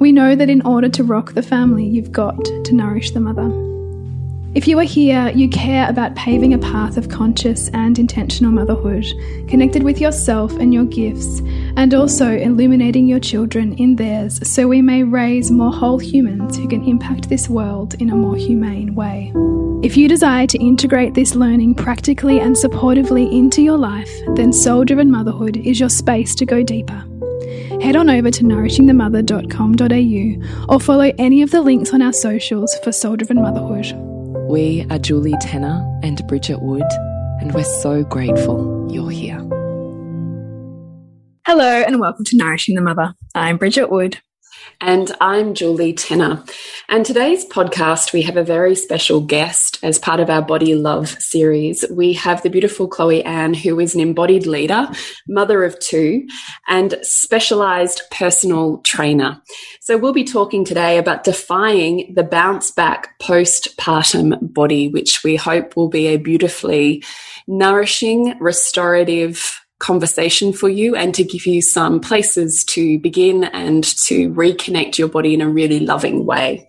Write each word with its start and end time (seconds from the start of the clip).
We 0.00 0.12
know 0.12 0.34
that 0.34 0.48
in 0.48 0.62
order 0.62 0.88
to 0.88 1.04
rock 1.04 1.34
the 1.34 1.42
family, 1.42 1.84
you've 1.84 2.10
got 2.10 2.42
to 2.46 2.72
nourish 2.72 3.10
the 3.10 3.20
mother. 3.20 3.79
If 4.52 4.66
you 4.66 4.80
are 4.80 4.84
here, 4.84 5.30
you 5.32 5.48
care 5.48 5.88
about 5.88 6.16
paving 6.16 6.54
a 6.54 6.58
path 6.58 6.96
of 6.96 7.08
conscious 7.08 7.68
and 7.68 7.96
intentional 7.96 8.50
motherhood, 8.50 9.06
connected 9.46 9.84
with 9.84 10.00
yourself 10.00 10.50
and 10.54 10.74
your 10.74 10.86
gifts, 10.86 11.38
and 11.76 11.94
also 11.94 12.36
illuminating 12.36 13.06
your 13.06 13.20
children 13.20 13.74
in 13.74 13.94
theirs 13.94 14.40
so 14.42 14.66
we 14.66 14.82
may 14.82 15.04
raise 15.04 15.52
more 15.52 15.72
whole 15.72 15.98
humans 15.98 16.56
who 16.56 16.66
can 16.66 16.82
impact 16.82 17.28
this 17.28 17.48
world 17.48 17.94
in 18.02 18.10
a 18.10 18.16
more 18.16 18.34
humane 18.34 18.96
way. 18.96 19.32
If 19.84 19.96
you 19.96 20.08
desire 20.08 20.48
to 20.48 20.58
integrate 20.58 21.14
this 21.14 21.36
learning 21.36 21.76
practically 21.76 22.40
and 22.40 22.56
supportively 22.56 23.32
into 23.32 23.62
your 23.62 23.78
life, 23.78 24.10
then 24.34 24.52
Soul 24.52 24.84
Driven 24.84 25.12
Motherhood 25.12 25.58
is 25.58 25.78
your 25.78 25.90
space 25.90 26.34
to 26.34 26.44
go 26.44 26.64
deeper 26.64 27.04
head 27.80 27.96
on 27.96 28.10
over 28.10 28.30
to 28.30 28.44
nourishingthemother.com.au 28.44 30.74
or 30.74 30.80
follow 30.80 31.10
any 31.16 31.40
of 31.40 31.50
the 31.50 31.62
links 31.62 31.94
on 31.94 32.02
our 32.02 32.12
socials 32.12 32.78
for 32.84 32.92
Soul 32.92 33.16
Driven 33.16 33.40
Motherhood. 33.40 34.09
We 34.50 34.84
are 34.90 34.98
Julie 34.98 35.36
Tenner 35.40 35.80
and 36.02 36.26
Bridget 36.26 36.60
Wood, 36.60 36.82
and 37.40 37.54
we're 37.54 37.62
so 37.62 38.02
grateful 38.02 38.88
you're 38.90 39.08
here. 39.08 39.38
Hello, 41.46 41.84
and 41.86 42.00
welcome 42.00 42.24
to 42.24 42.36
Nourishing 42.36 42.74
the 42.74 42.80
Mother. 42.80 43.14
I'm 43.32 43.58
Bridget 43.58 43.92
Wood. 43.92 44.18
And 44.82 45.14
I'm 45.20 45.52
Julie 45.52 45.92
Tenner. 45.92 46.42
And 46.88 47.04
today's 47.04 47.44
podcast, 47.44 48.14
we 48.14 48.22
have 48.22 48.38
a 48.38 48.42
very 48.42 48.74
special 48.74 49.20
guest 49.20 49.78
as 49.82 49.98
part 49.98 50.20
of 50.20 50.30
our 50.30 50.40
Body 50.40 50.74
Love 50.74 51.08
series. 51.20 51.84
We 51.90 52.14
have 52.14 52.42
the 52.42 52.48
beautiful 52.48 52.88
Chloe 52.88 53.22
Anne, 53.22 53.52
who 53.52 53.78
is 53.78 53.94
an 53.94 54.00
embodied 54.00 54.46
leader, 54.46 54.88
mother 55.28 55.64
of 55.64 55.78
two, 55.80 56.26
and 56.66 56.96
specialized 57.02 58.00
personal 58.10 58.78
trainer. 58.78 59.42
So 59.82 59.98
we'll 59.98 60.14
be 60.14 60.24
talking 60.24 60.64
today 60.64 60.96
about 60.96 61.24
defying 61.24 62.14
the 62.14 62.24
bounce 62.24 62.70
back 62.70 63.18
postpartum 63.20 64.54
body, 64.54 64.88
which 64.88 65.22
we 65.22 65.36
hope 65.36 65.76
will 65.76 65.90
be 65.90 66.06
a 66.06 66.16
beautifully 66.16 67.04
nourishing, 67.46 68.34
restorative, 68.40 69.60
conversation 69.80 70.52
for 70.52 70.68
you 70.68 70.94
and 70.94 71.12
to 71.16 71.24
give 71.24 71.46
you 71.46 71.60
some 71.60 71.98
places 72.00 72.62
to 72.64 73.00
begin 73.00 73.42
and 73.44 73.82
to 74.06 74.32
reconnect 74.34 74.98
your 74.98 75.08
body 75.08 75.34
in 75.34 75.40
a 75.40 75.48
really 75.48 75.80
loving 75.80 76.24
way. 76.24 76.68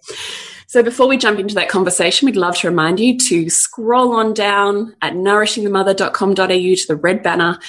So 0.66 0.82
before 0.82 1.08
we 1.08 1.18
jump 1.18 1.38
into 1.38 1.54
that 1.56 1.68
conversation, 1.68 2.26
we'd 2.26 2.38
love 2.38 2.56
to 2.60 2.70
remind 2.70 3.02
you 3.02 3.18
to 3.18 3.50
scroll 3.50 4.14
on 4.14 4.34
down 4.34 4.96
at 5.02 5.12
nourishingthemother.com.au 5.14 6.48
to 6.48 6.88
the 6.88 6.96
red 6.96 7.22
banner, 7.22 7.60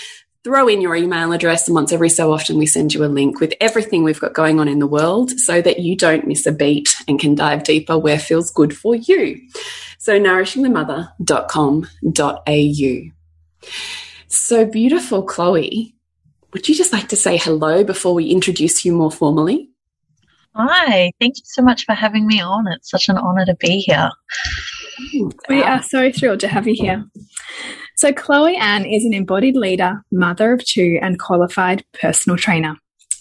throw 0.45 0.69
in 0.69 0.81
your 0.81 0.95
email 0.95 1.33
address, 1.33 1.67
and 1.67 1.75
once 1.75 1.91
every 1.93 2.09
so 2.09 2.33
often 2.33 2.59
we 2.59 2.67
send 2.67 2.95
you 2.95 3.05
a 3.05 3.07
link 3.07 3.41
with 3.41 3.53
everything 3.61 4.05
we've 4.05 4.21
got 4.21 4.35
going 4.35 4.61
on 4.61 4.69
in 4.69 4.79
the 4.79 4.87
world 4.87 5.33
so 5.33 5.61
that 5.61 5.81
you 5.81 5.97
don't 5.97 6.29
miss 6.29 6.47
a 6.47 6.53
beat 6.53 6.95
and 7.09 7.19
can 7.19 7.35
dive 7.35 7.65
deeper 7.65 7.99
where 7.99 8.21
feels 8.21 8.53
good 8.53 8.77
for 8.77 8.95
you. 8.95 9.41
So 9.99 10.21
nourishingthemother.com.au. 10.21 13.13
So 14.33 14.65
beautiful, 14.65 15.23
Chloe. 15.23 15.95
Would 16.55 16.67
you 16.67 16.75
just 16.75 16.91
like 16.91 17.09
to 17.09 17.17
say 17.17 17.37
hello 17.37 17.85
before 17.85 18.15
we 18.15 18.31
introduce 18.31 18.83
you 18.83 18.95
more 18.95 19.11
formally? 19.11 19.69
Hi, 20.55 21.13
thank 21.21 21.37
you 21.37 21.43
so 21.45 21.61
much 21.61 21.85
for 21.85 21.93
having 21.93 22.27
me 22.27 22.41
on. 22.41 22.67
It's 22.69 22.89
such 22.89 23.11
an 23.11 23.19
honor 23.19 23.45
to 23.45 23.55
be 23.57 23.81
here. 23.81 24.11
We 25.51 25.63
are 25.63 25.83
so 25.83 26.11
thrilled 26.11 26.41
to 26.41 26.49
have 26.49 26.67
you 26.67 26.75
here. 26.75 27.05
So, 27.97 28.11
Chloe 28.11 28.57
Anne 28.57 28.87
is 28.87 29.05
an 29.05 29.13
embodied 29.13 29.55
leader, 29.55 30.03
mother 30.11 30.55
of 30.55 30.65
two, 30.65 30.99
and 31.03 31.19
qualified 31.19 31.85
personal 31.93 32.39
trainer. 32.39 32.77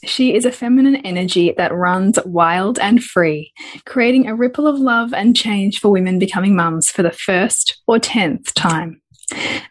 She 0.06 0.34
is 0.34 0.46
a 0.46 0.52
feminine 0.52 0.96
energy 0.96 1.54
that 1.58 1.74
runs 1.74 2.20
wild 2.26 2.80
and 2.80 3.04
free, 3.04 3.52
creating 3.86 4.28
a 4.28 4.36
ripple 4.36 4.66
of 4.66 4.80
love 4.80 5.14
and 5.14 5.36
change 5.36 5.82
for 5.82 5.90
women 5.90 6.20
becoming 6.20 6.56
mums 6.56 6.90
for 6.90 7.04
the 7.04 7.12
first 7.12 7.82
or 7.86 8.00
tenth 8.00 8.54
time. 8.54 9.01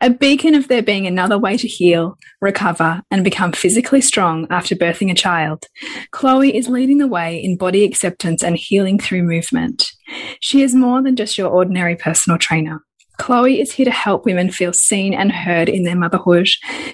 A 0.00 0.10
beacon 0.10 0.54
of 0.54 0.68
there 0.68 0.82
being 0.82 1.06
another 1.06 1.38
way 1.38 1.56
to 1.56 1.68
heal, 1.68 2.16
recover, 2.40 3.02
and 3.10 3.24
become 3.24 3.52
physically 3.52 4.00
strong 4.00 4.46
after 4.50 4.74
birthing 4.74 5.10
a 5.10 5.14
child, 5.14 5.66
Chloe 6.12 6.56
is 6.56 6.68
leading 6.68 6.98
the 6.98 7.06
way 7.06 7.42
in 7.42 7.56
body 7.56 7.84
acceptance 7.84 8.42
and 8.42 8.56
healing 8.56 8.98
through 8.98 9.22
movement. 9.22 9.92
She 10.40 10.62
is 10.62 10.74
more 10.74 11.02
than 11.02 11.16
just 11.16 11.36
your 11.36 11.50
ordinary 11.50 11.96
personal 11.96 12.38
trainer. 12.38 12.82
Chloe 13.18 13.60
is 13.60 13.72
here 13.72 13.84
to 13.84 13.90
help 13.90 14.24
women 14.24 14.50
feel 14.50 14.72
seen 14.72 15.12
and 15.12 15.30
heard 15.30 15.68
in 15.68 15.82
their 15.82 15.96
motherhood, 15.96 16.48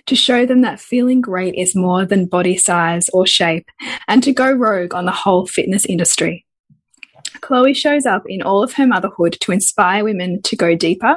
to 0.07 0.17
show 0.17 0.45
them 0.45 0.63
that 0.63 0.81
feeling 0.81 1.21
great 1.21 1.55
is 1.55 1.77
more 1.77 2.05
than 2.05 2.27
body 2.27 2.57
size 2.57 3.09
or 3.13 3.27
shape, 3.27 3.69
and 4.09 4.25
to 4.25 4.33
go 4.33 4.51
rogue 4.51 4.93
on 4.93 5.05
the 5.05 5.13
whole 5.13 5.47
fitness 5.47 5.85
industry. 5.85 6.46
Chloe 7.41 7.75
shows 7.75 8.07
up 8.07 8.25
in 8.29 8.43
all 8.43 8.63
of 8.63 8.73
her 8.75 8.87
motherhood 8.87 9.37
to 9.41 9.53
inspire 9.53 10.05
women 10.05 10.43
to 10.43 10.57
go 10.57 10.75
deeper, 10.75 11.17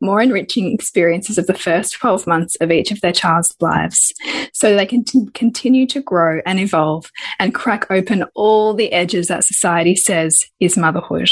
more 0.00 0.20
enriching 0.20 0.72
experiences 0.72 1.38
of 1.38 1.46
the 1.46 1.54
first 1.54 1.94
12 1.94 2.26
months 2.26 2.56
of 2.56 2.70
each 2.70 2.90
of 2.90 3.00
their 3.00 3.12
child's 3.12 3.54
lives 3.60 4.12
so 4.52 4.74
they 4.74 4.86
can 4.86 5.04
continue 5.34 5.86
to 5.86 6.00
grow 6.00 6.40
and 6.46 6.58
evolve 6.58 7.10
and 7.38 7.54
crack 7.54 7.86
open 7.90 8.24
all 8.34 8.74
the 8.74 8.92
edges 8.92 9.28
that 9.28 9.44
society 9.44 9.94
says 9.94 10.44
is 10.60 10.76
motherhood. 10.76 11.30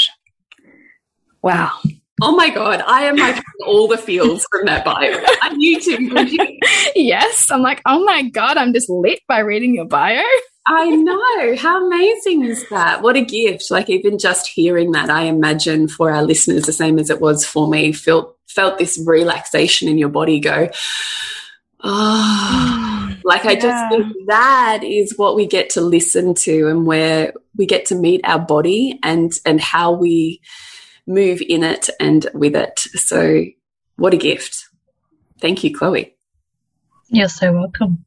Wow. 1.41 1.71
Oh 2.23 2.35
my 2.35 2.49
God, 2.49 2.83
I 2.85 3.05
am 3.05 3.15
like 3.15 3.43
all 3.65 3.87
the 3.87 3.97
feels 3.97 4.45
from 4.51 4.65
that 4.65 4.85
bio. 4.85 5.11
Are 5.43 5.55
you 5.57 5.79
too? 5.79 6.57
yes. 6.95 7.49
I'm 7.49 7.61
like, 7.61 7.81
oh 7.87 8.03
my 8.05 8.29
God, 8.29 8.57
I'm 8.57 8.73
just 8.73 8.89
lit 8.89 9.21
by 9.27 9.39
reading 9.39 9.73
your 9.73 9.85
bio. 9.85 10.21
I 10.67 10.89
know. 10.89 11.55
How 11.55 11.85
amazing 11.85 12.45
is 12.45 12.67
that? 12.69 13.01
What 13.01 13.15
a 13.15 13.25
gift. 13.25 13.71
Like 13.71 13.89
even 13.89 14.19
just 14.19 14.47
hearing 14.47 14.91
that, 14.91 15.09
I 15.09 15.23
imagine 15.23 15.87
for 15.87 16.11
our 16.11 16.23
listeners, 16.23 16.65
the 16.65 16.71
same 16.71 16.99
as 16.99 17.09
it 17.09 17.19
was 17.19 17.45
for 17.45 17.67
me, 17.67 17.91
felt 17.91 18.37
felt 18.47 18.77
this 18.77 19.01
relaxation 19.05 19.87
in 19.87 19.97
your 19.97 20.09
body 20.09 20.39
go, 20.39 20.69
oh, 21.83 23.15
like 23.23 23.45
I 23.45 23.55
just 23.55 23.89
think 23.89 24.13
that 24.27 24.83
is 24.83 25.17
what 25.17 25.35
we 25.35 25.45
get 25.47 25.71
to 25.71 25.81
listen 25.81 26.33
to 26.35 26.67
and 26.67 26.85
where 26.85 27.33
we 27.55 27.65
get 27.65 27.85
to 27.87 27.95
meet 27.95 28.21
our 28.23 28.39
body 28.39 28.99
and 29.03 29.31
and 29.45 29.59
how 29.59 29.91
we 29.93 30.41
move 31.07 31.41
in 31.41 31.63
it 31.63 31.89
and 31.99 32.27
with 32.33 32.55
it. 32.55 32.79
So 32.79 33.45
what 33.95 34.13
a 34.13 34.17
gift. 34.17 34.65
Thank 35.39 35.63
you, 35.63 35.75
Chloe. 35.75 36.15
You're 37.09 37.29
so 37.29 37.51
welcome. 37.51 38.05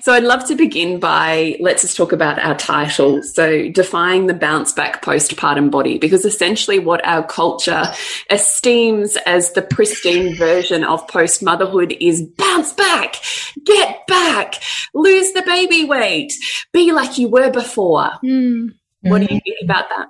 So 0.00 0.12
I'd 0.12 0.24
love 0.24 0.44
to 0.46 0.54
begin 0.54 0.98
by 0.98 1.56
let's 1.60 1.82
just 1.82 1.96
talk 1.96 2.12
about 2.12 2.38
our 2.38 2.56
title. 2.56 3.22
So 3.22 3.68
defying 3.70 4.26
the 4.26 4.34
bounce 4.34 4.72
back 4.72 5.04
postpartum 5.04 5.70
body, 5.70 5.98
because 5.98 6.24
essentially 6.24 6.78
what 6.78 7.04
our 7.06 7.24
culture 7.26 7.84
esteems 8.30 9.16
as 9.26 9.52
the 9.52 9.62
pristine 9.62 10.34
version 10.36 10.84
of 10.84 11.06
post 11.08 11.42
motherhood 11.42 11.94
is 12.00 12.22
bounce 12.22 12.72
back, 12.72 13.16
get 13.64 14.06
back, 14.06 14.54
lose 14.94 15.32
the 15.32 15.42
baby 15.42 15.84
weight, 15.84 16.32
be 16.72 16.92
like 16.92 17.18
you 17.18 17.28
were 17.28 17.50
before. 17.50 18.10
Mm. 18.24 18.74
What 19.02 19.18
do 19.18 19.34
you 19.34 19.40
think 19.40 19.58
about 19.62 19.88
that? 19.90 20.08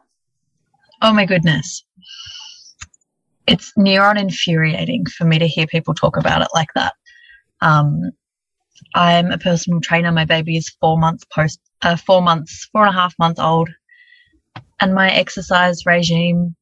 Oh 1.00 1.12
my 1.12 1.27
goodness. 1.27 1.85
It's 3.47 3.73
near 3.77 4.05
on 4.05 4.17
infuriating 4.17 5.06
for 5.06 5.25
me 5.25 5.39
to 5.41 5.49
hear 5.49 5.67
people 5.67 5.94
talk 5.94 6.17
about 6.17 6.43
it 6.43 6.49
like 6.55 6.69
that. 6.75 6.94
Um, 7.61 8.12
I'm 8.94 9.31
a 9.31 9.38
personal 9.38 9.81
trainer. 9.81 10.12
My 10.12 10.25
baby 10.25 10.56
is 10.56 10.69
four 10.81 10.99
months 10.99 11.25
post, 11.25 11.61
uh, 11.82 11.96
four 11.96 12.23
months, 12.23 12.69
four 12.73 12.87
and 12.87 12.90
a 12.90 12.99
half 12.99 13.14
months 13.19 13.40
old. 13.40 13.70
And 14.81 14.94
my 14.94 15.11
exercise 15.11 15.87
regime 15.87 16.56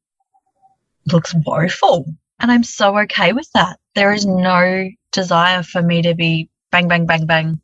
looks 1.12 1.34
woeful. 1.46 2.06
And 2.40 2.50
I'm 2.50 2.64
so 2.64 2.98
okay 3.00 3.32
with 3.32 3.48
that. 3.54 3.78
There 3.94 4.12
is 4.12 4.26
no 4.26 4.88
desire 5.12 5.62
for 5.62 5.82
me 5.82 6.02
to 6.02 6.14
be 6.14 6.48
bang, 6.70 6.88
bang, 6.88 7.06
bang, 7.06 7.26
bang 7.26 7.60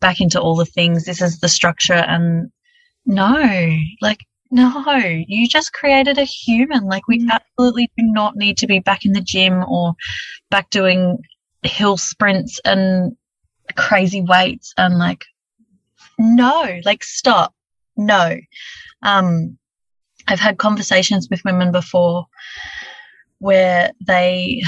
back 0.00 0.20
into 0.20 0.40
all 0.40 0.56
the 0.56 0.64
things. 0.64 1.04
This 1.04 1.22
is 1.22 1.38
the 1.38 1.48
structure. 1.48 1.92
And 1.92 2.50
no, 3.06 3.76
like, 4.00 4.20
no, 4.50 4.84
you 4.96 5.48
just 5.48 5.72
created 5.72 6.18
a 6.18 6.24
human. 6.24 6.84
Like, 6.84 7.06
we 7.06 7.20
mm. 7.20 7.30
absolutely 7.30 7.90
do 7.96 8.04
not 8.04 8.36
need 8.36 8.58
to 8.58 8.66
be 8.66 8.80
back 8.80 9.04
in 9.04 9.12
the 9.12 9.20
gym 9.20 9.64
or 9.68 9.94
back 10.50 10.70
doing 10.70 11.18
hill 11.62 11.96
sprints 11.96 12.60
and 12.64 13.16
crazy 13.76 14.20
weights 14.20 14.74
and 14.76 14.98
like, 14.98 15.24
no, 16.18 16.80
like 16.84 17.04
stop. 17.04 17.54
No. 17.96 18.36
Um, 19.02 19.58
I've 20.26 20.40
had 20.40 20.58
conversations 20.58 21.28
with 21.30 21.44
women 21.44 21.72
before 21.72 22.26
where 23.38 23.90
they 24.06 24.62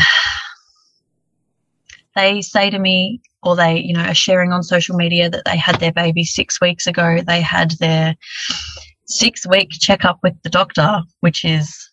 they 2.17 2.43
say 2.43 2.71
to 2.71 2.79
me 2.79 3.21
or 3.43 3.55
they 3.55 3.79
you 3.79 3.95
know 3.95 4.03
are 4.03 4.15
sharing 4.15 4.53
on 4.53 4.63
social 4.63 4.97
media 4.97 5.31
that 5.31 5.45
they 5.45 5.57
had 5.57 5.79
their 5.79 5.93
baby 5.93 6.25
six 6.25 6.61
weeks 6.61 6.87
ago 6.87 7.19
they 7.27 7.41
had 7.41 7.73
their 7.73 8.17
six 9.07 9.47
week 9.47 9.69
checkup 9.71 10.19
with 10.23 10.35
the 10.43 10.51
doctor 10.51 11.01
which 11.21 11.45
is 11.45 11.91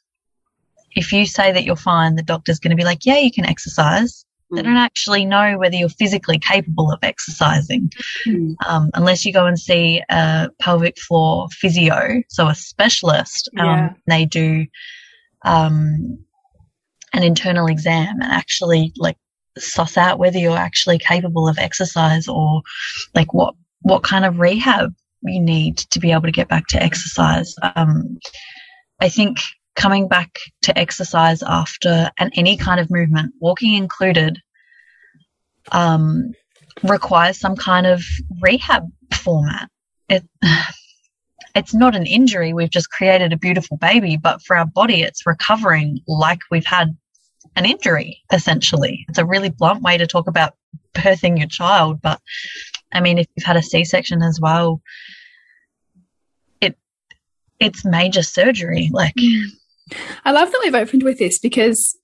if 0.96 1.12
you 1.12 1.26
say 1.26 1.52
that 1.52 1.64
you're 1.64 1.76
fine 1.76 2.16
the 2.16 2.24
doctor's 2.24 2.60
going 2.60 2.72
to 2.72 2.78
be 2.78 2.86
like 2.86 3.06
yeah 3.06 3.18
you 3.18 3.32
can 3.32 3.46
exercise. 3.46 4.26
They 4.52 4.62
don't 4.62 4.78
actually 4.78 5.26
know 5.26 5.58
whether 5.58 5.76
you're 5.76 5.90
physically 5.90 6.40
capable 6.40 6.92
of 6.92 7.00
exercising 7.04 7.92
mm. 8.26 8.56
um, 8.68 8.90
unless 8.94 9.26
you 9.26 9.34
go 9.34 9.46
and 9.46 9.60
see 9.60 10.02
a 10.10 10.50
pelvic 10.60 10.98
floor 11.00 11.48
physio 11.52 12.22
so 12.30 12.48
a 12.48 12.56
specialist 12.56 13.50
um, 13.58 13.66
yeah. 13.66 13.94
they 14.08 14.26
do 14.26 14.66
um, 15.46 16.18
an 17.14 17.24
internal 17.24 17.68
exam 17.68 18.22
and 18.22 18.32
actually 18.32 18.92
like 18.98 19.18
suss 19.58 19.98
out 19.98 20.20
whether 20.20 20.38
you're 20.38 20.58
actually 20.58 20.98
capable 20.98 21.48
of 21.48 21.58
exercise 21.58 22.28
or 22.28 22.62
like 23.14 23.34
what 23.34 23.56
what 23.82 24.04
kind 24.04 24.26
of 24.26 24.40
rehab 24.40 24.94
you 25.24 25.42
need 25.42 25.78
to 25.78 26.00
be 26.00 26.12
able 26.12 26.24
to 26.24 26.32
get 26.32 26.48
back 26.48 26.68
to 26.68 26.82
exercise. 26.82 27.54
Um, 27.76 28.20
I 29.02 29.10
think 29.10 29.40
coming 29.80 30.10
back 30.10 30.38
to 30.62 30.78
exercise 30.78 31.42
after 31.42 32.12
and 32.20 32.34
any 32.36 32.58
kind 32.58 32.80
of 32.82 32.92
movement, 32.92 33.34
walking 33.40 33.76
included, 33.76 34.38
um, 35.72 36.34
requires 36.84 37.40
some 37.40 37.56
kind 37.56 37.88
of 37.88 38.04
rehab 38.42 38.84
format. 39.14 39.70
It, 40.10 40.24
it's 41.56 41.74
not 41.74 41.96
an 41.96 42.06
injury. 42.06 42.54
We've 42.54 42.70
just 42.70 42.92
created 42.92 43.32
a 43.32 43.38
beautiful 43.38 43.78
baby, 43.78 44.18
but 44.18 44.42
for 44.44 44.58
our 44.58 44.66
body, 44.66 45.02
it's 45.02 45.26
recovering 45.26 46.02
like 46.08 46.40
we've 46.52 46.66
had 46.66 46.96
an 47.56 47.66
injury, 47.66 48.22
essentially. 48.34 49.06
It's 49.08 49.18
a 49.18 49.26
really 49.26 49.50
blunt 49.50 49.82
way 49.82 49.98
to 49.98 50.08
talk 50.08 50.28
about 50.28 50.56
birthing 50.94 51.38
your 51.38 51.48
child. 51.48 52.02
But 52.02 52.20
I 52.92 53.00
mean, 53.00 53.18
if 53.18 53.28
you've 53.36 53.46
had 53.46 53.58
a 53.58 53.64
C 53.64 53.86
section 53.86 54.22
as 54.22 54.40
well, 54.42 54.82
it 56.60 56.78
it's 57.60 57.86
major 57.86 58.24
surgery. 58.24 58.90
Like 58.92 59.16
I 60.26 60.32
love 60.32 60.52
that 60.52 60.62
we've 60.64 60.76
opened 60.76 61.04
with 61.04 61.20
this 61.20 61.40
because 61.40 61.98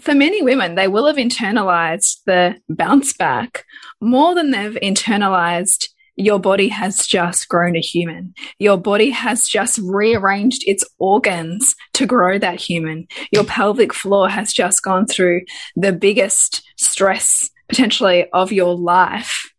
for 0.00 0.14
many 0.14 0.42
women, 0.42 0.74
they 0.74 0.88
will 0.88 1.06
have 1.06 1.16
internalized 1.16 2.24
the 2.26 2.56
bounce 2.68 3.12
back 3.12 3.64
more 4.00 4.34
than 4.34 4.50
they've 4.50 4.78
internalized 4.82 5.88
your 6.16 6.38
body 6.38 6.68
has 6.68 7.06
just 7.06 7.48
grown 7.48 7.76
a 7.76 7.80
human. 7.80 8.34
Your 8.58 8.76
body 8.76 9.10
has 9.10 9.48
just 9.48 9.78
rearranged 9.82 10.62
its 10.66 10.84
organs 10.98 11.74
to 11.94 12.06
grow 12.06 12.38
that 12.38 12.60
human. 12.60 13.08
Your 13.32 13.44
pelvic 13.44 13.92
floor 13.92 14.28
has 14.28 14.52
just 14.52 14.82
gone 14.82 15.06
through 15.06 15.42
the 15.74 15.92
biggest 15.92 16.62
stress 16.78 17.50
potentially 17.68 18.26
of 18.32 18.52
your 18.52 18.76
life. 18.76 19.50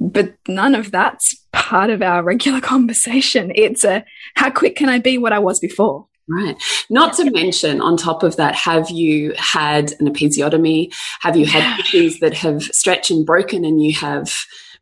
But 0.00 0.34
none 0.46 0.74
of 0.74 0.90
that's 0.90 1.34
part 1.52 1.90
of 1.90 2.02
our 2.02 2.22
regular 2.22 2.60
conversation. 2.74 3.52
It's 3.54 3.84
a 3.84 4.04
how 4.34 4.50
quick 4.50 4.76
can 4.76 4.88
I 4.88 4.98
be 4.98 5.18
what 5.18 5.32
I 5.32 5.38
was 5.38 5.58
before? 5.58 6.06
Right. 6.30 6.56
Not 6.90 7.14
to 7.14 7.30
mention, 7.30 7.80
on 7.80 7.96
top 7.96 8.22
of 8.22 8.36
that, 8.36 8.54
have 8.54 8.90
you 8.90 9.32
had 9.38 9.94
an 9.98 10.06
episiotomy? 10.06 10.92
Have 11.20 11.38
you 11.38 11.46
had 11.46 11.80
issues 11.80 12.20
that 12.20 12.34
have 12.34 12.62
stretched 12.64 13.10
and 13.10 13.24
broken 13.24 13.64
and 13.64 13.82
you 13.82 13.94
have 13.94 14.34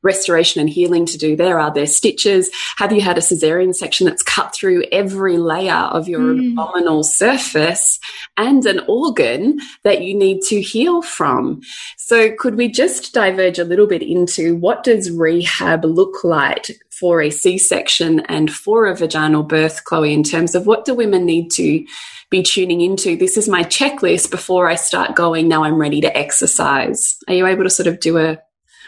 restoration 0.06 0.60
and 0.60 0.70
healing 0.70 1.04
to 1.06 1.18
do 1.18 1.36
there? 1.36 1.58
Are 1.58 1.74
there 1.74 1.86
stitches? 1.86 2.50
Have 2.78 2.92
you 2.92 3.02
had 3.02 3.18
a 3.18 3.20
cesarean 3.20 3.74
section 3.74 4.06
that's 4.06 4.22
cut 4.22 4.54
through 4.54 4.84
every 4.92 5.36
layer 5.36 5.74
of 5.74 6.08
your 6.08 6.20
mm. 6.20 6.50
abdominal 6.50 7.02
surface 7.02 7.98
and 8.36 8.64
an 8.64 8.80
organ 8.88 9.60
that 9.82 10.02
you 10.02 10.14
need 10.14 10.40
to 10.48 10.62
heal 10.62 11.02
from? 11.02 11.60
So 11.98 12.32
could 12.38 12.54
we 12.54 12.68
just 12.68 13.12
diverge 13.12 13.58
a 13.58 13.64
little 13.64 13.86
bit 13.86 14.02
into 14.02 14.56
what 14.56 14.84
does 14.84 15.10
rehab 15.10 15.84
look 15.84 16.24
like 16.24 16.66
for 16.90 17.20
a 17.20 17.30
C-section 17.30 18.20
and 18.20 18.50
for 18.50 18.86
a 18.86 18.96
vaginal 18.96 19.42
birth, 19.42 19.84
Chloe, 19.84 20.14
in 20.14 20.22
terms 20.22 20.54
of 20.54 20.66
what 20.66 20.84
do 20.84 20.94
women 20.94 21.26
need 21.26 21.50
to 21.52 21.84
be 22.30 22.42
tuning 22.42 22.80
into? 22.80 23.16
This 23.16 23.36
is 23.36 23.48
my 23.48 23.64
checklist 23.64 24.30
before 24.30 24.68
I 24.68 24.76
start 24.76 25.14
going. 25.14 25.48
Now 25.48 25.64
I'm 25.64 25.80
ready 25.80 26.00
to 26.00 26.16
exercise. 26.16 27.18
Are 27.28 27.34
you 27.34 27.46
able 27.46 27.64
to 27.64 27.70
sort 27.70 27.86
of 27.86 28.00
do 28.00 28.18
a 28.18 28.38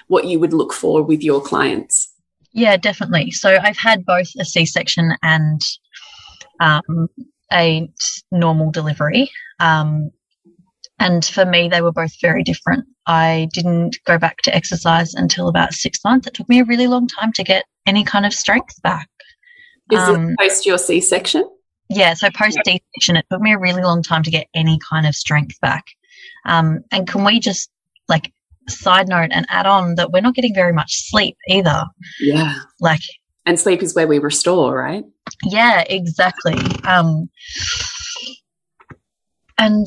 what 0.08 0.26
you 0.26 0.38
would 0.40 0.52
look 0.52 0.72
for 0.72 1.02
with 1.02 1.22
your 1.22 1.40
clients? 1.40 2.12
Yeah, 2.52 2.76
definitely. 2.76 3.30
So 3.30 3.58
I've 3.62 3.78
had 3.78 4.04
both 4.04 4.28
a 4.38 4.44
C 4.44 4.66
section 4.66 5.12
and 5.22 5.60
um, 6.60 7.08
a 7.52 7.88
normal 8.32 8.70
delivery. 8.70 9.30
Um, 9.60 10.10
and 10.98 11.24
for 11.24 11.44
me, 11.44 11.68
they 11.68 11.80
were 11.80 11.92
both 11.92 12.20
very 12.20 12.42
different. 12.42 12.84
I 13.06 13.48
didn't 13.52 13.98
go 14.04 14.18
back 14.18 14.38
to 14.38 14.54
exercise 14.54 15.14
until 15.14 15.48
about 15.48 15.72
six 15.72 16.00
months. 16.04 16.26
It 16.26 16.34
took 16.34 16.48
me 16.48 16.60
a 16.60 16.64
really 16.64 16.88
long 16.88 17.06
time 17.06 17.32
to 17.34 17.44
get 17.44 17.64
any 17.86 18.04
kind 18.04 18.26
of 18.26 18.32
strength 18.32 18.82
back. 18.82 19.08
Is 19.92 20.00
um, 20.00 20.30
it 20.30 20.38
post 20.38 20.66
your 20.66 20.78
C 20.78 21.00
section? 21.00 21.48
Yeah, 21.88 22.14
so 22.14 22.28
post 22.30 22.58
C 22.66 22.82
section, 22.96 23.16
it 23.16 23.26
took 23.30 23.40
me 23.40 23.52
a 23.52 23.58
really 23.58 23.82
long 23.82 24.02
time 24.02 24.22
to 24.24 24.30
get 24.30 24.48
any 24.54 24.78
kind 24.90 25.06
of 25.06 25.14
strength 25.14 25.58
back. 25.60 25.84
Um, 26.44 26.80
and 26.90 27.06
can 27.06 27.24
we 27.24 27.40
just 27.40 27.70
like 28.08 28.32
side 28.68 29.08
note 29.08 29.30
and 29.32 29.46
add 29.48 29.66
on 29.66 29.94
that 29.96 30.12
we're 30.12 30.20
not 30.20 30.34
getting 30.34 30.54
very 30.54 30.72
much 30.72 31.08
sleep 31.08 31.36
either. 31.48 31.84
Yeah. 32.20 32.54
Like, 32.80 33.00
and 33.46 33.58
sleep 33.58 33.82
is 33.82 33.94
where 33.94 34.06
we 34.06 34.18
restore, 34.18 34.76
right? 34.76 35.04
Yeah, 35.44 35.84
exactly. 35.88 36.58
Um, 36.84 37.30
and 39.58 39.86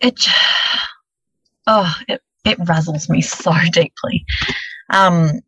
it, 0.00 0.26
oh, 1.66 1.92
it, 2.08 2.20
it 2.44 2.58
razzles 2.60 3.08
me 3.08 3.20
so 3.20 3.52
deeply. 3.72 4.24
Um, 4.90 5.40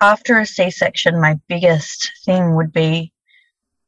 after 0.00 0.38
a 0.38 0.46
C 0.46 0.70
section, 0.70 1.20
my 1.20 1.38
biggest 1.48 2.10
thing 2.24 2.56
would 2.56 2.72
be 2.72 3.12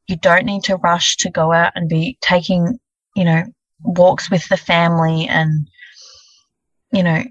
you 0.07 0.15
don't 0.15 0.45
need 0.45 0.63
to 0.63 0.77
rush 0.77 1.17
to 1.17 1.29
go 1.29 1.51
out 1.51 1.73
and 1.75 1.89
be 1.89 2.17
taking, 2.21 2.79
you 3.15 3.25
know, 3.25 3.43
walks 3.83 4.31
with 4.31 4.47
the 4.47 4.57
family 4.57 5.27
and 5.27 5.67
you 6.91 7.03
know, 7.03 7.23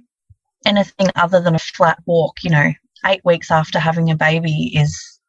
anything 0.64 1.08
other 1.14 1.40
than 1.40 1.54
a 1.54 1.60
flat 1.60 1.98
walk, 2.06 2.42
you 2.42 2.50
know, 2.50 2.72
eight 3.04 3.24
weeks 3.24 3.50
after 3.50 3.78
having 3.78 4.10
a 4.10 4.16
baby 4.16 4.72
is, 4.74 5.20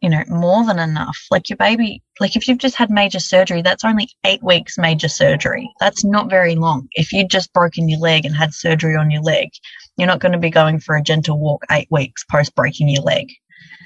you 0.00 0.10
know, 0.10 0.24
more 0.28 0.64
than 0.66 0.78
enough. 0.78 1.18
Like 1.30 1.48
your 1.48 1.56
baby, 1.56 2.02
like 2.20 2.36
if 2.36 2.48
you've 2.48 2.58
just 2.58 2.76
had 2.76 2.90
major 2.90 3.20
surgery, 3.20 3.62
that's 3.62 3.84
only 3.84 4.08
eight 4.24 4.42
weeks 4.42 4.78
major 4.78 5.08
surgery. 5.08 5.70
That's 5.80 6.04
not 6.04 6.30
very 6.30 6.54
long. 6.54 6.88
If 6.92 7.12
you'd 7.12 7.30
just 7.30 7.52
broken 7.52 7.88
your 7.88 8.00
leg 8.00 8.24
and 8.24 8.34
had 8.34 8.54
surgery 8.54 8.96
on 8.96 9.10
your 9.10 9.22
leg, 9.22 9.50
you're 9.96 10.08
not 10.08 10.20
going 10.20 10.32
to 10.32 10.38
be 10.38 10.50
going 10.50 10.80
for 10.80 10.96
a 10.96 11.02
gentle 11.02 11.38
walk 11.38 11.64
eight 11.70 11.88
weeks 11.90 12.24
post 12.24 12.54
breaking 12.54 12.88
your 12.88 13.02
leg. 13.02 13.28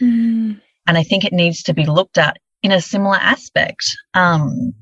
Mm. 0.01 0.61
And 0.87 0.97
I 0.97 1.03
think 1.03 1.25
it 1.25 1.33
needs 1.33 1.65
to 1.65 1.75
be 1.75 1.85
looked 1.85 2.17
at 2.17 2.39
in 2.63 2.73
a 2.73 2.81
similar 2.81 3.17
aspect. 3.17 3.85
Um, 4.15 4.73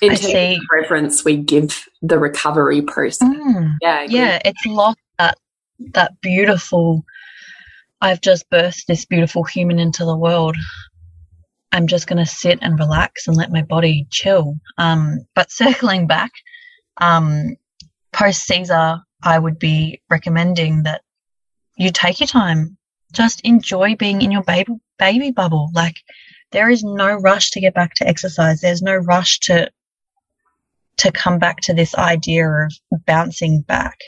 in 0.00 0.14
terms 0.14 0.24
of 0.34 0.62
reverence 0.72 1.24
we 1.24 1.36
give 1.36 1.84
the 2.02 2.18
recovery 2.18 2.82
process. 2.82 3.28
Mm, 3.28 3.76
yeah, 3.80 4.02
yeah, 4.02 4.40
it's 4.44 4.64
lost 4.66 4.98
that 5.18 5.38
that 5.94 6.20
beautiful. 6.20 7.04
I've 8.00 8.20
just 8.20 8.48
birthed 8.50 8.86
this 8.86 9.04
beautiful 9.04 9.44
human 9.44 9.78
into 9.78 10.04
the 10.04 10.16
world. 10.16 10.56
I'm 11.72 11.86
just 11.86 12.06
going 12.06 12.24
to 12.24 12.26
sit 12.26 12.58
and 12.62 12.78
relax 12.78 13.26
and 13.26 13.36
let 13.36 13.52
my 13.52 13.62
body 13.62 14.06
chill. 14.10 14.54
Um, 14.78 15.26
but 15.34 15.50
circling 15.50 16.06
back, 16.06 16.30
um, 17.00 17.56
post 18.12 18.44
Caesar, 18.44 19.00
I 19.22 19.38
would 19.38 19.58
be 19.58 20.00
recommending 20.08 20.84
that 20.84 21.02
you 21.76 21.90
take 21.90 22.20
your 22.20 22.26
time. 22.26 22.76
Just 23.12 23.40
enjoy 23.42 23.96
being 23.96 24.22
in 24.22 24.30
your 24.30 24.42
baby 24.42 24.74
baby 24.98 25.30
bubble. 25.30 25.70
Like 25.74 25.96
there 26.52 26.68
is 26.70 26.82
no 26.82 27.14
rush 27.14 27.50
to 27.50 27.60
get 27.60 27.74
back 27.74 27.94
to 27.94 28.08
exercise. 28.08 28.60
There's 28.60 28.82
no 28.82 28.94
rush 28.96 29.38
to 29.40 29.70
to 30.98 31.12
come 31.12 31.38
back 31.38 31.60
to 31.62 31.74
this 31.74 31.94
idea 31.94 32.48
of 32.48 33.06
bouncing 33.06 33.62
back. 33.62 33.98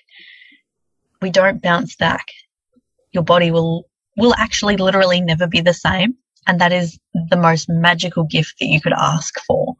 We 1.22 1.30
don't 1.30 1.62
bounce 1.62 1.96
back. 1.96 2.26
Your 3.12 3.22
body 3.22 3.50
will, 3.50 3.86
will 4.16 4.34
actually 4.34 4.76
literally 4.76 5.20
never 5.20 5.46
be 5.46 5.60
the 5.60 5.74
same. 5.74 6.16
And 6.46 6.60
that 6.60 6.72
is 6.72 6.98
the 7.30 7.36
most 7.36 7.68
magical 7.68 8.24
gift 8.24 8.54
that 8.60 8.66
you 8.66 8.80
could 8.80 8.92
ask 8.92 9.34
for. 9.46 9.74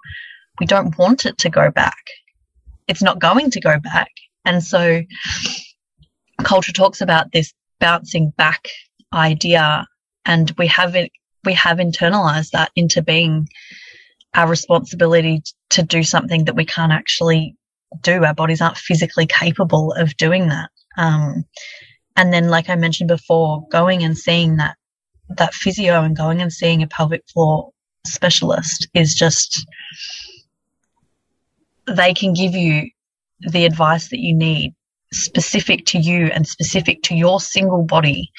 We 0.59 0.67
don't 0.67 0.97
want 0.99 1.27
it 1.27 1.39
to 1.39 1.51
go 1.51 1.71
back. 1.71 2.05
It's 2.87 3.03
not 3.03 3.19
going 3.19 3.51
to 3.51 3.61
go 3.61 3.79
back. 3.79 4.11
And 4.45 4.63
so 4.63 5.03
culture 6.43 6.73
talks 6.73 7.01
about 7.01 7.33
this 7.33 7.53
bouncing 7.79 8.33
back 8.37 8.69
idea 9.13 9.87
and 10.27 10.53
we 10.59 10.67
have 10.67 10.95
it, 10.95 11.11
we 11.45 11.55
have 11.55 11.79
internalized 11.79 12.51
that 12.51 12.71
into 12.77 13.03
being 13.03 13.49
our 14.35 14.49
responsibility 14.49 15.43
to 15.71 15.83
do 15.83 16.03
something 16.03 16.45
that 16.45 16.57
we 16.57 16.65
can't 16.65 16.93
actually 16.93 17.57
do. 18.03 18.25
Our 18.25 18.35
bodies 18.35 18.61
aren't 18.61 18.77
physically 18.77 19.27
capable 19.27 19.93
of 19.93 20.17
doing 20.17 20.49
that. 20.49 20.71
Um, 20.97 21.45
and 22.17 22.33
then, 22.33 22.49
like 22.49 22.69
I 22.69 22.77
mentioned 22.77 23.09
before, 23.09 23.67
going 23.71 24.03
and 24.05 24.17
seeing 24.17 24.57
that 24.57 24.77
that 25.37 25.55
physio 25.55 26.03
and 26.03 26.17
going 26.17 26.43
and 26.43 26.53
seeing 26.53 26.83
a 26.83 26.89
pelvic 26.89 27.23
floor 27.33 27.71
specialist 28.05 28.89
is 28.95 29.15
just 29.15 29.67
they 31.87 32.15
can 32.15 32.33
give 32.33 32.55
you 32.55 32.91
the 33.41 33.65
advice 33.65 34.09
that 34.09 34.19
you 34.19 34.35
need 34.35 34.75
specific 35.13 35.87
to 35.87 35.99
you 35.99 36.27
and 36.27 36.47
specific 36.47 37.03
to 37.03 37.15
your 37.15 37.41
single 37.41 37.85
body 37.85 38.31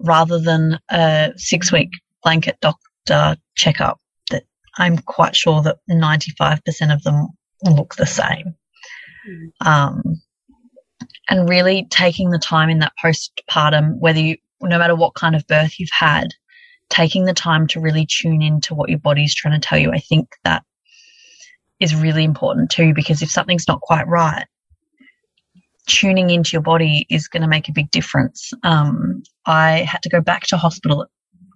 rather 0.00 0.38
than 0.38 0.78
a 0.90 1.32
six 1.36 1.72
week 1.72 1.90
blanket 2.22 2.58
doctor 2.60 3.36
checkup 3.56 4.00
I'm 4.78 4.98
quite 4.98 5.36
sure 5.36 5.62
that 5.62 5.78
95% 5.90 6.94
of 6.94 7.02
them 7.02 7.28
look 7.64 7.96
the 7.96 8.06
same. 8.06 8.54
Mm. 9.28 9.66
Um, 9.66 10.02
and 11.28 11.48
really 11.48 11.86
taking 11.90 12.30
the 12.30 12.38
time 12.38 12.70
in 12.70 12.78
that 12.78 12.92
postpartum, 13.02 13.98
whether 13.98 14.20
you, 14.20 14.36
no 14.62 14.78
matter 14.78 14.94
what 14.94 15.14
kind 15.14 15.36
of 15.36 15.46
birth 15.46 15.78
you've 15.78 15.90
had, 15.92 16.28
taking 16.88 17.24
the 17.24 17.34
time 17.34 17.66
to 17.68 17.80
really 17.80 18.06
tune 18.06 18.40
into 18.40 18.74
what 18.74 18.88
your 18.88 18.98
body's 18.98 19.34
trying 19.34 19.60
to 19.60 19.66
tell 19.66 19.78
you. 19.78 19.90
I 19.92 19.98
think 19.98 20.28
that 20.44 20.62
is 21.80 21.94
really 21.94 22.24
important 22.24 22.70
too, 22.70 22.94
because 22.94 23.20
if 23.20 23.30
something's 23.30 23.68
not 23.68 23.80
quite 23.80 24.08
right, 24.08 24.46
tuning 25.86 26.30
into 26.30 26.52
your 26.52 26.62
body 26.62 27.06
is 27.10 27.28
going 27.28 27.42
to 27.42 27.48
make 27.48 27.68
a 27.68 27.72
big 27.72 27.90
difference. 27.90 28.52
Um, 28.62 29.22
I 29.46 29.78
had 29.80 30.02
to 30.02 30.08
go 30.08 30.20
back 30.20 30.42
to 30.48 30.56
hospital 30.56 31.06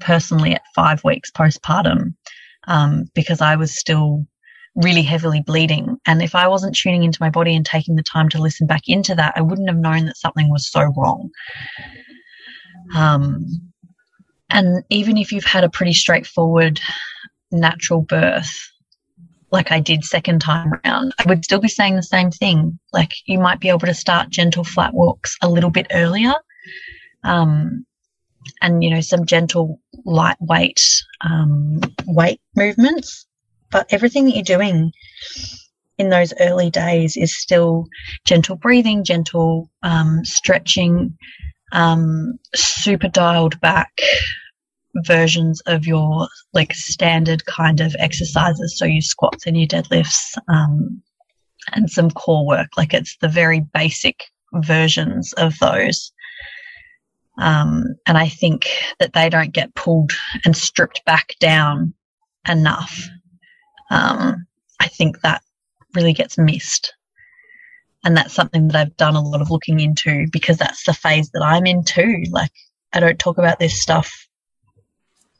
personally 0.00 0.52
at 0.52 0.62
five 0.74 1.02
weeks 1.04 1.30
postpartum 1.30 2.14
um, 2.66 3.04
because 3.14 3.40
I 3.40 3.56
was 3.56 3.78
still 3.78 4.26
really 4.74 5.02
heavily 5.02 5.42
bleeding. 5.42 5.98
And 6.06 6.22
if 6.22 6.34
I 6.34 6.48
wasn't 6.48 6.76
tuning 6.76 7.02
into 7.02 7.20
my 7.20 7.30
body 7.30 7.54
and 7.54 7.64
taking 7.64 7.96
the 7.96 8.02
time 8.02 8.28
to 8.30 8.40
listen 8.40 8.66
back 8.66 8.82
into 8.88 9.14
that, 9.14 9.34
I 9.36 9.42
wouldn't 9.42 9.68
have 9.68 9.78
known 9.78 10.06
that 10.06 10.16
something 10.16 10.50
was 10.50 10.70
so 10.70 10.82
wrong. 10.96 11.30
Um, 12.94 13.46
and 14.50 14.82
even 14.90 15.16
if 15.16 15.32
you've 15.32 15.44
had 15.44 15.64
a 15.64 15.70
pretty 15.70 15.92
straightforward 15.92 16.80
natural 17.50 18.02
birth, 18.02 18.52
like 19.50 19.70
I 19.70 19.80
did 19.80 20.04
second 20.04 20.40
time 20.40 20.72
around, 20.72 21.14
I 21.18 21.28
would 21.28 21.44
still 21.44 21.60
be 21.60 21.68
saying 21.68 21.96
the 21.96 22.02
same 22.02 22.30
thing. 22.30 22.78
Like 22.92 23.12
you 23.26 23.38
might 23.38 23.60
be 23.60 23.68
able 23.68 23.80
to 23.80 23.94
start 23.94 24.30
gentle 24.30 24.64
flat 24.64 24.94
walks 24.94 25.36
a 25.42 25.48
little 25.48 25.70
bit 25.70 25.86
earlier. 25.92 26.34
Um, 27.24 27.84
and 28.60 28.82
you 28.82 28.90
know, 28.90 29.00
some 29.00 29.26
gentle 29.26 29.80
lightweight, 30.04 30.82
um, 31.22 31.80
weight 32.06 32.40
movements. 32.56 33.26
But 33.70 33.86
everything 33.90 34.26
that 34.26 34.34
you're 34.34 34.58
doing 34.58 34.92
in 35.98 36.10
those 36.10 36.34
early 36.40 36.70
days 36.70 37.16
is 37.16 37.36
still 37.36 37.86
gentle 38.24 38.56
breathing, 38.56 39.04
gentle, 39.04 39.70
um, 39.82 40.24
stretching, 40.24 41.16
um, 41.72 42.38
super 42.54 43.08
dialed 43.08 43.58
back 43.60 43.92
versions 44.96 45.62
of 45.62 45.86
your 45.86 46.28
like 46.52 46.74
standard 46.74 47.46
kind 47.46 47.80
of 47.80 47.96
exercises. 47.98 48.76
So 48.78 48.84
your 48.84 49.00
squats 49.00 49.46
and 49.46 49.56
your 49.56 49.66
deadlifts, 49.68 50.36
um, 50.48 51.02
and 51.72 51.90
some 51.90 52.10
core 52.10 52.46
work. 52.46 52.68
Like 52.76 52.94
it's 52.94 53.16
the 53.18 53.28
very 53.28 53.60
basic 53.72 54.24
versions 54.54 55.32
of 55.34 55.58
those. 55.60 56.12
Um, 57.38 57.96
and 58.06 58.18
I 58.18 58.28
think 58.28 58.68
that 58.98 59.12
they 59.12 59.28
don't 59.28 59.52
get 59.52 59.74
pulled 59.74 60.12
and 60.44 60.56
stripped 60.56 61.04
back 61.04 61.34
down 61.40 61.94
enough. 62.48 63.08
Um, 63.90 64.46
I 64.80 64.88
think 64.88 65.20
that 65.20 65.42
really 65.94 66.12
gets 66.12 66.38
missed. 66.38 66.94
And 68.04 68.16
that's 68.16 68.34
something 68.34 68.68
that 68.68 68.76
I've 68.76 68.96
done 68.96 69.14
a 69.14 69.22
lot 69.22 69.40
of 69.40 69.50
looking 69.50 69.80
into 69.80 70.26
because 70.32 70.58
that's 70.58 70.84
the 70.84 70.92
phase 70.92 71.30
that 71.30 71.42
I'm 71.42 71.66
in 71.66 71.84
too. 71.84 72.24
Like, 72.30 72.50
I 72.92 73.00
don't 73.00 73.18
talk 73.18 73.38
about 73.38 73.58
this 73.58 73.80
stuff 73.80 74.28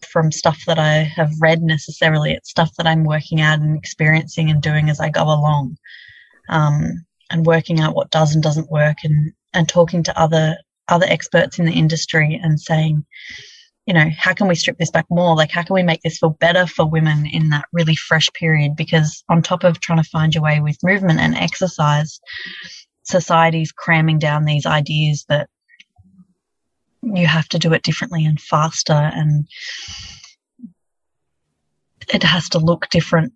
from 0.07 0.31
stuff 0.31 0.63
that 0.67 0.79
I 0.79 1.03
have 1.17 1.33
read 1.41 1.63
necessarily. 1.63 2.33
It's 2.33 2.51
stuff 2.51 2.71
that 2.77 2.87
I'm 2.87 3.05
working 3.05 3.41
out 3.41 3.61
and 3.61 3.77
experiencing 3.77 4.51
and 4.51 4.63
doing 4.63 4.91
as 4.91 5.01
I 5.01 5.09
go 5.09 5.25
along, 5.25 5.77
um, 6.49 7.05
and 7.31 7.47
working 7.47 7.81
out 7.81 7.95
what 7.95 8.11
does 8.11 8.35
and 8.35 8.43
doesn't 8.43 8.71
work, 8.71 8.99
and 9.05 9.33
and 9.55 9.69
talking 9.69 10.03
to 10.05 10.21
other 10.21 10.57
other 10.89 11.07
experts 11.07 11.59
in 11.59 11.65
the 11.65 11.73
industry 11.73 12.41
and 12.43 12.61
saying, 12.61 13.05
you 13.87 13.95
know, 13.95 14.09
how 14.17 14.33
can 14.33 14.47
we 14.47 14.55
strip 14.55 14.79
this 14.79 14.91
back 14.91 15.07
more? 15.11 15.35
Like, 15.35 15.51
how 15.51 15.63
can 15.63 15.75
we 15.75 15.83
make 15.83 16.03
this 16.03 16.19
feel 16.19 16.37
better 16.41 16.67
for 16.67 16.87
women 16.87 17.27
in 17.27 17.51
that 17.51 17.65
really 17.73 17.97
fresh 17.97 18.31
period? 18.33 18.77
Because 18.77 19.25
on 19.29 19.43
top 19.43 19.65
of 19.65 19.81
trying 19.81 20.03
to 20.03 20.09
find 20.09 20.35
your 20.35 20.45
way 20.45 20.61
with 20.61 20.79
movement 20.85 21.19
and 21.19 21.35
exercise, 21.35 22.21
society's 23.03 23.73
cramming 23.73 24.19
down 24.19 24.45
these 24.45 24.67
ideas 24.67 25.25
that 25.29 25.49
you 27.03 27.27
have 27.27 27.49
to 27.49 27.59
do 27.59 27.73
it 27.73 27.83
differently 27.83 28.25
and 28.25 28.41
faster 28.41 28.93
and 28.93 29.49
it 32.13 32.23
has 32.23 32.49
to 32.51 32.59
look 32.59 32.89
different 32.91 33.33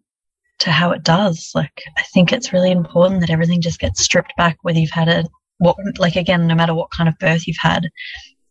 to 0.58 0.70
how 0.70 0.92
it 0.92 1.02
does. 1.02 1.50
Like, 1.54 1.82
I 1.96 2.02
think 2.02 2.32
it's 2.32 2.52
really 2.52 2.70
important 2.70 3.20
that 3.20 3.30
everything 3.30 3.60
just 3.60 3.80
gets 3.80 4.02
stripped 4.02 4.34
back, 4.36 4.58
whether 4.62 4.78
you've 4.78 4.90
had 4.90 5.08
a, 5.08 5.24
what, 5.58 5.76
like, 5.98 6.16
again, 6.16 6.46
no 6.46 6.54
matter 6.54 6.74
what 6.74 6.90
kind 6.90 7.08
of 7.08 7.18
birth 7.18 7.46
you've 7.46 7.56
had, 7.60 7.88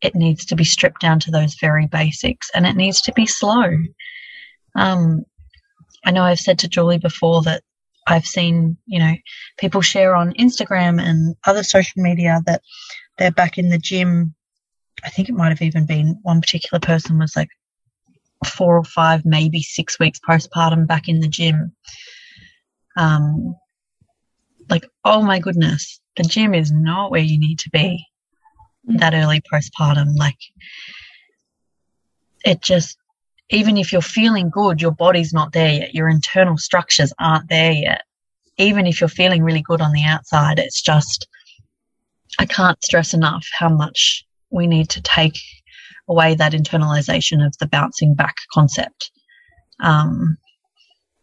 it 0.01 0.15
needs 0.15 0.45
to 0.45 0.55
be 0.55 0.63
stripped 0.63 1.01
down 1.01 1.19
to 1.21 1.31
those 1.31 1.55
very 1.55 1.87
basics 1.87 2.49
and 2.53 2.65
it 2.65 2.75
needs 2.75 3.01
to 3.01 3.13
be 3.13 3.25
slow. 3.25 3.77
Um, 4.75 5.23
I 6.05 6.11
know 6.11 6.23
I've 6.23 6.39
said 6.39 6.59
to 6.59 6.67
Julie 6.67 6.99
before 6.99 7.41
that 7.43 7.63
I've 8.07 8.25
seen, 8.25 8.77
you 8.85 8.99
know, 8.99 9.13
people 9.57 9.81
share 9.81 10.15
on 10.15 10.33
Instagram 10.33 11.01
and 11.01 11.35
other 11.45 11.63
social 11.63 12.03
media 12.03 12.41
that 12.45 12.61
they're 13.17 13.31
back 13.31 13.57
in 13.57 13.69
the 13.69 13.79
gym 13.79 14.35
I 15.05 15.09
think 15.09 15.29
it 15.29 15.35
might 15.35 15.49
have 15.49 15.61
even 15.61 15.85
been 15.85 16.19
one 16.23 16.41
particular 16.41 16.79
person 16.79 17.19
was 17.19 17.35
like 17.35 17.49
four 18.45 18.77
or 18.77 18.83
five, 18.83 19.23
maybe 19.25 19.61
six 19.61 19.99
weeks 19.99 20.19
postpartum 20.19 20.87
back 20.87 21.07
in 21.07 21.19
the 21.19 21.27
gym. 21.27 21.73
Um, 22.97 23.55
like, 24.69 24.87
oh 25.03 25.21
my 25.21 25.39
goodness, 25.39 25.99
the 26.17 26.23
gym 26.23 26.53
is 26.53 26.71
not 26.71 27.11
where 27.11 27.21
you 27.21 27.39
need 27.39 27.59
to 27.59 27.69
be 27.69 28.05
that 28.85 29.13
early 29.13 29.41
postpartum. 29.41 30.15
Like, 30.15 30.37
it 32.43 32.61
just, 32.61 32.97
even 33.49 33.77
if 33.77 33.91
you're 33.91 34.01
feeling 34.01 34.49
good, 34.49 34.81
your 34.81 34.91
body's 34.91 35.33
not 35.33 35.51
there 35.51 35.71
yet. 35.71 35.95
Your 35.95 36.09
internal 36.09 36.57
structures 36.57 37.13
aren't 37.19 37.49
there 37.49 37.71
yet. 37.71 38.03
Even 38.57 38.85
if 38.85 39.01
you're 39.01 39.07
feeling 39.07 39.43
really 39.43 39.61
good 39.61 39.81
on 39.81 39.91
the 39.91 40.03
outside, 40.03 40.59
it's 40.59 40.81
just, 40.81 41.27
I 42.39 42.45
can't 42.45 42.83
stress 42.83 43.13
enough 43.13 43.45
how 43.57 43.69
much 43.69 44.25
we 44.49 44.67
need 44.67 44.89
to 44.91 45.01
take 45.01 45.37
away 46.07 46.35
that 46.35 46.53
internalization 46.53 47.45
of 47.45 47.55
the 47.59 47.67
bouncing 47.67 48.13
back 48.13 48.35
concept 48.53 49.11
um, 49.79 50.37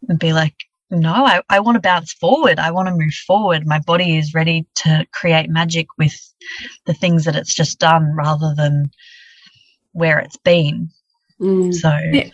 and 0.08 0.18
be 0.18 0.32
like, 0.32 0.54
no, 0.92 1.24
I, 1.24 1.42
I 1.48 1.60
want 1.60 1.76
to 1.76 1.80
bounce 1.80 2.12
forward. 2.12 2.58
I 2.58 2.70
want 2.70 2.88
to 2.88 2.94
move 2.94 3.14
forward. 3.26 3.66
My 3.66 3.78
body 3.78 4.18
is 4.18 4.34
ready 4.34 4.66
to 4.76 5.06
create 5.12 5.48
magic 5.48 5.86
with 5.96 6.14
the 6.84 6.92
things 6.92 7.24
that 7.24 7.34
it's 7.34 7.54
just 7.54 7.78
done 7.78 8.14
rather 8.14 8.54
than 8.54 8.90
where 9.92 10.18
it's 10.18 10.36
been. 10.36 10.90
Mm. 11.40 11.74
So 11.74 11.88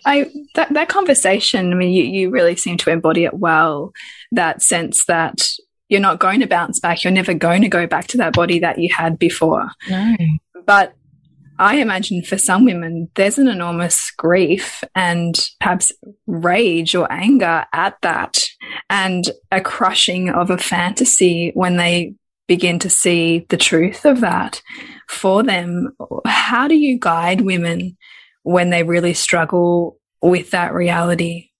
I 0.05 0.31
that 0.55 0.73
that 0.75 0.89
conversation, 0.89 1.73
I 1.73 1.77
mean, 1.77 1.91
you, 1.91 2.03
you 2.03 2.31
really 2.31 2.57
seem 2.57 2.77
to 2.79 2.91
embody 2.91 3.25
it 3.25 3.35
well, 3.35 3.93
that 4.33 4.61
sense 4.61 5.05
that 5.07 5.49
you're 5.89 6.01
not 6.01 6.19
going 6.19 6.41
to 6.41 6.47
bounce 6.47 6.81
back. 6.81 7.05
You're 7.05 7.13
never 7.13 7.35
going 7.35 7.63
to 7.63 7.69
go 7.69 7.87
back 7.87 8.09
to 8.09 8.19
that 8.19 8.35
body 8.35 8.59
that 8.59 8.79
you 8.79 8.93
had 8.93 9.19
before. 9.19 9.71
No. 9.89 10.17
But 10.67 10.95
I 11.59 11.77
imagine 11.77 12.23
for 12.23 12.39
some 12.39 12.65
women, 12.65 13.09
there's 13.15 13.39
an 13.39 13.49
enormous 13.49 14.11
grief 14.13 14.85
and 14.95 15.35
perhaps 15.61 15.93
rage 16.27 16.95
or 16.95 17.11
anger 17.11 17.65
at 17.73 17.97
that, 18.03 18.39
and 18.89 19.29
a 19.51 19.61
crushing 19.61 20.29
of 20.31 20.51
a 20.51 20.59
fantasy 20.59 21.51
when 21.55 21.77
they 21.77 22.15
begin 22.47 22.79
to 22.79 22.91
see 22.91 23.47
the 23.49 23.57
truth 23.57 24.05
of 24.05 24.21
that 24.21 24.63
for 25.09 25.43
them. 25.43 25.95
How 26.27 26.69
do 26.69 26.77
you 26.77 26.99
guide 26.99 27.41
women 27.41 27.97
when 28.43 28.71
they 28.71 28.83
really 28.83 29.15
struggle 29.15 29.99
with 30.23 30.51
that 30.53 30.73
reality? 30.73 31.51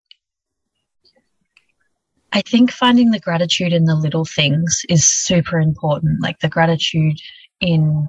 I 2.33 2.43
think 2.43 2.71
finding 2.71 3.11
the 3.11 3.21
gratitude 3.21 3.73
in 3.73 3.85
the 3.85 3.97
little 3.97 4.25
things 4.25 4.83
is 4.89 5.07
super 5.07 5.59
important, 5.59 6.23
like 6.23 6.39
the 6.41 6.49
gratitude 6.49 7.19
in 7.61 8.09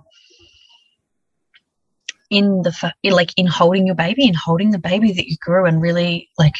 in 2.29 2.61
the 2.61 2.93
like 3.11 3.31
in 3.37 3.47
holding 3.47 3.85
your 3.85 3.95
baby 3.95 4.27
and 4.27 4.35
holding 4.35 4.71
the 4.71 4.79
baby 4.79 5.11
that 5.11 5.27
you 5.27 5.35
grew 5.41 5.65
and 5.65 5.81
really 5.81 6.29
like 6.37 6.55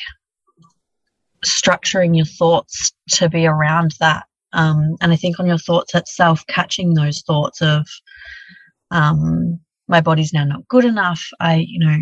structuring 1.45 2.15
your 2.15 2.25
thoughts 2.25 2.91
to 3.09 3.29
be 3.29 3.45
around 3.45 3.93
that. 3.99 4.25
Um, 4.51 4.95
and 4.99 5.11
i 5.11 5.15
think 5.15 5.39
on 5.39 5.45
your 5.45 5.59
thoughts 5.59 5.93
itself 5.93 6.43
catching 6.47 6.95
those 6.95 7.21
thoughts 7.21 7.61
of 7.61 7.87
um, 8.89 9.59
my 9.87 10.01
body's 10.01 10.33
now 10.33 10.43
not 10.43 10.67
good 10.67 10.85
enough. 10.85 11.23
I 11.39 11.65
you 11.67 11.79
know 11.79 11.97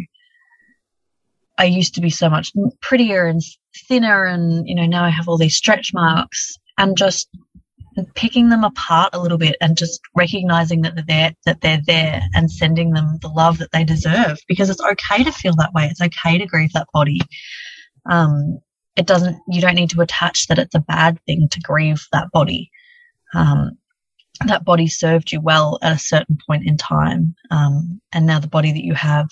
i 1.58 1.66
used 1.66 1.96
to 1.96 2.02
be 2.02 2.10
so 2.10 2.30
much 2.30 2.52
prettier 2.82 3.26
and 3.26 3.42
thinner 3.88 4.26
and 4.26 4.68
you 4.68 4.76
know 4.76 4.86
now 4.86 5.04
i 5.04 5.10
have 5.10 5.28
all 5.28 5.38
these 5.38 5.58
stretch 5.58 5.92
marks. 5.94 6.58
And 6.78 6.96
just 6.96 7.28
picking 8.16 8.50
them 8.50 8.64
apart 8.64 9.10
a 9.14 9.20
little 9.20 9.38
bit 9.38 9.56
and 9.62 9.78
just 9.78 10.00
recognizing 10.16 10.82
that 10.82 10.96
they're 10.96 11.06
there, 11.08 11.34
that 11.46 11.62
they're 11.62 11.82
there 11.86 12.22
and 12.34 12.52
sending 12.52 12.92
them 12.92 13.18
the 13.22 13.30
love 13.30 13.58
that 13.58 13.72
they 13.72 13.84
deserve 13.84 14.38
because 14.48 14.70
it's 14.70 14.82
okay 14.82 15.24
to 15.24 15.32
feel 15.32 15.56
that 15.56 15.74
way. 15.74 15.86
It's 15.86 16.02
okay 16.02 16.38
to 16.38 16.46
grieve 16.46 16.74
that 16.74 16.88
body. 16.94 17.20
Um, 18.10 18.60
it 18.96 19.06
doesn't, 19.06 19.38
you 19.48 19.62
don't 19.62 19.76
need 19.76 19.92
to 19.92 20.02
attach 20.02 20.48
that 20.48 20.60
it's 20.60 20.76
a 20.76 20.80
bad 20.80 21.20
thing 21.26 21.48
to 21.52 21.60
grieve 21.60 22.06
that 22.12 22.32
body. 22.32 22.72
Um, 23.34 23.78
that 24.46 24.66
body 24.66 24.88
served 24.88 25.32
you 25.32 25.42
well 25.42 25.80
at 25.82 25.96
a 25.96 26.00
certain 26.00 26.38
point 26.48 26.66
in 26.66 26.78
time. 26.78 27.36
Um, 27.50 28.02
and 28.14 28.26
now 28.26 28.40
the 28.40 28.48
body 28.48 28.72
that 28.72 28.84
you 28.84 28.94
have 28.94 29.28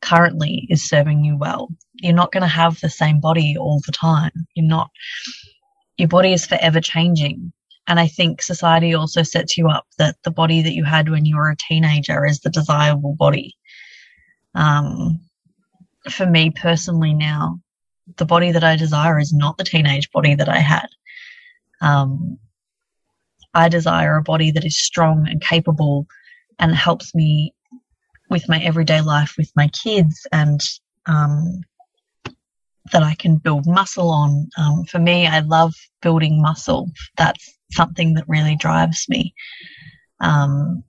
currently 0.00 0.66
is 0.70 0.88
serving 0.88 1.24
you 1.24 1.36
well. 1.36 1.68
You're 1.94 2.14
not 2.14 2.32
going 2.32 2.42
to 2.42 2.48
have 2.48 2.80
the 2.80 2.90
same 2.90 3.20
body 3.20 3.56
all 3.58 3.80
the 3.84 3.92
time. 3.92 4.32
You're 4.54 4.66
not, 4.66 4.90
your 5.96 6.08
body 6.08 6.32
is 6.32 6.46
forever 6.46 6.80
changing. 6.80 7.52
And 7.88 8.00
I 8.00 8.08
think 8.08 8.42
society 8.42 8.94
also 8.94 9.22
sets 9.22 9.56
you 9.56 9.68
up 9.68 9.86
that 9.98 10.16
the 10.24 10.30
body 10.30 10.62
that 10.62 10.72
you 10.72 10.84
had 10.84 11.08
when 11.08 11.24
you 11.24 11.36
were 11.36 11.50
a 11.50 11.56
teenager 11.56 12.26
is 12.26 12.40
the 12.40 12.50
desirable 12.50 13.14
body. 13.14 13.56
Um, 14.54 15.20
for 16.10 16.26
me 16.26 16.50
personally 16.50 17.14
now, 17.14 17.60
the 18.16 18.24
body 18.24 18.52
that 18.52 18.64
I 18.64 18.76
desire 18.76 19.18
is 19.18 19.32
not 19.32 19.58
the 19.58 19.64
teenage 19.64 20.10
body 20.10 20.34
that 20.34 20.48
I 20.48 20.58
had. 20.58 20.88
Um, 21.80 22.38
I 23.54 23.68
desire 23.68 24.16
a 24.16 24.22
body 24.22 24.50
that 24.50 24.64
is 24.64 24.78
strong 24.78 25.26
and 25.28 25.40
capable 25.40 26.06
and 26.58 26.74
helps 26.74 27.14
me 27.14 27.54
with 28.30 28.48
my 28.48 28.58
everyday 28.60 29.00
life 29.00 29.34
with 29.38 29.50
my 29.56 29.68
kids 29.68 30.26
and 30.32 30.60
um, 31.06 31.62
that 32.92 33.02
I 33.02 33.14
can 33.14 33.36
build 33.36 33.66
muscle 33.66 34.10
on. 34.10 34.48
Um, 34.58 34.84
for 34.84 34.98
me, 34.98 35.26
I 35.26 35.40
love 35.40 35.74
building 36.02 36.40
muscle. 36.40 36.90
That's 37.16 37.55
something 37.72 38.14
that 38.14 38.28
really 38.28 38.56
drives 38.56 39.06
me. 39.08 39.34
Um, 40.20 40.82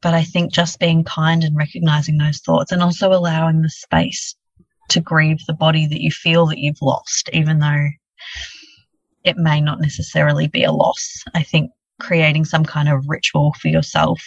but 0.00 0.14
I 0.14 0.22
think 0.22 0.52
just 0.52 0.78
being 0.78 1.04
kind 1.04 1.42
and 1.42 1.56
recognizing 1.56 2.18
those 2.18 2.38
thoughts 2.38 2.70
and 2.70 2.82
also 2.82 3.12
allowing 3.12 3.62
the 3.62 3.70
space 3.70 4.36
to 4.90 5.00
grieve 5.00 5.44
the 5.46 5.54
body 5.54 5.86
that 5.86 6.00
you 6.00 6.10
feel 6.10 6.46
that 6.46 6.58
you've 6.58 6.80
lost, 6.80 7.28
even 7.32 7.58
though 7.58 7.88
it 9.24 9.36
may 9.36 9.60
not 9.60 9.80
necessarily 9.80 10.46
be 10.46 10.64
a 10.64 10.72
loss. 10.72 11.24
I 11.34 11.42
think 11.42 11.70
creating 12.00 12.44
some 12.44 12.64
kind 12.64 12.88
of 12.88 13.04
ritual 13.08 13.54
for 13.60 13.68
yourself 13.68 14.22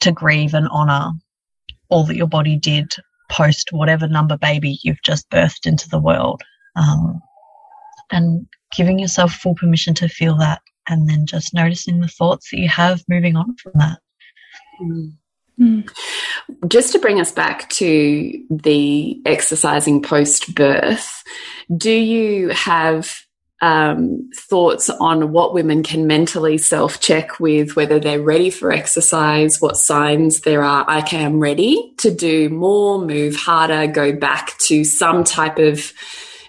to 0.00 0.10
grieve 0.10 0.54
and 0.54 0.68
honor 0.70 1.12
all 1.88 2.04
that 2.04 2.16
your 2.16 2.26
body 2.26 2.56
did 2.56 2.92
post 3.30 3.68
whatever 3.72 4.08
number 4.08 4.36
baby 4.36 4.78
you've 4.82 5.02
just 5.02 5.30
birthed 5.30 5.66
into 5.66 5.88
the 5.88 6.00
world. 6.00 6.42
Um, 6.74 7.20
and 8.10 8.46
giving 8.76 8.98
yourself 8.98 9.32
full 9.32 9.54
permission 9.54 9.94
to 9.94 10.08
feel 10.08 10.36
that 10.36 10.60
and 10.88 11.08
then 11.08 11.26
just 11.26 11.54
noticing 11.54 12.00
the 12.00 12.08
thoughts 12.08 12.50
that 12.50 12.58
you 12.58 12.68
have 12.68 13.02
moving 13.08 13.36
on 13.36 13.56
from 13.56 13.72
that. 13.76 13.98
Mm. 15.60 15.88
Just 16.66 16.92
to 16.92 16.98
bring 16.98 17.20
us 17.20 17.30
back 17.30 17.68
to 17.70 18.44
the 18.50 19.20
exercising 19.26 20.02
post 20.02 20.54
birth, 20.54 21.22
do 21.76 21.92
you 21.92 22.48
have 22.48 23.14
um, 23.62 24.28
thoughts 24.34 24.90
on 24.90 25.30
what 25.30 25.54
women 25.54 25.84
can 25.84 26.08
mentally 26.08 26.58
self 26.58 27.00
check 27.00 27.38
with 27.38 27.76
whether 27.76 28.00
they're 28.00 28.20
ready 28.20 28.50
for 28.50 28.72
exercise, 28.72 29.60
what 29.60 29.76
signs 29.76 30.40
there 30.40 30.64
are. 30.64 30.98
Okay, 30.98 31.24
I'm 31.24 31.38
ready 31.38 31.94
to 31.98 32.12
do 32.12 32.50
more, 32.50 32.98
move 32.98 33.36
harder, 33.36 33.86
go 33.86 34.12
back 34.12 34.58
to 34.66 34.82
some 34.82 35.22
type 35.22 35.58
of 35.58 35.92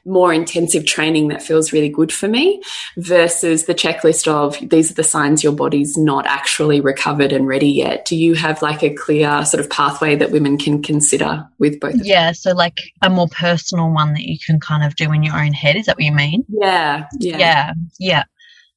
more 0.06 0.34
intensive 0.34 0.86
training 0.86 1.30
that 1.30 1.42
feels 1.42 1.72
really 1.72 1.90
good 1.90 2.12
for 2.12 2.28
me 2.28 2.62
versus 2.98 3.66
the 3.66 3.74
checklist 3.74 4.28
of 4.28 4.58
these 4.70 4.92
are 4.92 4.96
the 4.96 5.04
signs 5.04 5.44
your 5.44 5.54
body's 5.54 5.98
not 5.98 6.26
actually 6.28 6.82
recovered 6.82 7.32
and 7.32 7.48
ready 7.48 7.70
yet. 7.70 8.06
Do 8.06 8.16
you 8.16 8.36
have 8.36 8.62
like 8.62 8.84
a 8.84 8.94
clear 8.94 9.46
sort 9.46 9.64
of 9.64 9.70
pathway 9.70 10.16
that 10.16 10.32
women 10.32 10.58
can 10.58 10.82
consider 10.82 11.48
with 11.60 11.80
both? 11.80 11.96
Yeah. 11.96 12.34
So 12.34 12.52
like 12.52 12.82
a 13.02 13.10
more 13.10 13.28
personal 13.30 13.92
one 13.92 14.14
that 14.14 14.24
you 14.24 14.38
can 14.46 14.60
kind 14.60 14.84
of 14.84 14.96
do 14.96 15.12
in 15.12 15.24
your 15.24 15.40
own 15.40 15.54
head. 15.54 15.76
Is 15.76 15.86
that 15.86 15.96
what 15.96 16.04
you 16.04 16.12
mean? 16.12 16.46
Yeah. 16.50 17.08
Yeah. 17.20 17.38
Yeah. 17.38 17.74
Yeah. 18.00 18.24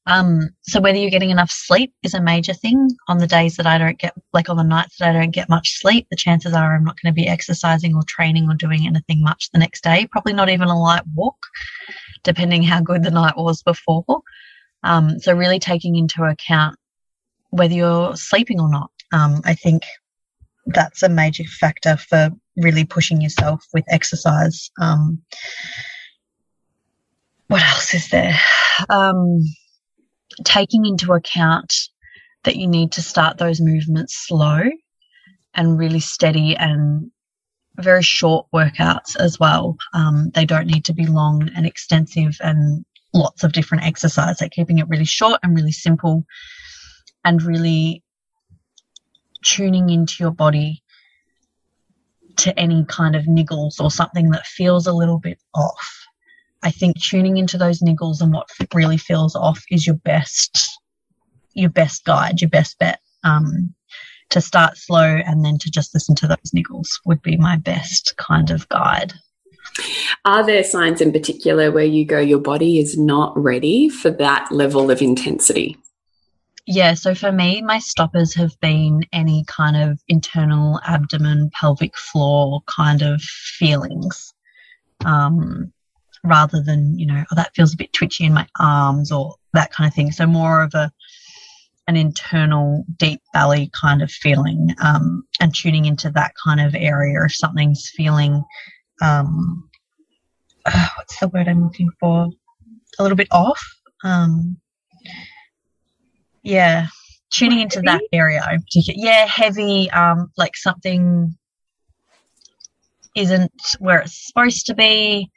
Um, 0.07 0.49
so 0.61 0.79
whether 0.79 0.97
you're 0.97 1.11
getting 1.11 1.31
enough 1.31 1.51
sleep 1.51 1.93
is 2.01 2.13
a 2.13 2.21
major 2.21 2.53
thing. 2.53 2.89
On 3.09 3.17
the 3.17 3.27
days 3.27 3.57
that 3.57 3.67
I 3.67 3.77
don't 3.77 3.99
get, 3.99 4.13
like 4.33 4.49
on 4.49 4.55
the 4.55 4.63
nights 4.63 4.97
that 4.97 5.09
I 5.09 5.19
don't 5.19 5.31
get 5.31 5.49
much 5.49 5.79
sleep, 5.79 6.07
the 6.09 6.15
chances 6.15 6.53
are 6.53 6.75
I'm 6.75 6.85
not 6.85 6.97
going 7.01 7.13
to 7.13 7.15
be 7.15 7.27
exercising 7.27 7.93
or 7.93 8.03
training 8.03 8.49
or 8.49 8.53
doing 8.53 8.87
anything 8.87 9.21
much 9.21 9.51
the 9.51 9.59
next 9.59 9.83
day. 9.83 10.07
Probably 10.09 10.33
not 10.33 10.49
even 10.49 10.69
a 10.69 10.79
light 10.79 11.03
walk, 11.13 11.37
depending 12.23 12.63
how 12.63 12.79
good 12.79 13.03
the 13.03 13.11
night 13.11 13.35
was 13.35 13.61
before. 13.61 14.21
Um, 14.83 15.19
so 15.19 15.33
really 15.33 15.59
taking 15.59 15.95
into 15.95 16.23
account 16.23 16.77
whether 17.49 17.73
you're 17.73 18.15
sleeping 18.15 18.61
or 18.61 18.69
not. 18.69 18.91
Um, 19.11 19.41
I 19.43 19.55
think 19.55 19.83
that's 20.67 21.03
a 21.03 21.09
major 21.09 21.43
factor 21.43 21.97
for 21.97 22.29
really 22.55 22.85
pushing 22.85 23.21
yourself 23.21 23.65
with 23.73 23.85
exercise. 23.89 24.69
Um, 24.81 25.21
what 27.47 27.61
else 27.61 27.93
is 27.93 28.09
there? 28.09 28.37
Taking 30.43 30.85
into 30.85 31.13
account 31.13 31.73
that 32.43 32.55
you 32.55 32.67
need 32.67 32.91
to 32.93 33.01
start 33.01 33.37
those 33.37 33.59
movements 33.59 34.27
slow 34.27 34.61
and 35.53 35.77
really 35.77 35.99
steady 35.99 36.55
and 36.55 37.11
very 37.77 38.03
short 38.03 38.47
workouts 38.53 39.15
as 39.17 39.39
well. 39.39 39.77
Um, 39.93 40.31
they 40.33 40.45
don't 40.45 40.67
need 40.67 40.85
to 40.85 40.93
be 40.93 41.05
long 41.05 41.49
and 41.55 41.65
extensive 41.65 42.37
and 42.41 42.85
lots 43.13 43.43
of 43.43 43.51
different 43.51 43.85
exercise. 43.85 44.41
Like 44.41 44.51
keeping 44.51 44.79
it 44.79 44.87
really 44.87 45.05
short 45.05 45.39
and 45.43 45.55
really 45.55 45.71
simple 45.71 46.25
and 47.23 47.41
really 47.41 48.03
tuning 49.43 49.89
into 49.89 50.23
your 50.23 50.31
body 50.31 50.83
to 52.37 52.57
any 52.57 52.85
kind 52.85 53.15
of 53.15 53.23
niggles 53.23 53.79
or 53.79 53.89
something 53.89 54.29
that 54.29 54.45
feels 54.45 54.87
a 54.87 54.93
little 54.93 55.19
bit 55.19 55.39
off. 55.53 56.06
I 56.63 56.71
think 56.71 57.01
tuning 57.01 57.37
into 57.37 57.57
those 57.57 57.81
niggles 57.81 58.21
and 58.21 58.33
what 58.33 58.49
really 58.73 58.97
feels 58.97 59.35
off 59.35 59.63
is 59.69 59.85
your 59.85 59.95
best, 59.97 60.79
your 61.53 61.69
best 61.69 62.03
guide, 62.05 62.41
your 62.41 62.49
best 62.49 62.77
bet. 62.79 62.99
Um, 63.23 63.73
to 64.29 64.41
start 64.41 64.77
slow 64.77 65.21
and 65.25 65.45
then 65.45 65.57
to 65.57 65.71
just 65.71 65.93
listen 65.93 66.15
to 66.15 66.27
those 66.27 66.51
niggles 66.55 66.87
would 67.05 67.21
be 67.21 67.37
my 67.37 67.55
best 67.55 68.15
kind 68.17 68.51
of 68.51 68.67
guide. 68.69 69.13
Are 70.25 70.45
there 70.45 70.63
signs 70.63 71.01
in 71.01 71.11
particular 71.11 71.71
where 71.71 71.85
you 71.85 72.05
go, 72.05 72.19
your 72.19 72.39
body 72.39 72.79
is 72.79 72.97
not 72.97 73.37
ready 73.37 73.89
for 73.89 74.09
that 74.11 74.51
level 74.51 74.91
of 74.91 75.01
intensity? 75.01 75.77
Yeah, 76.65 76.95
so 76.95 77.15
for 77.15 77.31
me, 77.31 77.61
my 77.61 77.79
stoppers 77.79 78.33
have 78.35 78.59
been 78.59 79.05
any 79.13 79.45
kind 79.47 79.77
of 79.77 79.99
internal 80.09 80.81
abdomen, 80.85 81.49
pelvic 81.53 81.97
floor 81.97 82.61
kind 82.65 83.01
of 83.01 83.21
feelings. 83.21 84.33
Um, 85.05 85.71
rather 86.27 86.61
than, 86.61 86.97
you 86.99 87.05
know, 87.05 87.23
oh, 87.31 87.35
that 87.35 87.55
feels 87.55 87.73
a 87.73 87.77
bit 87.77 87.93
twitchy 87.93 88.25
in 88.25 88.33
my 88.33 88.47
arms 88.59 89.11
or 89.11 89.35
that 89.53 89.71
kind 89.71 89.87
of 89.87 89.93
thing. 89.93 90.11
So 90.11 90.25
more 90.25 90.61
of 90.61 90.73
a, 90.73 90.91
an 91.87 91.95
internal 91.95 92.83
deep 92.97 93.21
belly 93.33 93.71
kind 93.79 94.01
of 94.01 94.11
feeling, 94.11 94.75
um, 94.83 95.23
and 95.39 95.55
tuning 95.55 95.85
into 95.85 96.11
that 96.11 96.33
kind 96.43 96.59
of 96.59 96.75
area 96.75 97.23
if 97.23 97.33
something's 97.33 97.89
feeling, 97.95 98.43
um, 99.01 99.69
uh, 100.65 100.87
what's 100.97 101.19
the 101.19 101.29
word 101.29 101.47
I'm 101.47 101.63
looking 101.63 101.89
for? 101.99 102.27
A 102.99 103.03
little 103.03 103.15
bit 103.15 103.29
off. 103.31 103.63
Um, 104.03 104.57
yeah, 106.43 106.87
tuning 107.29 107.61
into 107.61 107.81
that 107.81 108.01
area. 108.11 108.41
Yeah, 108.73 109.25
heavy, 109.25 109.89
um, 109.91 110.31
like 110.37 110.55
something 110.55 111.35
isn't 113.15 113.51
where 113.79 113.99
it's 113.99 114.27
supposed 114.27 114.65
to 114.67 114.75
be. 114.75 115.31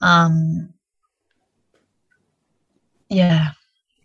Um, 0.00 0.74
yeah, 3.08 3.52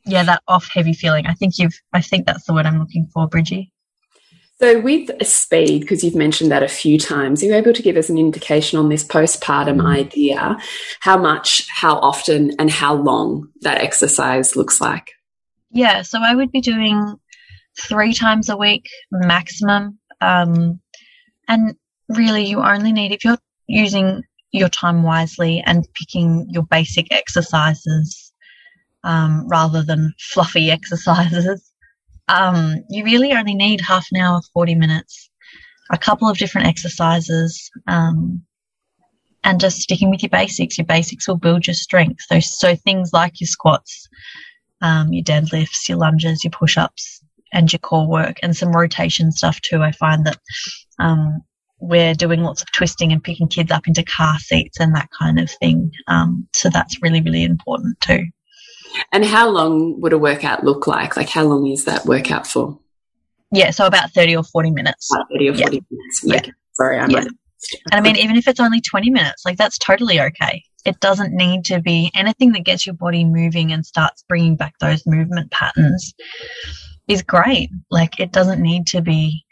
yeah, 0.05 0.23
that 0.23 0.43
off 0.47 0.69
heavy 0.73 0.93
feeling. 0.93 1.25
I 1.25 1.33
think 1.33 1.57
you've. 1.57 1.79
I 1.93 2.01
think 2.01 2.25
that's 2.25 2.45
the 2.45 2.53
word 2.53 2.65
I'm 2.65 2.79
looking 2.79 3.07
for, 3.13 3.27
Bridgie. 3.27 3.71
So, 4.61 4.81
with 4.81 5.09
speed, 5.25 5.81
because 5.81 6.03
you've 6.03 6.15
mentioned 6.15 6.51
that 6.51 6.63
a 6.63 6.67
few 6.67 6.99
times, 6.99 7.41
are 7.41 7.45
you 7.45 7.53
able 7.55 7.71
to 7.71 7.81
give 7.81 7.95
us 7.95 8.09
an 8.09 8.17
indication 8.17 8.77
on 8.77 8.89
this 8.89 9.05
postpartum 9.05 9.81
mm. 9.81 9.87
idea, 9.87 10.57
how 10.99 11.17
much, 11.17 11.65
how 11.69 11.95
often, 11.95 12.51
and 12.59 12.69
how 12.69 12.93
long 12.93 13.47
that 13.61 13.79
exercise 13.79 14.57
looks 14.57 14.81
like? 14.81 15.11
Yeah, 15.71 16.01
so 16.01 16.19
I 16.21 16.35
would 16.35 16.51
be 16.51 16.59
doing 16.59 17.15
three 17.79 18.13
times 18.13 18.49
a 18.49 18.57
week 18.57 18.89
maximum. 19.11 19.97
Um, 20.19 20.81
and 21.47 21.75
really, 22.09 22.43
you 22.43 22.61
only 22.61 22.91
need, 22.91 23.13
if 23.13 23.23
you're 23.23 23.37
using 23.67 24.23
your 24.51 24.69
time 24.69 25.03
wisely 25.03 25.61
and 25.65 25.87
picking 25.93 26.47
your 26.49 26.63
basic 26.63 27.11
exercises 27.11 28.33
um, 29.03 29.47
rather 29.47 29.83
than 29.83 30.13
fluffy 30.19 30.71
exercises. 30.71 31.71
Um, 32.27 32.83
you 32.89 33.03
really 33.03 33.33
only 33.33 33.55
need 33.55 33.81
half 33.81 34.05
an 34.11 34.21
hour, 34.21 34.41
40 34.53 34.75
minutes, 34.75 35.29
a 35.91 35.97
couple 35.97 36.29
of 36.29 36.37
different 36.37 36.67
exercises, 36.67 37.69
um, 37.87 38.43
and 39.43 39.59
just 39.59 39.79
sticking 39.79 40.11
with 40.11 40.21
your 40.21 40.29
basics. 40.29 40.77
Your 40.77 40.85
basics 40.85 41.27
will 41.27 41.37
build 41.37 41.65
your 41.65 41.73
strength. 41.73 42.21
So, 42.27 42.39
so 42.39 42.75
things 42.75 43.11
like 43.13 43.39
your 43.39 43.47
squats, 43.47 44.07
um, 44.81 45.11
your 45.11 45.23
deadlifts, 45.23 45.87
your 45.87 45.97
lunges, 45.97 46.43
your 46.43 46.51
push 46.51 46.77
ups, 46.77 47.23
and 47.51 47.71
your 47.71 47.79
core 47.79 48.07
work, 48.07 48.37
and 48.43 48.55
some 48.55 48.73
rotation 48.73 49.31
stuff 49.31 49.59
too. 49.61 49.81
I 49.81 49.91
find 49.91 50.25
that 50.27 50.37
um, 50.99 51.41
we're 51.79 52.13
doing 52.13 52.41
lots 52.41 52.61
of 52.61 52.71
twisting 52.71 53.11
and 53.11 53.23
picking 53.23 53.47
kids 53.47 53.71
up 53.71 53.87
into 53.87 54.03
car 54.03 54.37
seats 54.39 54.79
and 54.79 54.95
that 54.95 55.09
kind 55.17 55.39
of 55.39 55.49
thing. 55.49 55.91
Um, 56.07 56.47
so 56.53 56.69
that's 56.69 57.01
really, 57.01 57.21
really 57.21 57.43
important 57.43 57.99
too. 58.01 58.25
And 59.11 59.23
how 59.23 59.49
long 59.49 59.99
would 60.01 60.13
a 60.13 60.17
workout 60.17 60.63
look 60.63 60.87
like? 60.87 61.15
Like, 61.15 61.29
how 61.29 61.43
long 61.43 61.67
is 61.67 61.85
that 61.85 62.05
workout 62.05 62.47
for? 62.47 62.79
Yeah, 63.51 63.71
so 63.71 63.85
about 63.85 64.11
30 64.11 64.35
or 64.35 64.43
40 64.43 64.71
minutes. 64.71 65.09
About 65.13 65.27
30 65.31 65.49
or 65.49 65.53
40 65.53 65.61
yeah. 65.61 65.69
minutes. 65.69 66.23
Yeah. 66.23 66.35
Okay. 66.37 66.51
Sorry, 66.73 66.99
I'm 66.99 67.09
yeah. 67.09 67.25
And 67.91 67.99
I 67.99 68.01
mean, 68.01 68.15
even 68.15 68.37
if 68.37 68.47
it's 68.47 68.59
only 68.59 68.81
20 68.81 69.09
minutes, 69.09 69.43
like 69.45 69.57
that's 69.57 69.77
totally 69.77 70.21
okay. 70.21 70.63
It 70.85 70.99
doesn't 70.99 71.33
need 71.33 71.65
to 71.65 71.81
be 71.81 72.09
anything 72.15 72.53
that 72.53 72.63
gets 72.63 72.85
your 72.85 72.95
body 72.95 73.25
moving 73.25 73.73
and 73.73 73.85
starts 73.85 74.23
bringing 74.29 74.55
back 74.55 74.73
those 74.79 75.05
movement 75.05 75.51
patterns 75.51 76.13
is 77.07 77.21
great. 77.21 77.69
Like 77.91 78.19
it 78.19 78.31
doesn't 78.31 78.61
need 78.61 78.87
to 78.87 79.01
be, 79.01 79.43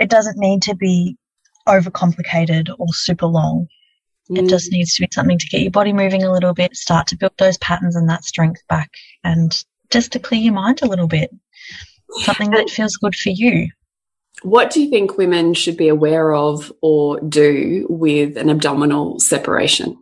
it 0.00 0.08
doesn't 0.08 0.38
need 0.38 0.62
to 0.62 0.74
be 0.74 1.16
overcomplicated 1.68 2.74
or 2.78 2.88
super 2.92 3.26
long. 3.26 3.68
It 4.30 4.48
just 4.48 4.70
mm. 4.70 4.74
needs 4.74 4.94
to 4.94 5.02
be 5.02 5.08
something 5.12 5.38
to 5.38 5.48
get 5.48 5.60
your 5.60 5.70
body 5.70 5.92
moving 5.92 6.22
a 6.22 6.32
little 6.32 6.54
bit, 6.54 6.74
start 6.74 7.06
to 7.08 7.16
build 7.16 7.32
those 7.38 7.58
patterns 7.58 7.96
and 7.96 8.08
that 8.08 8.24
strength 8.24 8.62
back, 8.68 8.90
and 9.22 9.52
just 9.90 10.12
to 10.12 10.18
clear 10.18 10.40
your 10.40 10.54
mind 10.54 10.80
a 10.82 10.86
little 10.86 11.08
bit. 11.08 11.30
Something 12.22 12.50
that 12.52 12.70
feels 12.70 12.96
good 12.96 13.14
for 13.14 13.30
you. 13.30 13.68
What 14.42 14.70
do 14.70 14.82
you 14.82 14.88
think 14.88 15.18
women 15.18 15.52
should 15.54 15.76
be 15.76 15.88
aware 15.88 16.32
of 16.32 16.72
or 16.80 17.20
do 17.20 17.86
with 17.90 18.36
an 18.36 18.50
abdominal 18.50 19.20
separation? 19.20 19.96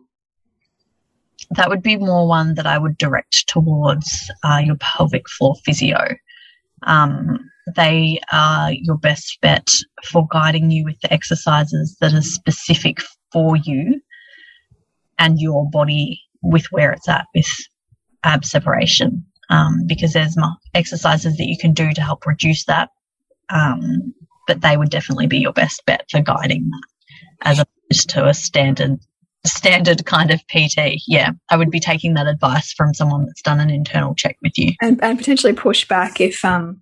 That 1.51 1.69
would 1.69 1.83
be 1.83 1.97
more 1.97 2.27
one 2.27 2.53
that 2.55 2.65
I 2.65 2.77
would 2.77 2.97
direct 2.97 3.47
towards 3.47 4.31
uh, 4.43 4.61
your 4.63 4.75
pelvic 4.77 5.27
floor 5.27 5.55
physio. 5.65 6.15
Um, 6.83 7.48
they 7.75 8.19
are 8.31 8.71
your 8.71 8.97
best 8.97 9.37
bet 9.41 9.69
for 10.03 10.27
guiding 10.31 10.71
you 10.71 10.85
with 10.85 10.99
the 11.01 11.11
exercises 11.11 11.97
that 12.01 12.13
are 12.13 12.21
specific 12.21 12.99
for 13.31 13.55
you 13.57 14.01
and 15.17 15.39
your 15.39 15.69
body 15.69 16.21
with 16.41 16.65
where 16.71 16.91
it's 16.91 17.07
at 17.07 17.25
with 17.35 17.49
ab 18.23 18.45
separation. 18.45 19.25
Um, 19.51 19.87
because 19.87 20.13
there's 20.13 20.37
exercises 20.75 21.37
that 21.37 21.47
you 21.47 21.57
can 21.57 21.73
do 21.73 21.91
to 21.91 22.01
help 22.01 22.27
reduce 22.27 22.65
that. 22.65 22.89
Um, 23.49 24.13
but 24.45 24.61
they 24.61 24.77
would 24.77 24.91
definitely 24.91 25.25
be 25.25 25.39
your 25.39 25.53
best 25.53 25.83
bet 25.87 26.05
for 26.11 26.21
guiding 26.21 26.69
that 26.69 26.83
as 27.41 27.59
opposed 27.59 28.09
to 28.09 28.27
a 28.27 28.33
standard 28.33 28.99
standard 29.45 30.05
kind 30.05 30.31
of 30.31 30.45
PT. 30.47 31.01
Yeah, 31.07 31.31
I 31.49 31.57
would 31.57 31.71
be 31.71 31.79
taking 31.79 32.13
that 32.15 32.27
advice 32.27 32.73
from 32.73 32.93
someone 32.93 33.25
that's 33.25 33.41
done 33.41 33.59
an 33.59 33.69
internal 33.69 34.13
check 34.13 34.37
with 34.41 34.57
you. 34.57 34.73
And, 34.81 35.01
and 35.03 35.17
potentially 35.17 35.53
push 35.53 35.87
back 35.87 36.19
if 36.19 36.43
um 36.43 36.81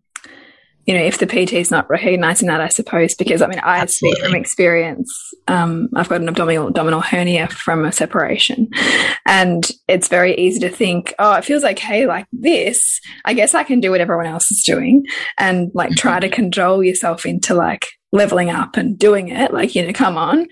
you 0.88 0.94
know, 0.94 1.04
if 1.04 1.18
the 1.18 1.28
PT 1.28 1.54
is 1.54 1.70
not 1.70 1.90
recognizing 1.90 2.48
that, 2.48 2.62
I 2.62 2.70
suppose, 2.70 3.14
because 3.14 3.42
I 3.42 3.48
mean, 3.48 3.60
I 3.60 3.80
Absolutely. 3.80 4.16
speak 4.16 4.26
from 4.26 4.36
experience. 4.36 5.34
Um, 5.50 5.90
I've 5.94 6.08
got 6.08 6.22
an 6.22 6.30
abdominal 6.30 6.70
abdominal 6.70 7.02
hernia 7.02 7.50
from 7.50 7.84
a 7.84 7.92
separation, 7.92 8.70
and 9.26 9.70
it's 9.90 10.08
very 10.08 10.34
easy 10.36 10.62
to 10.62 10.70
think, 10.70 11.14
oh, 11.20 11.34
it 11.34 11.44
feels 11.44 11.66
okay 11.66 12.08
like 12.08 12.26
this. 12.32 13.02
I 13.26 13.34
guess 13.34 13.54
I 13.54 13.64
can 13.64 13.82
do 13.82 13.92
what 13.92 14.00
everyone 14.00 14.28
else 14.28 14.50
is 14.50 14.64
doing, 14.64 15.06
and 15.38 15.70
like 15.74 15.92
try 15.92 16.22
to 16.22 16.30
control 16.30 16.82
yourself 16.82 17.26
into 17.26 17.54
like 17.54 17.88
leveling 18.14 18.50
up 18.50 18.78
and 18.78 18.98
doing 18.98 19.28
it. 19.28 19.54
Like 19.54 19.76
you 19.76 19.86
know, 19.86 19.92
come 19.92 20.18
on, 20.18 20.48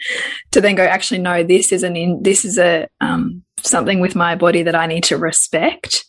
to 0.52 0.60
then 0.60 0.76
go. 0.76 0.84
Actually, 0.84 1.21
no, 1.21 1.43
this 1.43 1.71
is 1.71 1.82
an 1.82 1.95
in. 1.95 2.21
This 2.21 2.43
is 2.43 2.58
a 2.58 2.89
um, 3.00 3.41
something 3.63 4.02
with 4.02 4.15
my 4.15 4.36
body 4.36 4.63
that 4.63 4.76
I 4.76 4.86
need 4.86 5.06
to 5.06 5.17
respect 5.17 6.04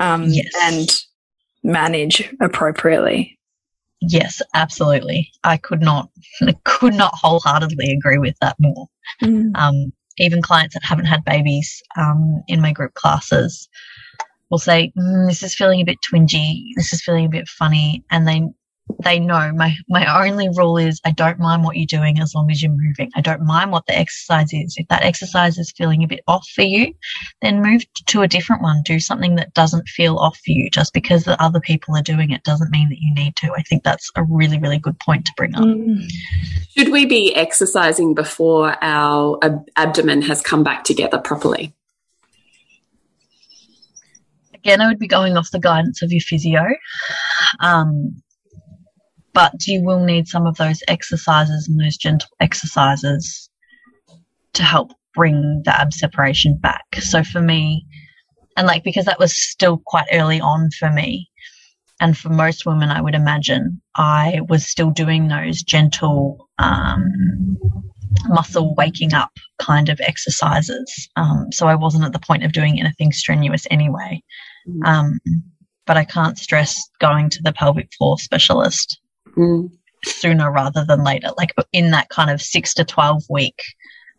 um, 0.00 0.24
yes. 0.24 0.52
and 0.64 0.90
manage 1.62 2.28
appropriately. 2.40 3.37
Yes, 4.00 4.40
absolutely. 4.54 5.30
I 5.44 5.56
could 5.56 5.80
not 5.80 6.08
could 6.64 6.94
not 6.94 7.14
wholeheartedly 7.14 7.92
agree 7.92 8.18
with 8.18 8.36
that 8.40 8.56
more. 8.58 8.86
Mm. 9.22 9.56
Um, 9.56 9.92
even 10.18 10.42
clients 10.42 10.74
that 10.74 10.84
haven't 10.84 11.06
had 11.06 11.24
babies 11.24 11.82
um, 11.96 12.42
in 12.48 12.60
my 12.60 12.72
group 12.72 12.94
classes 12.94 13.68
will 14.50 14.58
say, 14.58 14.92
mm, 14.98 15.28
"This 15.28 15.42
is 15.42 15.54
feeling 15.54 15.80
a 15.80 15.84
bit 15.84 15.98
twingy. 16.08 16.64
This 16.76 16.92
is 16.92 17.02
feeling 17.02 17.26
a 17.26 17.30
bit 17.30 17.48
funny," 17.48 18.04
and 18.10 18.26
they 18.26 18.42
they 19.04 19.18
know 19.18 19.52
my 19.54 19.76
my 19.88 20.24
only 20.24 20.48
rule 20.48 20.76
is 20.76 21.00
I 21.04 21.12
don't 21.12 21.38
mind 21.38 21.64
what 21.64 21.76
you're 21.76 21.86
doing 21.86 22.20
as 22.20 22.34
long 22.34 22.50
as 22.50 22.62
you're 22.62 22.72
moving. 22.72 23.10
I 23.14 23.20
don't 23.20 23.42
mind 23.42 23.70
what 23.70 23.86
the 23.86 23.96
exercise 23.96 24.52
is. 24.52 24.76
If 24.76 24.88
that 24.88 25.02
exercise 25.02 25.58
is 25.58 25.72
feeling 25.72 26.02
a 26.02 26.08
bit 26.08 26.22
off 26.26 26.46
for 26.48 26.62
you, 26.62 26.94
then 27.42 27.62
move 27.62 27.82
to 28.06 28.22
a 28.22 28.28
different 28.28 28.62
one. 28.62 28.82
Do 28.84 28.98
something 28.98 29.36
that 29.36 29.54
doesn't 29.54 29.88
feel 29.88 30.16
off 30.16 30.36
for 30.36 30.52
you. 30.52 30.70
Just 30.70 30.92
because 30.92 31.24
the 31.24 31.40
other 31.42 31.60
people 31.60 31.96
are 31.96 32.02
doing 32.02 32.30
it 32.30 32.44
doesn't 32.44 32.70
mean 32.70 32.88
that 32.88 33.00
you 33.00 33.14
need 33.14 33.36
to. 33.36 33.52
I 33.52 33.62
think 33.62 33.84
that's 33.84 34.10
a 34.16 34.24
really 34.24 34.58
really 34.58 34.78
good 34.78 34.98
point 34.98 35.26
to 35.26 35.32
bring 35.36 35.54
up. 35.54 35.62
Mm. 35.62 36.10
Should 36.76 36.90
we 36.90 37.06
be 37.06 37.34
exercising 37.34 38.14
before 38.14 38.76
our 38.82 39.38
ab 39.42 39.64
abdomen 39.76 40.22
has 40.22 40.40
come 40.40 40.62
back 40.62 40.84
together 40.84 41.18
properly? 41.18 41.74
Again, 44.54 44.80
I 44.80 44.88
would 44.88 44.98
be 44.98 45.06
going 45.06 45.36
off 45.36 45.50
the 45.52 45.60
guidance 45.60 46.02
of 46.02 46.10
your 46.10 46.20
physio. 46.20 46.66
Um, 47.60 48.22
but 49.38 49.68
you 49.68 49.84
will 49.84 50.04
need 50.04 50.26
some 50.26 50.48
of 50.48 50.56
those 50.56 50.82
exercises 50.88 51.68
and 51.68 51.78
those 51.80 51.96
gentle 51.96 52.28
exercises 52.40 53.48
to 54.52 54.64
help 54.64 54.90
bring 55.14 55.62
the 55.64 55.80
ab 55.80 55.92
separation 55.92 56.58
back. 56.58 56.82
So 56.96 57.22
for 57.22 57.40
me, 57.40 57.86
and 58.56 58.66
like 58.66 58.82
because 58.82 59.04
that 59.04 59.20
was 59.20 59.40
still 59.40 59.80
quite 59.86 60.08
early 60.10 60.40
on 60.40 60.70
for 60.76 60.90
me, 60.90 61.30
and 62.00 62.18
for 62.18 62.30
most 62.30 62.66
women, 62.66 62.90
I 62.90 63.00
would 63.00 63.14
imagine, 63.14 63.80
I 63.94 64.40
was 64.48 64.66
still 64.66 64.90
doing 64.90 65.28
those 65.28 65.62
gentle 65.62 66.48
um, 66.58 67.56
muscle 68.26 68.74
waking 68.74 69.14
up 69.14 69.30
kind 69.60 69.88
of 69.88 70.00
exercises. 70.00 71.08
Um, 71.14 71.52
so 71.52 71.68
I 71.68 71.76
wasn't 71.76 72.04
at 72.04 72.12
the 72.12 72.26
point 72.26 72.42
of 72.42 72.50
doing 72.50 72.80
anything 72.80 73.12
strenuous 73.12 73.68
anyway. 73.70 74.20
Mm. 74.68 74.84
Um, 74.84 75.20
but 75.86 75.96
I 75.96 76.02
can't 76.02 76.36
stress 76.36 76.90
going 76.98 77.30
to 77.30 77.42
the 77.44 77.52
pelvic 77.52 77.90
floor 77.96 78.18
specialist 78.18 78.98
mm. 79.38 79.70
sooner 80.04 80.50
rather 80.50 80.84
than 80.84 81.04
later, 81.04 81.28
like 81.36 81.54
in 81.72 81.90
that 81.92 82.08
kind 82.08 82.30
of 82.30 82.42
six 82.42 82.74
to 82.74 82.84
12 82.84 83.22
week 83.30 83.58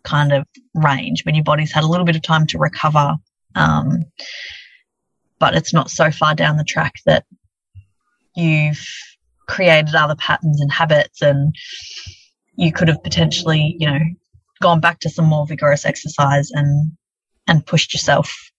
kind 0.03 0.31
of 0.31 0.45
range 0.73 1.25
when 1.25 1.35
your 1.35 1.43
body's 1.43 1.71
had 1.71 1.83
a 1.83 1.87
little 1.87 2.05
bit 2.05 2.15
of 2.15 2.21
time 2.21 2.47
to 2.47 2.57
recover. 2.57 3.17
Um, 3.55 4.05
but 5.39 5.55
it's 5.55 5.73
not 5.73 5.89
so 5.89 6.11
far 6.11 6.35
down 6.35 6.57
the 6.57 6.63
track 6.63 6.93
that 7.05 7.25
you've 8.35 8.85
created 9.47 9.95
other 9.95 10.15
patterns 10.15 10.61
and 10.61 10.71
habits 10.71 11.21
and 11.21 11.55
you 12.55 12.71
could 12.71 12.87
have 12.87 13.03
potentially, 13.03 13.75
you 13.79 13.87
know, 13.89 13.99
gone 14.61 14.79
back 14.79 14.99
to 14.99 15.09
some 15.09 15.25
more 15.25 15.47
vigorous 15.47 15.85
exercise 15.85 16.51
and 16.51 16.91
and 17.47 17.65
pushed 17.65 17.93
yourself 17.93 18.51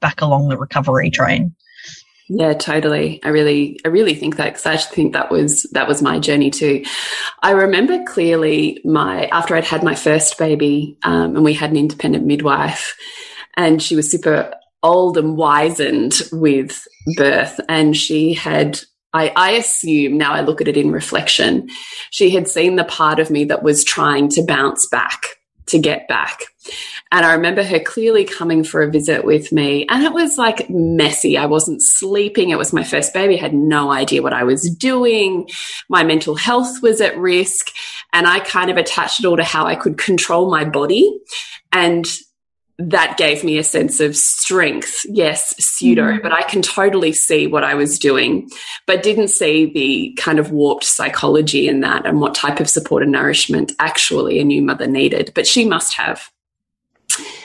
back 0.00 0.20
along 0.22 0.48
the 0.48 0.56
recovery 0.56 1.10
train. 1.10 1.54
Yeah, 2.34 2.54
totally. 2.54 3.20
I 3.22 3.28
really, 3.28 3.78
I 3.84 3.88
really 3.88 4.14
think 4.14 4.36
that 4.36 4.46
because 4.46 4.64
I 4.64 4.72
actually 4.72 4.96
think 4.96 5.12
that 5.12 5.30
was 5.30 5.64
that 5.72 5.86
was 5.86 6.00
my 6.00 6.18
journey 6.18 6.50
too. 6.50 6.82
I 7.42 7.50
remember 7.50 8.02
clearly 8.04 8.80
my 8.84 9.26
after 9.26 9.54
I'd 9.54 9.64
had 9.64 9.82
my 9.82 9.94
first 9.94 10.38
baby, 10.38 10.96
um, 11.02 11.36
and 11.36 11.44
we 11.44 11.52
had 11.52 11.70
an 11.70 11.76
independent 11.76 12.24
midwife, 12.24 12.96
and 13.54 13.82
she 13.82 13.96
was 13.96 14.10
super 14.10 14.54
old 14.82 15.18
and 15.18 15.36
wizened 15.36 16.22
with 16.32 16.82
birth, 17.16 17.60
and 17.68 17.94
she 17.94 18.32
had. 18.32 18.80
I, 19.14 19.30
I 19.36 19.50
assume 19.50 20.16
now 20.16 20.32
I 20.32 20.40
look 20.40 20.62
at 20.62 20.68
it 20.68 20.76
in 20.78 20.90
reflection, 20.90 21.68
she 22.10 22.30
had 22.30 22.48
seen 22.48 22.76
the 22.76 22.84
part 22.84 23.18
of 23.18 23.28
me 23.30 23.44
that 23.44 23.62
was 23.62 23.84
trying 23.84 24.30
to 24.30 24.46
bounce 24.46 24.88
back 24.88 25.36
to 25.72 25.78
get 25.78 26.08
back. 26.08 26.40
And 27.10 27.26
I 27.26 27.34
remember 27.34 27.62
her 27.62 27.80
clearly 27.80 28.24
coming 28.24 28.64
for 28.64 28.82
a 28.82 28.90
visit 28.90 29.24
with 29.24 29.52
me, 29.52 29.86
and 29.88 30.02
it 30.04 30.12
was 30.12 30.38
like 30.38 30.70
messy. 30.70 31.36
I 31.36 31.46
wasn't 31.46 31.82
sleeping. 31.82 32.50
It 32.50 32.58
was 32.58 32.72
my 32.72 32.84
first 32.84 33.12
baby. 33.12 33.36
I 33.36 33.42
had 33.42 33.52
no 33.52 33.90
idea 33.90 34.22
what 34.22 34.32
I 34.32 34.44
was 34.44 34.70
doing. 34.74 35.48
My 35.88 36.04
mental 36.04 36.36
health 36.36 36.80
was 36.82 37.00
at 37.00 37.18
risk. 37.18 37.70
And 38.12 38.26
I 38.26 38.40
kind 38.40 38.70
of 38.70 38.76
attached 38.76 39.20
it 39.20 39.26
all 39.26 39.36
to 39.36 39.44
how 39.44 39.66
I 39.66 39.74
could 39.74 39.98
control 39.98 40.50
my 40.50 40.64
body. 40.64 41.20
And 41.72 42.06
that 42.78 43.16
gave 43.16 43.44
me 43.44 43.58
a 43.58 43.64
sense 43.64 44.00
of 44.00 44.16
strength. 44.16 45.00
Yes, 45.04 45.54
pseudo, 45.58 46.02
mm 46.02 46.16
-hmm. 46.16 46.22
but 46.22 46.32
I 46.32 46.42
can 46.42 46.62
totally 46.62 47.12
see 47.12 47.46
what 47.46 47.64
I 47.64 47.74
was 47.74 47.98
doing, 47.98 48.50
but 48.86 49.02
didn't 49.02 49.28
see 49.28 49.66
the 49.66 50.22
kind 50.22 50.38
of 50.38 50.50
warped 50.50 50.84
psychology 50.84 51.68
in 51.68 51.80
that 51.80 52.06
and 52.06 52.20
what 52.20 52.34
type 52.34 52.62
of 52.62 52.68
support 52.68 53.02
and 53.02 53.12
nourishment 53.12 53.72
actually 53.78 54.40
a 54.40 54.44
new 54.44 54.62
mother 54.62 54.86
needed. 54.86 55.32
But 55.34 55.46
she 55.46 55.64
must 55.64 55.94
have. 55.94 56.20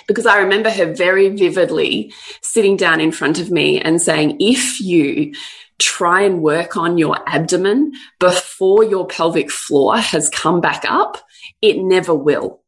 Because 0.07 0.25
I 0.25 0.37
remember 0.39 0.69
her 0.69 0.93
very 0.93 1.29
vividly 1.29 2.13
sitting 2.41 2.77
down 2.77 3.01
in 3.01 3.11
front 3.11 3.39
of 3.39 3.51
me 3.51 3.81
and 3.81 4.01
saying, 4.01 4.37
if 4.39 4.79
you 4.79 5.33
try 5.77 6.21
and 6.21 6.41
work 6.41 6.77
on 6.77 6.97
your 6.97 7.17
abdomen 7.25 7.91
before 8.19 8.83
your 8.83 9.05
pelvic 9.05 9.51
floor 9.51 9.97
has 9.97 10.29
come 10.29 10.61
back 10.61 10.83
up, 10.87 11.17
it 11.61 11.77
never 11.77 12.13
will 12.15 12.61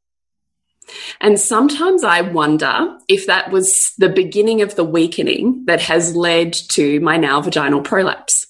And 1.21 1.39
sometimes 1.39 2.04
I 2.04 2.21
wonder 2.21 2.97
if 3.08 3.25
that 3.28 3.52
was 3.52 3.93
the 3.97 4.10
beginning 4.10 4.62
of 4.62 4.75
the 4.75 4.84
weakening 4.84 5.65
that 5.65 5.82
has 5.82 6.15
led 6.15 6.54
to 6.69 6.99
my 7.02 7.17
now 7.17 7.41
vaginal 7.41 7.82
prolapse. 7.82 8.47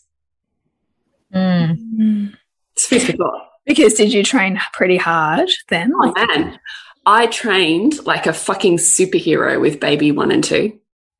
Mm. 1.33 2.33
It's 2.73 2.85
food 2.85 3.01
for 3.01 3.13
thought. 3.13 3.49
Because 3.65 3.93
did 3.93 4.11
you 4.13 4.23
train 4.23 4.59
pretty 4.73 4.97
hard 4.97 5.49
then? 5.69 5.91
Oh 5.93 6.11
man, 6.15 6.59
I 7.05 7.27
trained 7.27 8.05
like 8.05 8.25
a 8.25 8.33
fucking 8.33 8.77
superhero 8.77 9.61
with 9.61 9.79
baby 9.79 10.11
one 10.11 10.31
and 10.31 10.43
two. 10.43 10.79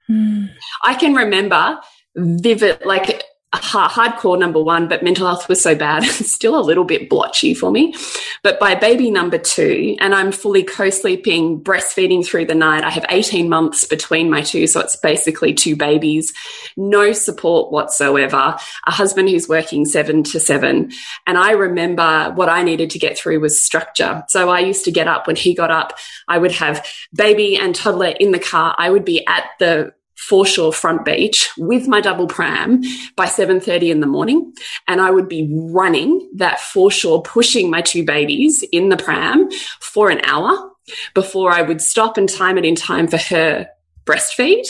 Mm. 0.09 0.49
I 0.83 0.95
can 0.95 1.13
remember 1.13 1.79
vivid, 2.15 2.85
like 2.85 3.23
hardcore 3.53 4.37
number 4.37 4.61
one, 4.61 4.87
but 4.87 5.01
mental 5.01 5.25
health 5.25 5.49
was 5.49 5.61
so 5.61 5.73
bad, 5.73 6.03
still 6.05 6.59
a 6.59 6.61
little 6.61 6.83
bit 6.83 7.09
blotchy 7.09 7.53
for 7.53 7.71
me. 7.71 7.95
But 8.43 8.59
by 8.59 8.75
baby 8.75 9.09
number 9.09 9.37
two, 9.37 9.95
and 9.99 10.13
I'm 10.13 10.31
fully 10.31 10.63
co 10.63 10.89
sleeping, 10.89 11.61
breastfeeding 11.61 12.25
through 12.25 12.45
the 12.45 12.55
night, 12.55 12.83
I 12.83 12.91
have 12.91 13.05
18 13.09 13.49
months 13.49 13.85
between 13.85 14.29
my 14.29 14.41
two. 14.41 14.67
So 14.67 14.79
it's 14.79 14.95
basically 14.95 15.53
two 15.53 15.75
babies, 15.75 16.31
no 16.77 17.11
support 17.11 17.71
whatsoever, 17.71 18.55
a 18.85 18.91
husband 18.91 19.29
who's 19.29 19.49
working 19.49 19.85
seven 19.85 20.23
to 20.23 20.39
seven. 20.39 20.91
And 21.25 21.37
I 21.37 21.51
remember 21.51 22.31
what 22.35 22.49
I 22.49 22.61
needed 22.61 22.91
to 22.91 22.99
get 22.99 23.17
through 23.17 23.39
was 23.39 23.59
structure. 23.59 24.23
So 24.29 24.49
I 24.49 24.59
used 24.59 24.85
to 24.85 24.91
get 24.91 25.07
up 25.07 25.25
when 25.25 25.35
he 25.35 25.55
got 25.55 25.71
up, 25.71 25.97
I 26.27 26.37
would 26.37 26.51
have 26.53 26.85
baby 27.13 27.57
and 27.57 27.73
toddler 27.73 28.13
in 28.19 28.31
the 28.31 28.39
car. 28.39 28.75
I 28.77 28.91
would 28.91 29.05
be 29.05 29.25
at 29.25 29.45
the 29.59 29.93
foreshore 30.27 30.73
front 30.73 31.05
beach 31.05 31.49
with 31.57 31.87
my 31.87 32.01
double 32.01 32.27
pram 32.27 32.81
by 33.15 33.25
7.30 33.25 33.89
in 33.89 33.99
the 33.99 34.07
morning. 34.07 34.53
And 34.87 35.01
i 35.01 35.09
would 35.09 35.29
be 35.29 35.49
running 35.51 36.29
that 36.35 36.59
foreshore 36.59 37.21
pushing 37.21 37.69
my 37.69 37.81
two 37.81 38.03
babies 38.03 38.63
in 38.71 38.89
the 38.89 38.97
pram 38.97 39.49
for 39.79 40.09
an 40.09 40.21
hour 40.23 40.71
before 41.13 41.51
i 41.51 41.61
would 41.61 41.81
stop 41.81 42.17
and 42.17 42.27
time 42.27 42.57
it 42.57 42.65
in 42.65 42.75
time 42.75 43.07
for 43.07 43.17
her 43.17 43.67
breastfeed 44.05 44.65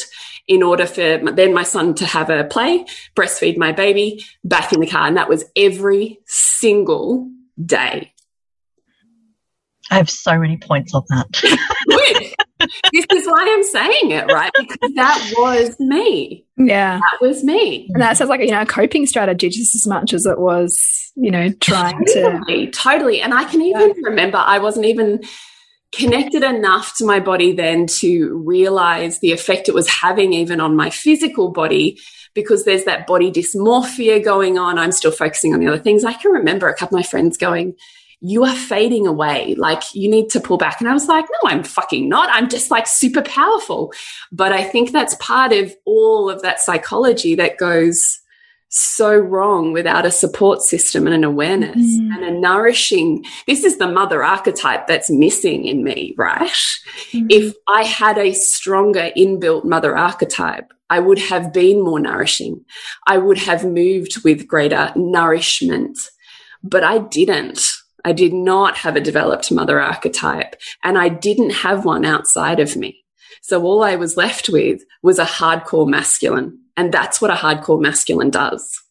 in 0.49 0.63
order 0.63 0.85
for 0.85 1.19
then 1.31 1.53
my 1.53 1.63
son 1.63 1.93
to 1.93 2.05
have 2.05 2.29
a 2.29 2.43
play 2.43 2.83
breastfeed 3.15 3.57
my 3.57 3.71
baby 3.71 4.25
back 4.43 4.73
in 4.73 4.81
the 4.81 4.87
car. 4.87 5.07
And 5.07 5.15
that 5.15 5.29
was 5.29 5.45
every 5.55 6.19
single 6.25 7.29
day. 7.63 8.11
I 9.91 9.95
have 9.95 10.09
so 10.09 10.37
many 10.37 10.57
points 10.57 10.93
on 10.93 11.03
that. 11.09 12.37
This 12.59 13.05
is 13.13 13.25
why 13.25 13.45
I'm 13.47 13.63
saying 13.63 14.11
it, 14.11 14.25
right? 14.31 14.51
Because 14.57 14.93
that 14.95 15.33
was 15.37 15.79
me. 15.79 16.45
Yeah. 16.57 16.99
That 16.99 17.25
was 17.25 17.43
me. 17.43 17.89
And 17.93 18.01
that 18.01 18.17
sounds 18.17 18.29
like, 18.29 18.41
you 18.41 18.51
know, 18.51 18.61
a 18.61 18.65
coping 18.65 19.05
strategy 19.05 19.49
just 19.49 19.75
as 19.75 19.87
much 19.87 20.13
as 20.13 20.25
it 20.25 20.39
was, 20.39 21.11
you 21.15 21.31
know, 21.31 21.49
trying 21.61 22.03
totally, 22.13 22.67
to. 22.67 22.71
Totally. 22.71 23.21
And 23.21 23.33
I 23.33 23.45
can 23.45 23.61
even 23.61 23.89
yeah. 23.89 23.93
remember 24.03 24.37
I 24.37 24.59
wasn't 24.59 24.85
even 24.85 25.21
connected 25.91 26.43
enough 26.43 26.95
to 26.97 27.05
my 27.05 27.19
body 27.19 27.53
then 27.53 27.87
to 27.87 28.37
realize 28.45 29.19
the 29.19 29.31
effect 29.31 29.67
it 29.67 29.73
was 29.73 29.89
having 29.89 30.33
even 30.33 30.59
on 30.59 30.75
my 30.75 30.89
physical 30.89 31.49
body 31.49 31.99
because 32.35 32.63
there's 32.63 32.83
that 32.83 33.07
body 33.07 33.31
dysmorphia 33.31 34.23
going 34.23 34.57
on. 34.57 34.77
I'm 34.77 34.91
still 34.91 35.11
focusing 35.11 35.53
on 35.53 35.59
the 35.59 35.67
other 35.67 35.79
things. 35.79 36.03
I 36.03 36.13
can 36.13 36.31
remember 36.31 36.67
a 36.67 36.75
couple 36.75 36.97
of 36.97 37.03
my 37.03 37.07
friends 37.07 37.37
going, 37.37 37.75
you 38.21 38.43
are 38.43 38.55
fading 38.55 39.07
away. 39.07 39.55
Like 39.55 39.83
you 39.93 40.09
need 40.09 40.29
to 40.31 40.39
pull 40.39 40.57
back. 40.57 40.79
And 40.79 40.89
I 40.89 40.93
was 40.93 41.07
like, 41.07 41.25
no, 41.25 41.49
I'm 41.49 41.63
fucking 41.63 42.09
not. 42.09 42.29
I'm 42.31 42.49
just 42.49 42.69
like 42.69 42.87
super 42.87 43.21
powerful. 43.21 43.93
But 44.31 44.51
I 44.51 44.63
think 44.63 44.91
that's 44.91 45.15
part 45.15 45.53
of 45.53 45.73
all 45.85 46.29
of 46.29 46.41
that 46.41 46.59
psychology 46.59 47.35
that 47.35 47.57
goes 47.57 48.19
so 48.69 49.15
wrong 49.15 49.73
without 49.73 50.05
a 50.05 50.11
support 50.11 50.61
system 50.61 51.07
and 51.07 51.15
an 51.15 51.23
awareness 51.23 51.77
mm. 51.77 52.13
and 52.13 52.23
a 52.23 52.31
nourishing. 52.31 53.25
This 53.47 53.63
is 53.63 53.77
the 53.77 53.87
mother 53.87 54.23
archetype 54.23 54.85
that's 54.85 55.09
missing 55.09 55.65
in 55.65 55.83
me, 55.83 56.13
right? 56.17 56.51
Mm. 57.11 57.27
If 57.29 57.55
I 57.67 57.83
had 57.83 58.17
a 58.17 58.33
stronger 58.33 59.11
inbuilt 59.17 59.65
mother 59.65 59.97
archetype, 59.97 60.71
I 60.89 60.99
would 60.99 61.19
have 61.19 61.51
been 61.51 61.83
more 61.83 61.99
nourishing. 61.99 62.63
I 63.07 63.17
would 63.17 63.39
have 63.39 63.65
moved 63.65 64.23
with 64.23 64.47
greater 64.47 64.91
nourishment, 64.95 65.97
but 66.63 66.83
I 66.83 66.99
didn't. 66.99 67.61
I 68.05 68.13
did 68.13 68.33
not 68.33 68.77
have 68.77 68.95
a 68.95 69.01
developed 69.01 69.51
mother 69.51 69.79
archetype 69.79 70.55
and 70.83 70.97
I 70.97 71.09
didn't 71.09 71.51
have 71.51 71.85
one 71.85 72.05
outside 72.05 72.59
of 72.59 72.75
me. 72.75 73.03
So 73.41 73.63
all 73.63 73.83
I 73.83 73.95
was 73.95 74.17
left 74.17 74.49
with 74.49 74.81
was 75.01 75.19
a 75.19 75.25
hardcore 75.25 75.87
masculine. 75.87 76.59
And 76.77 76.93
that's 76.93 77.21
what 77.21 77.31
a 77.31 77.35
hardcore 77.35 77.81
masculine 77.81 78.29
does. 78.29 78.81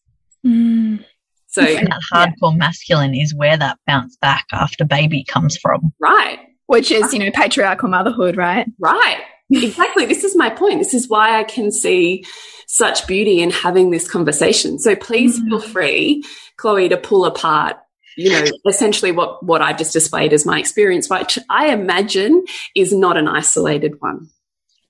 Mm. 0.45 1.03
So 1.47 1.61
that 1.61 2.01
hardcore 2.13 2.51
yeah. 2.51 2.57
masculine 2.57 3.15
is 3.15 3.33
where 3.33 3.57
that 3.57 3.79
bounce 3.87 4.15
back 4.17 4.45
after 4.51 4.85
baby 4.85 5.23
comes 5.23 5.57
from. 5.57 5.93
Right. 5.99 6.39
Which 6.67 6.91
is, 6.91 7.11
you 7.13 7.19
know, 7.19 7.31
patriarchal 7.31 7.89
motherhood, 7.89 8.37
right? 8.37 8.67
Right. 8.77 9.21
exactly. 9.49 10.05
This 10.05 10.23
is 10.23 10.35
my 10.35 10.51
point. 10.51 10.79
This 10.79 10.93
is 10.93 11.09
why 11.09 11.39
I 11.39 11.43
can 11.43 11.71
see 11.71 12.23
such 12.67 13.07
beauty 13.07 13.41
in 13.41 13.49
having 13.49 13.89
this 13.89 14.09
conversation. 14.09 14.77
So 14.77 14.95
please 14.95 15.39
mm. 15.39 15.45
feel 15.45 15.59
free, 15.59 16.23
Chloe, 16.57 16.89
to 16.89 16.97
pull 16.97 17.25
apart 17.25 17.77
you 18.19 18.29
know, 18.31 18.43
essentially 18.67 19.11
what, 19.13 19.43
what 19.43 19.61
I 19.61 19.71
just 19.71 19.93
displayed 19.93 20.33
as 20.33 20.45
my 20.45 20.59
experience, 20.59 21.09
which 21.09 21.39
I 21.49 21.67
imagine 21.69 22.43
is 22.75 22.91
not 22.91 23.15
an 23.15 23.29
isolated 23.29 23.93
one. 23.99 24.29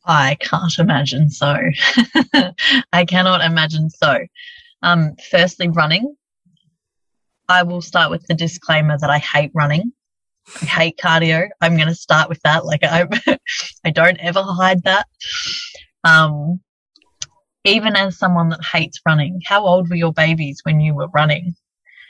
I 0.04 0.36
can't 0.40 0.80
imagine 0.80 1.30
so. 1.30 1.56
I 2.92 3.06
cannot 3.06 3.42
imagine 3.42 3.92
so. 3.92 4.18
Um, 4.82 5.16
firstly, 5.30 5.70
running. 5.70 6.16
I 7.48 7.64
will 7.64 7.82
start 7.82 8.10
with 8.10 8.26
the 8.26 8.34
disclaimer 8.34 8.98
that 8.98 9.10
I 9.10 9.20
hate 9.20 9.52
running. 9.54 9.94
I 10.62 10.66
hate 10.66 10.98
cardio. 10.98 11.50
I'm 11.62 11.76
going 11.76 11.90
to 11.90 11.96
start 11.96 12.30
with 12.30 12.42
that. 12.42 12.66
Like 12.66 12.84
I, 12.84 13.08
I 13.86 13.92
don't 13.92 14.18
ever 14.18 14.42
hide 14.42 14.84
that. 14.84 15.06
Um, 16.04 16.62
even 17.64 17.96
as 17.96 18.18
someone 18.18 18.50
that 18.50 18.66
hates 18.66 19.00
running, 19.06 19.42
how 19.46 19.68
old 19.68 19.90
were 19.90 19.96
your 19.96 20.14
babies 20.14 20.62
when 20.64 20.80
you 20.80 20.96
were 20.96 21.10
running? 21.10 21.56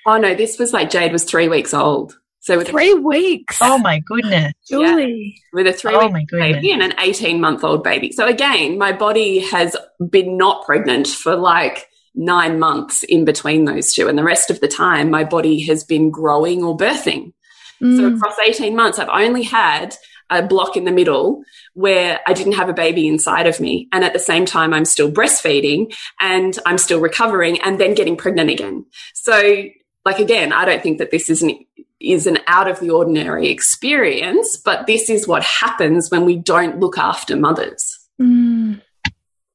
Oh 0.05 0.17
no, 0.17 0.35
this 0.35 0.57
was 0.57 0.73
like 0.73 0.89
Jade 0.89 1.11
was 1.11 1.23
three 1.23 1.47
weeks 1.47 1.73
old. 1.73 2.17
So 2.41 2.57
with 2.57 2.69
three 2.69 2.91
a, 2.91 2.95
weeks. 2.95 3.59
Oh 3.61 3.77
my 3.77 3.99
goodness, 3.99 4.53
Julie, 4.67 5.35
yeah, 5.35 5.41
with 5.53 5.67
a 5.67 5.73
three 5.73 5.93
oh 5.93 6.07
week 6.07 6.29
baby 6.31 6.71
and 6.71 6.81
an 6.81 6.93
eighteen 6.99 7.41
month 7.41 7.63
old 7.63 7.83
baby. 7.83 8.11
So 8.11 8.27
again, 8.27 8.77
my 8.77 8.91
body 8.91 9.39
has 9.39 9.75
been 10.09 10.37
not 10.37 10.65
pregnant 10.65 11.07
for 11.07 11.35
like 11.35 11.87
nine 12.15 12.59
months 12.59 13.03
in 13.03 13.25
between 13.25 13.65
those 13.65 13.93
two, 13.93 14.07
and 14.07 14.17
the 14.17 14.23
rest 14.23 14.49
of 14.49 14.61
the 14.61 14.67
time, 14.67 15.09
my 15.09 15.23
body 15.23 15.61
has 15.63 15.83
been 15.83 16.09
growing 16.09 16.63
or 16.63 16.77
birthing. 16.77 17.33
Mm. 17.81 17.97
So 17.97 18.15
across 18.15 18.39
eighteen 18.47 18.75
months, 18.75 18.99
I've 18.99 19.09
only 19.09 19.43
had 19.43 19.95
a 20.29 20.43
block 20.43 20.77
in 20.77 20.85
the 20.85 20.91
middle 20.91 21.43
where 21.73 22.19
I 22.25 22.33
didn't 22.33 22.53
have 22.53 22.69
a 22.69 22.73
baby 22.73 23.07
inside 23.07 23.47
of 23.47 23.59
me. 23.59 23.87
And 23.91 24.03
at 24.03 24.13
the 24.13 24.19
same 24.19 24.45
time, 24.45 24.73
I'm 24.73 24.85
still 24.85 25.11
breastfeeding 25.11 25.95
and 26.19 26.57
I'm 26.65 26.77
still 26.77 26.99
recovering 26.99 27.59
and 27.61 27.79
then 27.79 27.95
getting 27.95 28.15
pregnant 28.15 28.49
again. 28.49 28.85
So 29.13 29.63
like 30.09 30.19
again, 30.19 30.51
I 30.51 30.65
don't 30.65 30.81
think 30.81 30.97
that 30.97 31.11
this 31.11 31.29
is 31.29 31.43
an 31.43 31.65
is 31.99 32.25
an 32.25 32.39
out 32.47 32.67
of 32.67 32.79
the 32.79 32.89
ordinary 32.89 33.49
experience, 33.49 34.57
but 34.57 34.87
this 34.87 35.09
is 35.09 35.27
what 35.27 35.43
happens 35.43 36.09
when 36.09 36.25
we 36.25 36.35
don't 36.37 36.79
look 36.79 36.97
after 36.97 37.35
mothers. 37.35 37.99
Mm. 38.19 38.81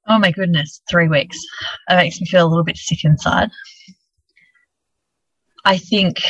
Oh 0.06 0.18
my 0.18 0.30
goodness, 0.30 0.80
three 0.88 1.08
weeks. 1.08 1.38
It 1.88 1.96
makes 1.96 2.20
me 2.20 2.26
feel 2.26 2.46
a 2.46 2.48
little 2.48 2.62
bit 2.62 2.76
sick 2.76 3.04
inside. 3.04 3.50
I 5.64 5.78
think 5.78 6.22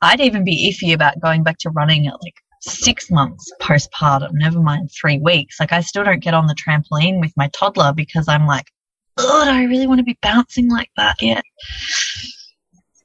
I'd 0.00 0.20
even 0.20 0.44
be 0.44 0.72
iffy 0.72 0.94
about 0.94 1.20
going 1.20 1.42
back 1.42 1.58
to 1.58 1.70
running 1.70 2.06
at 2.06 2.22
like 2.22 2.36
six 2.60 3.10
months 3.10 3.52
postpartum, 3.60 4.30
never 4.32 4.60
mind 4.60 4.90
three 4.98 5.18
weeks. 5.18 5.60
Like 5.60 5.72
I 5.72 5.82
still 5.82 6.04
don't 6.04 6.22
get 6.22 6.32
on 6.32 6.46
the 6.46 6.54
trampoline 6.54 7.20
with 7.20 7.32
my 7.36 7.48
toddler 7.48 7.92
because 7.92 8.28
I'm 8.28 8.46
like, 8.46 8.70
oh, 9.18 9.44
do 9.44 9.50
I 9.50 9.64
really 9.64 9.88
want 9.88 9.98
to 9.98 10.04
be 10.04 10.18
bouncing 10.22 10.70
like 10.70 10.90
that 10.96 11.20
yet? 11.20 11.44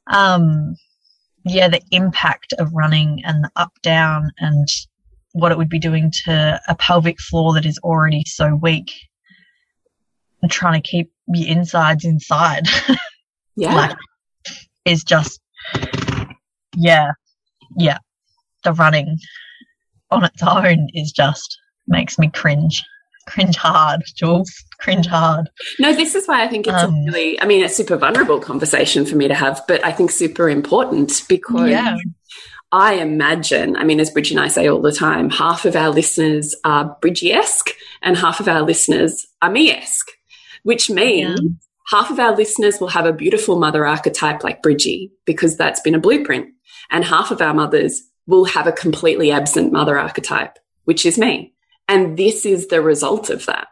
Um, 0.09 0.75
yeah, 1.45 1.67
the 1.67 1.81
impact 1.91 2.53
of 2.59 2.73
running 2.73 3.21
and 3.25 3.43
the 3.43 3.51
up 3.55 3.71
down 3.81 4.31
and 4.39 4.67
what 5.33 5.51
it 5.51 5.57
would 5.57 5.69
be 5.69 5.79
doing 5.79 6.11
to 6.25 6.59
a 6.67 6.75
pelvic 6.75 7.19
floor 7.19 7.53
that 7.53 7.65
is 7.65 7.79
already 7.79 8.23
so 8.25 8.55
weak 8.55 8.91
and 10.41 10.51
trying 10.51 10.81
to 10.81 10.87
keep 10.87 11.11
your 11.27 11.47
insides 11.47 12.05
inside. 12.05 12.67
Yeah. 13.59 13.73
like, 13.73 13.97
is 14.85 15.03
just, 15.03 15.41
yeah, 16.75 17.13
yeah. 17.75 17.97
The 18.63 18.71
running 18.73 19.17
on 20.11 20.23
its 20.23 20.43
own 20.43 20.89
is 20.93 21.11
just 21.11 21.57
makes 21.87 22.19
me 22.19 22.29
cringe 22.29 22.83
cringe 23.27 23.55
hard, 23.55 24.03
Jules. 24.15 24.51
Cringe 24.79 25.05
hard. 25.05 25.49
No, 25.79 25.93
this 25.93 26.15
is 26.15 26.27
why 26.27 26.43
I 26.43 26.47
think 26.47 26.67
it's 26.67 26.75
um, 26.75 26.93
a 26.93 27.03
really, 27.05 27.39
I 27.41 27.45
mean, 27.45 27.63
a 27.63 27.69
super 27.69 27.97
vulnerable 27.97 28.39
conversation 28.39 29.05
for 29.05 29.15
me 29.15 29.27
to 29.27 29.35
have, 29.35 29.61
but 29.67 29.83
I 29.85 29.91
think 29.91 30.11
super 30.11 30.49
important 30.49 31.23
because 31.27 31.69
yeah. 31.69 31.97
I 32.71 32.95
imagine, 32.95 33.75
I 33.75 33.83
mean, 33.83 33.99
as 33.99 34.09
Bridgie 34.09 34.35
and 34.35 34.43
I 34.43 34.47
say 34.47 34.67
all 34.67 34.81
the 34.81 34.91
time, 34.91 35.29
half 35.29 35.65
of 35.65 35.75
our 35.75 35.89
listeners 35.89 36.55
are 36.63 36.97
Bridgie 37.01 37.31
esque 37.31 37.69
and 38.01 38.17
half 38.17 38.39
of 38.39 38.47
our 38.47 38.61
listeners 38.61 39.27
are 39.41 39.51
me 39.51 39.71
esque, 39.71 40.11
which 40.63 40.89
means 40.89 41.39
yeah. 41.41 41.49
half 41.97 42.09
of 42.09 42.19
our 42.19 42.35
listeners 42.35 42.79
will 42.79 42.89
have 42.89 43.05
a 43.05 43.13
beautiful 43.13 43.59
mother 43.59 43.85
archetype 43.85 44.43
like 44.43 44.63
Bridgie 44.63 45.11
because 45.25 45.57
that's 45.57 45.81
been 45.81 45.95
a 45.95 45.99
blueprint. 45.99 46.49
And 46.89 47.03
half 47.03 47.31
of 47.31 47.41
our 47.41 47.53
mothers 47.53 48.01
will 48.27 48.45
have 48.45 48.67
a 48.67 48.71
completely 48.71 49.31
absent 49.31 49.71
mother 49.71 49.97
archetype 49.97 50.57
which 50.87 51.05
is 51.05 51.17
me. 51.17 51.53
And 51.87 52.17
this 52.17 52.45
is 52.45 52.67
the 52.67 52.81
result 52.81 53.29
of 53.29 53.45
that. 53.45 53.67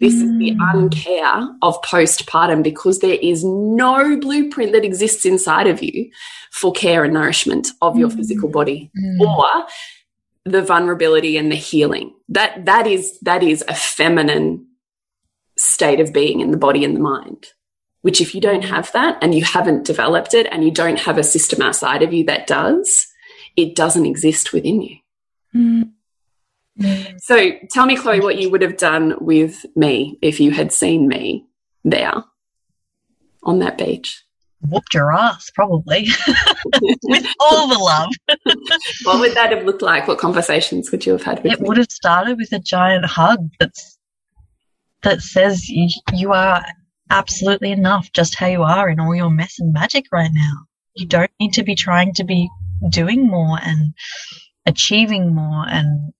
This 0.00 0.14
mm. 0.14 0.22
is 0.22 0.38
the 0.38 0.50
mm. 0.52 0.72
uncare 0.72 1.54
of 1.62 1.80
postpartum 1.82 2.62
because 2.62 3.00
there 3.00 3.18
is 3.20 3.44
no 3.44 4.18
blueprint 4.18 4.72
that 4.72 4.84
exists 4.84 5.26
inside 5.26 5.66
of 5.66 5.82
you 5.82 6.10
for 6.50 6.72
care 6.72 7.04
and 7.04 7.14
nourishment 7.14 7.68
of 7.82 7.96
your 7.96 8.08
mm. 8.08 8.16
physical 8.16 8.48
body 8.48 8.90
mm. 8.96 9.20
or 9.20 9.66
the 10.44 10.62
vulnerability 10.62 11.36
and 11.36 11.50
the 11.50 11.56
healing. 11.56 12.14
That 12.28 12.64
that 12.66 12.86
is 12.86 13.18
that 13.20 13.42
is 13.42 13.64
a 13.66 13.74
feminine 13.74 14.66
state 15.56 16.00
of 16.00 16.12
being 16.12 16.40
in 16.40 16.52
the 16.52 16.56
body 16.56 16.84
and 16.84 16.94
the 16.94 17.00
mind. 17.00 17.48
Which 18.02 18.20
if 18.20 18.34
you 18.34 18.40
don't 18.40 18.64
have 18.64 18.92
that 18.92 19.18
and 19.20 19.34
you 19.34 19.44
haven't 19.44 19.84
developed 19.84 20.32
it 20.32 20.46
and 20.52 20.64
you 20.64 20.70
don't 20.70 21.00
have 21.00 21.18
a 21.18 21.24
system 21.24 21.60
outside 21.60 22.02
of 22.02 22.12
you 22.12 22.24
that 22.26 22.46
does, 22.46 23.08
it 23.56 23.74
doesn't 23.74 24.06
exist 24.06 24.52
within 24.52 24.80
you. 24.80 24.96
Mm. 26.80 27.20
So 27.20 27.52
tell 27.70 27.86
me, 27.86 27.96
Chloe, 27.96 28.20
what 28.20 28.38
you 28.38 28.50
would 28.50 28.62
have 28.62 28.76
done 28.76 29.14
with 29.20 29.66
me 29.74 30.18
if 30.22 30.40
you 30.40 30.50
had 30.52 30.72
seen 30.72 31.08
me 31.08 31.46
there 31.84 32.24
on 33.42 33.58
that 33.60 33.78
beach. 33.78 34.24
Whooped 34.60 34.92
your 34.92 35.12
ass, 35.12 35.50
probably, 35.54 36.08
with 37.04 37.26
all 37.38 37.68
the 37.68 37.78
love. 37.78 38.10
what 39.04 39.20
would 39.20 39.34
that 39.34 39.52
have 39.52 39.64
looked 39.64 39.82
like? 39.82 40.08
What 40.08 40.18
conversations 40.18 40.90
would 40.90 41.06
you 41.06 41.12
have 41.12 41.22
had 41.22 41.42
with 41.44 41.52
it 41.52 41.60
me? 41.60 41.68
would 41.68 41.76
have 41.76 41.92
started 41.92 42.38
with 42.38 42.52
a 42.52 42.58
giant 42.58 43.04
hug 43.04 43.48
that's 43.60 43.98
that 45.02 45.20
says 45.20 45.68
you, 45.68 45.88
you 46.12 46.32
are 46.32 46.64
absolutely 47.08 47.70
enough 47.70 48.10
just 48.12 48.34
how 48.34 48.46
you 48.46 48.62
are 48.62 48.88
in 48.88 48.98
all 48.98 49.14
your 49.14 49.30
mess 49.30 49.60
and 49.60 49.72
magic 49.72 50.06
right 50.10 50.30
now. 50.32 50.66
You 50.94 51.06
don't 51.06 51.30
need 51.38 51.52
to 51.52 51.62
be 51.62 51.76
trying 51.76 52.12
to 52.14 52.24
be 52.24 52.48
doing 52.90 53.28
more 53.28 53.58
and 53.62 53.94
achieving 54.66 55.34
more 55.34 55.64
and 55.68 56.12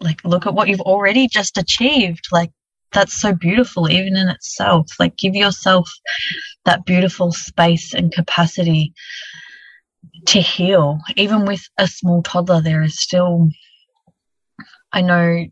like 0.00 0.24
look 0.24 0.46
at 0.46 0.54
what 0.54 0.68
you've 0.68 0.80
already 0.80 1.28
just 1.28 1.58
achieved. 1.58 2.26
Like 2.32 2.50
that's 2.92 3.20
so 3.20 3.32
beautiful 3.32 3.90
even 3.90 4.16
in 4.16 4.28
itself. 4.28 4.88
Like 4.98 5.16
give 5.16 5.34
yourself 5.34 5.90
that 6.64 6.84
beautiful 6.84 7.32
space 7.32 7.94
and 7.94 8.12
capacity 8.12 8.92
to 10.26 10.40
heal. 10.40 10.98
Even 11.16 11.44
with 11.44 11.62
a 11.78 11.86
small 11.86 12.22
toddler 12.22 12.60
there 12.60 12.82
is 12.82 13.00
still 13.00 13.48
i 14.92 15.00
know 15.00 15.46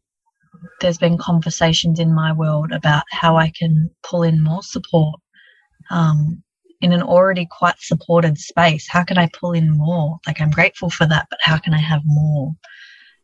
there's 0.81 0.99
been 0.99 1.17
conversations 1.17 2.01
in 2.01 2.13
my 2.13 2.33
world 2.33 2.73
about 2.73 3.05
how 3.11 3.37
i 3.37 3.53
can 3.57 3.89
pull 4.03 4.23
in 4.23 4.43
more 4.43 4.63
support 4.63 5.21
um, 5.91 6.43
in 6.81 6.93
an 6.93 7.03
already 7.03 7.47
quite 7.51 7.79
supported 7.79 8.39
space. 8.39 8.87
How 8.89 9.05
can 9.05 9.19
i 9.19 9.29
pull 9.33 9.53
in 9.53 9.71
more? 9.71 10.19
Like 10.27 10.41
i'm 10.41 10.51
grateful 10.51 10.91
for 10.91 11.07
that 11.07 11.27
but 11.31 11.39
how 11.43 11.59
can 11.59 11.75
i 11.75 11.79
have 11.79 12.03
more 12.05 12.55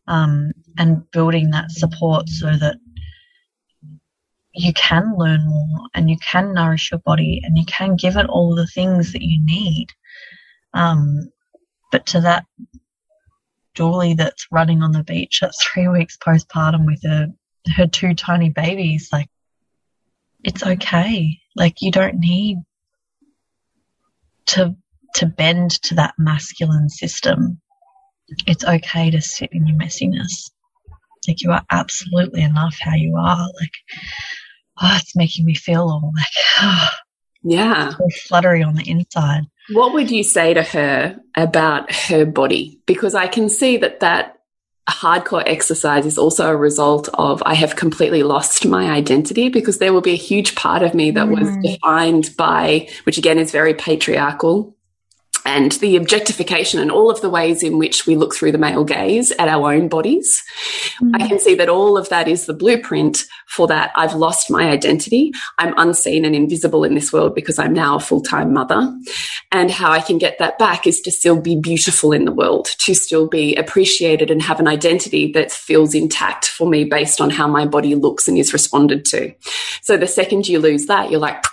um, 0.07 0.51
and 0.77 1.09
building 1.11 1.51
that 1.51 1.71
support 1.71 2.29
so 2.29 2.55
that 2.57 2.77
you 4.53 4.71
can 4.73 5.13
learn 5.17 5.45
more 5.45 5.87
and 5.93 6.09
you 6.09 6.17
can 6.19 6.53
nourish 6.53 6.91
your 6.91 6.99
body 6.99 7.41
and 7.43 7.57
you 7.57 7.65
can 7.65 7.95
give 7.95 8.15
it 8.15 8.27
all 8.27 8.55
the 8.55 8.67
things 8.67 9.11
that 9.11 9.21
you 9.21 9.43
need. 9.43 9.87
Um, 10.73 11.29
but 11.91 12.05
to 12.07 12.21
that 12.21 12.45
Julie 13.73 14.13
that's 14.13 14.47
running 14.51 14.81
on 14.81 14.91
the 14.91 15.03
beach 15.03 15.43
at 15.43 15.51
three 15.61 15.87
weeks 15.87 16.17
postpartum 16.17 16.85
with 16.85 17.03
her, 17.03 17.27
her 17.75 17.87
two 17.87 18.13
tiny 18.13 18.49
babies, 18.49 19.09
like, 19.11 19.27
it's 20.43 20.63
okay. 20.63 21.39
Like, 21.55 21.81
you 21.81 21.91
don't 21.91 22.19
need 22.19 22.57
to, 24.47 24.75
to 25.15 25.25
bend 25.25 25.71
to 25.83 25.95
that 25.95 26.13
masculine 26.17 26.89
system 26.89 27.59
it's 28.47 28.63
okay 28.63 29.11
to 29.11 29.21
sit 29.21 29.49
in 29.51 29.67
your 29.67 29.77
messiness. 29.77 30.51
Like 31.27 31.41
you 31.41 31.51
are 31.51 31.65
absolutely 31.71 32.41
enough 32.41 32.77
how 32.79 32.95
you 32.95 33.15
are. 33.17 33.47
Like, 33.59 33.73
oh, 34.81 34.97
it's 34.99 35.15
making 35.15 35.45
me 35.45 35.55
feel 35.55 35.81
all 35.81 36.11
like, 36.15 36.25
oh, 36.61 36.89
yeah, 37.43 37.91
fluttery 38.27 38.63
on 38.63 38.75
the 38.75 38.89
inside. 38.89 39.43
What 39.71 39.93
would 39.93 40.11
you 40.11 40.23
say 40.23 40.53
to 40.53 40.61
her 40.61 41.19
about 41.35 41.91
her 41.91 42.25
body? 42.25 42.79
Because 42.85 43.15
I 43.15 43.27
can 43.27 43.49
see 43.49 43.77
that 43.77 44.01
that 44.01 44.35
hardcore 44.87 45.43
exercise 45.45 46.05
is 46.05 46.17
also 46.17 46.47
a 46.47 46.55
result 46.55 47.09
of 47.15 47.41
I 47.43 47.55
have 47.55 47.75
completely 47.75 48.21
lost 48.21 48.67
my 48.67 48.91
identity 48.91 49.49
because 49.49 49.79
there 49.79 49.91
will 49.93 50.01
be 50.01 50.13
a 50.13 50.17
huge 50.17 50.53
part 50.53 50.83
of 50.83 50.93
me 50.93 51.11
that 51.11 51.27
mm. 51.27 51.39
was 51.39 51.57
defined 51.63 52.35
by, 52.37 52.87
which 53.03 53.17
again 53.17 53.39
is 53.39 53.51
very 53.51 53.73
patriarchal, 53.73 54.75
and 55.45 55.73
the 55.73 55.95
objectification 55.95 56.79
and 56.79 56.91
all 56.91 57.11
of 57.11 57.21
the 57.21 57.29
ways 57.29 57.61
in 57.61 57.77
which 57.77 58.07
we 58.07 58.15
look 58.15 58.35
through 58.35 58.51
the 58.51 58.57
male 58.57 58.83
gaze 58.83 59.31
at 59.33 59.47
our 59.47 59.71
own 59.71 59.87
bodies. 59.87 60.43
Mm. 60.99 61.11
I 61.21 61.27
can 61.27 61.39
see 61.39 61.55
that 61.55 61.69
all 61.69 61.97
of 61.97 62.09
that 62.09 62.27
is 62.27 62.47
the 62.47 62.53
blueprint 62.53 63.23
for 63.47 63.67
that. 63.67 63.91
I've 63.95 64.15
lost 64.15 64.49
my 64.49 64.69
identity. 64.69 65.31
I'm 65.59 65.73
unseen 65.77 66.25
and 66.25 66.35
invisible 66.35 66.83
in 66.83 66.95
this 66.95 67.13
world 67.13 67.35
because 67.35 67.59
I'm 67.59 67.73
now 67.73 67.95
a 67.95 67.99
full 67.99 68.21
time 68.21 68.53
mother. 68.53 68.91
And 69.51 69.69
how 69.69 69.91
I 69.91 70.01
can 70.01 70.17
get 70.17 70.39
that 70.39 70.57
back 70.57 70.87
is 70.87 70.99
to 71.01 71.11
still 71.11 71.39
be 71.39 71.55
beautiful 71.55 72.11
in 72.11 72.25
the 72.25 72.31
world, 72.31 72.65
to 72.79 72.95
still 72.95 73.27
be 73.27 73.55
appreciated 73.55 74.31
and 74.31 74.41
have 74.41 74.59
an 74.59 74.67
identity 74.67 75.31
that 75.33 75.51
feels 75.51 75.93
intact 75.93 76.47
for 76.47 76.67
me 76.67 76.85
based 76.85 77.21
on 77.21 77.29
how 77.29 77.47
my 77.47 77.65
body 77.65 77.93
looks 77.93 78.27
and 78.27 78.37
is 78.37 78.51
responded 78.51 79.05
to. 79.05 79.33
So 79.81 79.95
the 79.95 80.07
second 80.07 80.47
you 80.47 80.59
lose 80.59 80.87
that, 80.87 81.11
you're 81.11 81.19
like, 81.19 81.43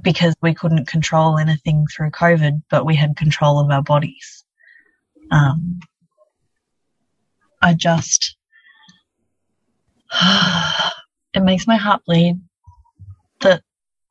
because 0.02 0.34
we 0.40 0.54
couldn't 0.54 0.86
control 0.86 1.38
anything 1.38 1.86
through 1.94 2.10
COVID, 2.10 2.62
but 2.70 2.86
we 2.86 2.96
had 2.96 3.16
control 3.16 3.58
of 3.58 3.70
our 3.70 3.82
bodies. 3.82 4.44
Um, 5.30 5.80
I 7.60 7.74
just, 7.74 8.36
it 11.34 11.42
makes 11.42 11.66
my 11.66 11.76
heart 11.76 12.02
bleed 12.06 12.40
that 13.40 13.62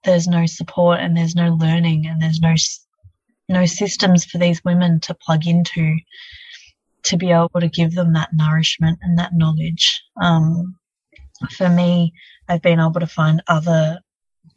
there's 0.03 0.27
no 0.27 0.45
support 0.45 0.99
and 0.99 1.15
there's 1.15 1.35
no 1.35 1.53
learning 1.53 2.07
and 2.07 2.21
there's 2.21 2.41
no 2.41 2.55
no 3.51 3.65
systems 3.65 4.25
for 4.25 4.37
these 4.37 4.63
women 4.63 4.99
to 5.01 5.13
plug 5.13 5.45
into 5.45 5.97
to 7.03 7.17
be 7.17 7.31
able 7.31 7.49
to 7.59 7.67
give 7.67 7.93
them 7.95 8.13
that 8.13 8.29
nourishment 8.33 8.99
and 9.01 9.17
that 9.17 9.33
knowledge. 9.33 10.03
Um, 10.21 10.77
for 11.57 11.69
me, 11.69 12.13
I've 12.47 12.61
been 12.61 12.79
able 12.79 12.99
to 12.99 13.07
find 13.07 13.41
other 13.47 13.99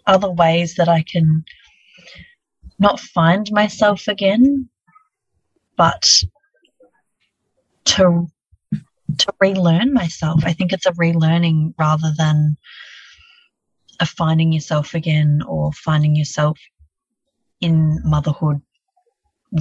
other 0.06 0.30
ways 0.30 0.74
that 0.74 0.88
I 0.88 1.02
can 1.02 1.44
not 2.78 3.00
find 3.00 3.50
myself 3.50 4.08
again, 4.08 4.68
but 5.76 6.06
to 7.86 8.28
to 9.18 9.32
relearn 9.40 9.92
myself. 9.92 10.42
I 10.44 10.52
think 10.52 10.72
it's 10.72 10.86
a 10.86 10.92
relearning 10.92 11.74
rather 11.78 12.12
than 12.16 12.56
a 14.00 14.06
finding 14.06 14.52
yourself 14.52 14.94
again 14.94 15.40
or 15.46 15.72
finding 15.72 16.16
yourself 16.16 16.58
in 17.60 18.00
motherhood 18.04 18.60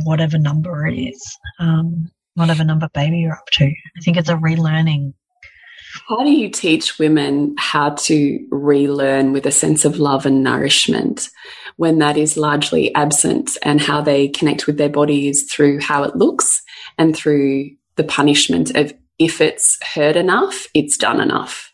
whatever 0.04 0.38
number 0.38 0.88
it 0.88 0.98
is, 0.98 1.38
um, 1.60 2.12
whatever 2.36 2.64
number 2.64 2.90
baby 2.94 3.20
you're 3.20 3.34
up 3.34 3.48
to. 3.54 3.66
I 3.66 4.02
think 4.04 4.18
it's 4.18 4.30
a 4.30 4.36
relearning. 4.36 5.14
How 6.10 6.24
do 6.24 6.32
you 6.32 6.50
teach 6.50 6.98
women 6.98 7.54
how 7.60 7.92
to 7.92 8.48
relearn 8.50 9.32
with 9.32 9.46
a 9.46 9.52
sense 9.52 9.86
of 9.86 10.00
love 10.00 10.26
and 10.26 10.44
nourishment 10.44 11.30
when 11.78 12.00
that 12.00 12.18
is 12.18 12.36
largely 12.36 12.94
absent 12.96 13.58
and 13.62 13.80
how 13.80 14.02
they 14.02 14.28
connect 14.28 14.66
with 14.66 14.78
their 14.78 14.90
bodies 14.90 15.52
through 15.52 15.80
how 15.80 16.04
it 16.04 16.16
looks 16.16 16.64
and 16.98 17.16
through 17.16 17.70
the 17.96 18.04
punishment 18.04 18.76
of 18.76 18.92
if 19.20 19.40
it's 19.40 19.78
hurt 19.84 20.16
enough, 20.16 20.66
it's 20.74 20.98
done 20.98 21.22
enough? 21.22 21.72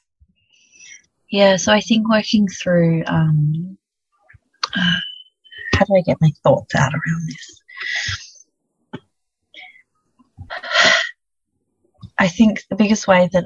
Yeah, 1.32 1.56
so 1.56 1.72
I 1.72 1.80
think 1.80 2.10
working 2.10 2.48
through 2.48 3.04
um, 3.06 3.78
uh, 4.76 5.00
how 5.76 5.86
do 5.86 5.96
I 5.96 6.02
get 6.02 6.18
my 6.20 6.32
thoughts 6.44 6.76
out 6.76 6.92
around 6.92 7.28
this? 7.28 7.62
I 12.18 12.28
think 12.28 12.64
the 12.70 12.76
biggest 12.76 13.08
way 13.08 13.30
that 13.32 13.46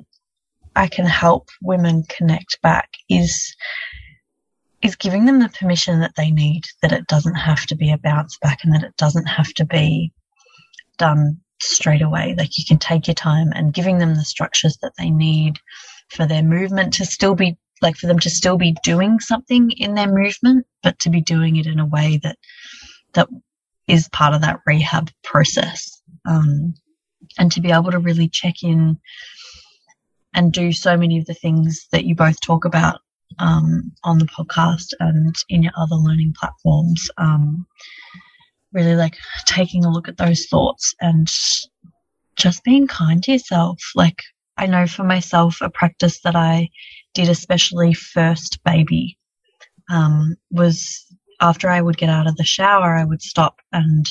I 0.76 0.88
can 0.88 1.06
help 1.06 1.50
women 1.62 2.04
connect 2.10 2.62
back 2.62 2.90
is 3.10 3.56
is 4.82 4.96
giving 4.98 5.26
them 5.26 5.40
the 5.40 5.48
permission 5.48 6.02
that 6.02 6.16
they 6.18 6.30
need, 6.30 6.64
that 6.82 6.92
it 6.92 7.08
doesn't 7.08 7.36
have 7.36 7.66
to 7.68 7.76
be 7.76 7.92
a 7.92 7.98
bounce 7.98 8.38
back 8.40 8.64
and 8.64 8.74
that 8.76 8.84
it 8.84 8.96
doesn't 8.98 9.28
have 9.28 9.54
to 9.54 9.66
be 9.66 10.12
done 10.98 11.40
straight 11.62 12.02
away. 12.02 12.36
Like 12.38 12.58
you 12.58 12.66
can 12.68 12.80
take 12.80 13.08
your 13.08 13.14
time 13.14 13.54
and 13.54 13.74
giving 13.74 14.00
them 14.00 14.16
the 14.16 14.26
structures 14.26 14.78
that 14.82 14.92
they 14.98 15.10
need 15.10 15.58
for 16.10 16.26
their 16.26 16.44
movement 16.44 16.94
to 16.96 17.06
still 17.06 17.34
be 17.34 17.58
like 17.82 17.96
for 17.96 18.08
them 18.08 18.20
to 18.20 18.30
still 18.30 18.58
be 18.58 18.76
doing 18.84 19.20
something 19.20 19.72
in 19.72 19.94
their 19.94 20.12
movement, 20.12 20.66
but 20.82 21.00
to 21.00 21.10
be 21.10 21.22
doing 21.22 21.56
it 21.56 21.66
in 21.66 21.80
a 21.80 21.86
way 21.86 22.20
that 22.24 22.38
that 23.14 23.30
is 23.88 24.10
part 24.10 24.34
of 24.34 24.42
that 24.42 24.60
rehab 24.66 25.10
process. 25.24 26.02
Um, 26.26 26.76
and 27.38 27.52
to 27.52 27.62
be 27.62 27.72
able 27.72 27.92
to 27.92 28.00
really 28.00 28.30
check 28.30 28.64
in 28.64 29.00
and 30.34 30.52
do 30.52 30.72
so 30.72 30.98
many 30.98 31.20
of 31.20 31.26
the 31.26 31.34
things 31.34 31.88
that 31.92 32.06
you 32.06 32.16
both 32.16 32.40
talk 32.42 32.66
about 32.66 33.00
um, 33.40 33.92
on 34.04 34.18
the 34.20 34.26
podcast 34.26 34.94
and 35.00 35.36
in 35.50 35.64
your 35.64 35.74
other 35.78 35.96
learning 35.96 36.34
platforms. 36.40 37.10
Um, 37.18 37.66
really 38.72 38.96
like 38.96 39.18
taking 39.46 39.86
a 39.86 39.92
look 39.92 40.08
at 40.08 40.18
those 40.18 40.48
thoughts 40.48 40.96
and 41.00 41.32
just 42.36 42.64
being 42.64 42.88
kind 42.88 43.24
to 43.24 43.34
yourself. 43.34 43.80
Like, 43.96 44.24
I 44.58 44.66
know 44.66 44.88
for 44.88 45.04
myself, 45.04 45.60
a 45.62 45.70
practice 45.70 46.22
that 46.22 46.36
I 46.36 46.70
did, 47.14 47.30
especially 47.30 47.94
first 47.94 48.64
baby, 48.64 49.18
um, 49.92 50.36
was 50.52 51.03
after 51.44 51.70
I 51.70 51.82
would 51.82 51.98
get 51.98 52.10
out 52.10 52.26
of 52.26 52.38
the 52.38 52.46
shower, 52.46 52.96
I 52.96 53.04
would 53.04 53.22
stop 53.22 53.60
and 53.74 54.06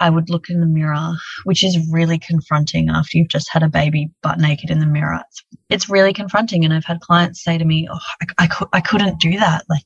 I 0.00 0.08
would 0.08 0.30
look 0.30 0.48
in 0.48 0.60
the 0.60 0.66
mirror, 0.66 1.12
which 1.44 1.62
is 1.62 1.90
really 1.92 2.18
confronting 2.18 2.88
after 2.88 3.18
you've 3.18 3.28
just 3.28 3.50
had 3.52 3.62
a 3.62 3.68
baby 3.68 4.10
butt 4.22 4.38
naked 4.38 4.70
in 4.70 4.78
the 4.78 4.86
mirror. 4.86 5.20
It's, 5.28 5.44
it's 5.68 5.88
really 5.90 6.14
confronting. 6.14 6.64
And 6.64 6.72
I've 6.72 6.86
had 6.86 7.00
clients 7.00 7.44
say 7.44 7.58
to 7.58 7.64
me, 7.66 7.86
Oh, 7.92 7.98
I, 8.38 8.46
I, 8.46 8.66
I 8.72 8.80
couldn't 8.80 9.20
do 9.20 9.38
that. 9.38 9.66
Like, 9.68 9.84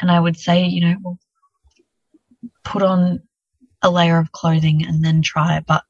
and 0.00 0.08
I 0.08 0.20
would 0.20 0.36
say, 0.36 0.64
you 0.64 0.80
know, 0.82 0.96
well, 1.02 1.18
put 2.62 2.82
on 2.82 3.20
a 3.82 3.90
layer 3.90 4.18
of 4.18 4.30
clothing 4.30 4.86
and 4.86 5.04
then 5.04 5.20
try 5.20 5.56
it. 5.56 5.64
But 5.66 5.82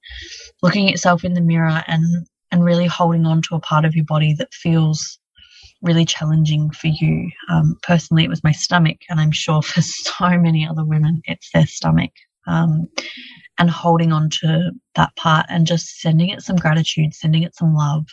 looking 0.62 0.86
at 0.86 0.92
yourself 0.92 1.22
in 1.22 1.34
the 1.34 1.42
mirror 1.42 1.84
and, 1.86 2.26
and 2.50 2.64
really 2.64 2.86
holding 2.86 3.26
on 3.26 3.42
to 3.42 3.56
a 3.56 3.60
part 3.60 3.84
of 3.84 3.94
your 3.94 4.06
body 4.06 4.34
that 4.38 4.54
feels 4.54 5.18
really 5.84 6.04
challenging 6.04 6.70
for 6.70 6.88
you. 6.88 7.30
Um, 7.50 7.76
personally, 7.82 8.24
it 8.24 8.30
was 8.30 8.42
my 8.42 8.52
stomach, 8.52 8.98
and 9.08 9.20
I'm 9.20 9.30
sure 9.30 9.62
for 9.62 9.82
so 9.82 10.38
many 10.38 10.66
other 10.66 10.84
women, 10.84 11.22
it's 11.26 11.50
their 11.52 11.66
stomach 11.66 12.10
um, 12.46 12.88
and 13.58 13.70
holding 13.70 14.12
on 14.12 14.30
to 14.30 14.72
that 14.96 15.14
part 15.16 15.46
and 15.48 15.66
just 15.66 16.00
sending 16.00 16.30
it 16.30 16.42
some 16.42 16.56
gratitude, 16.56 17.14
sending 17.14 17.42
it 17.42 17.54
some 17.54 17.74
love, 17.74 18.06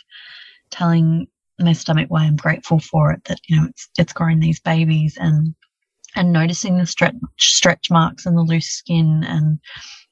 telling 0.70 1.26
my 1.58 1.72
stomach 1.72 2.06
why 2.08 2.22
I'm 2.22 2.36
grateful 2.36 2.78
for 2.78 3.12
it, 3.12 3.24
that, 3.24 3.40
you 3.48 3.56
know, 3.56 3.66
it's, 3.68 3.88
it's 3.98 4.12
growing 4.12 4.40
these 4.40 4.60
babies 4.60 5.16
and, 5.18 5.54
and 6.16 6.32
noticing 6.32 6.76
the 6.76 6.86
stretch, 6.86 7.14
stretch 7.38 7.90
marks 7.90 8.26
and 8.26 8.36
the 8.36 8.42
loose 8.42 8.68
skin 8.68 9.24
and 9.26 9.58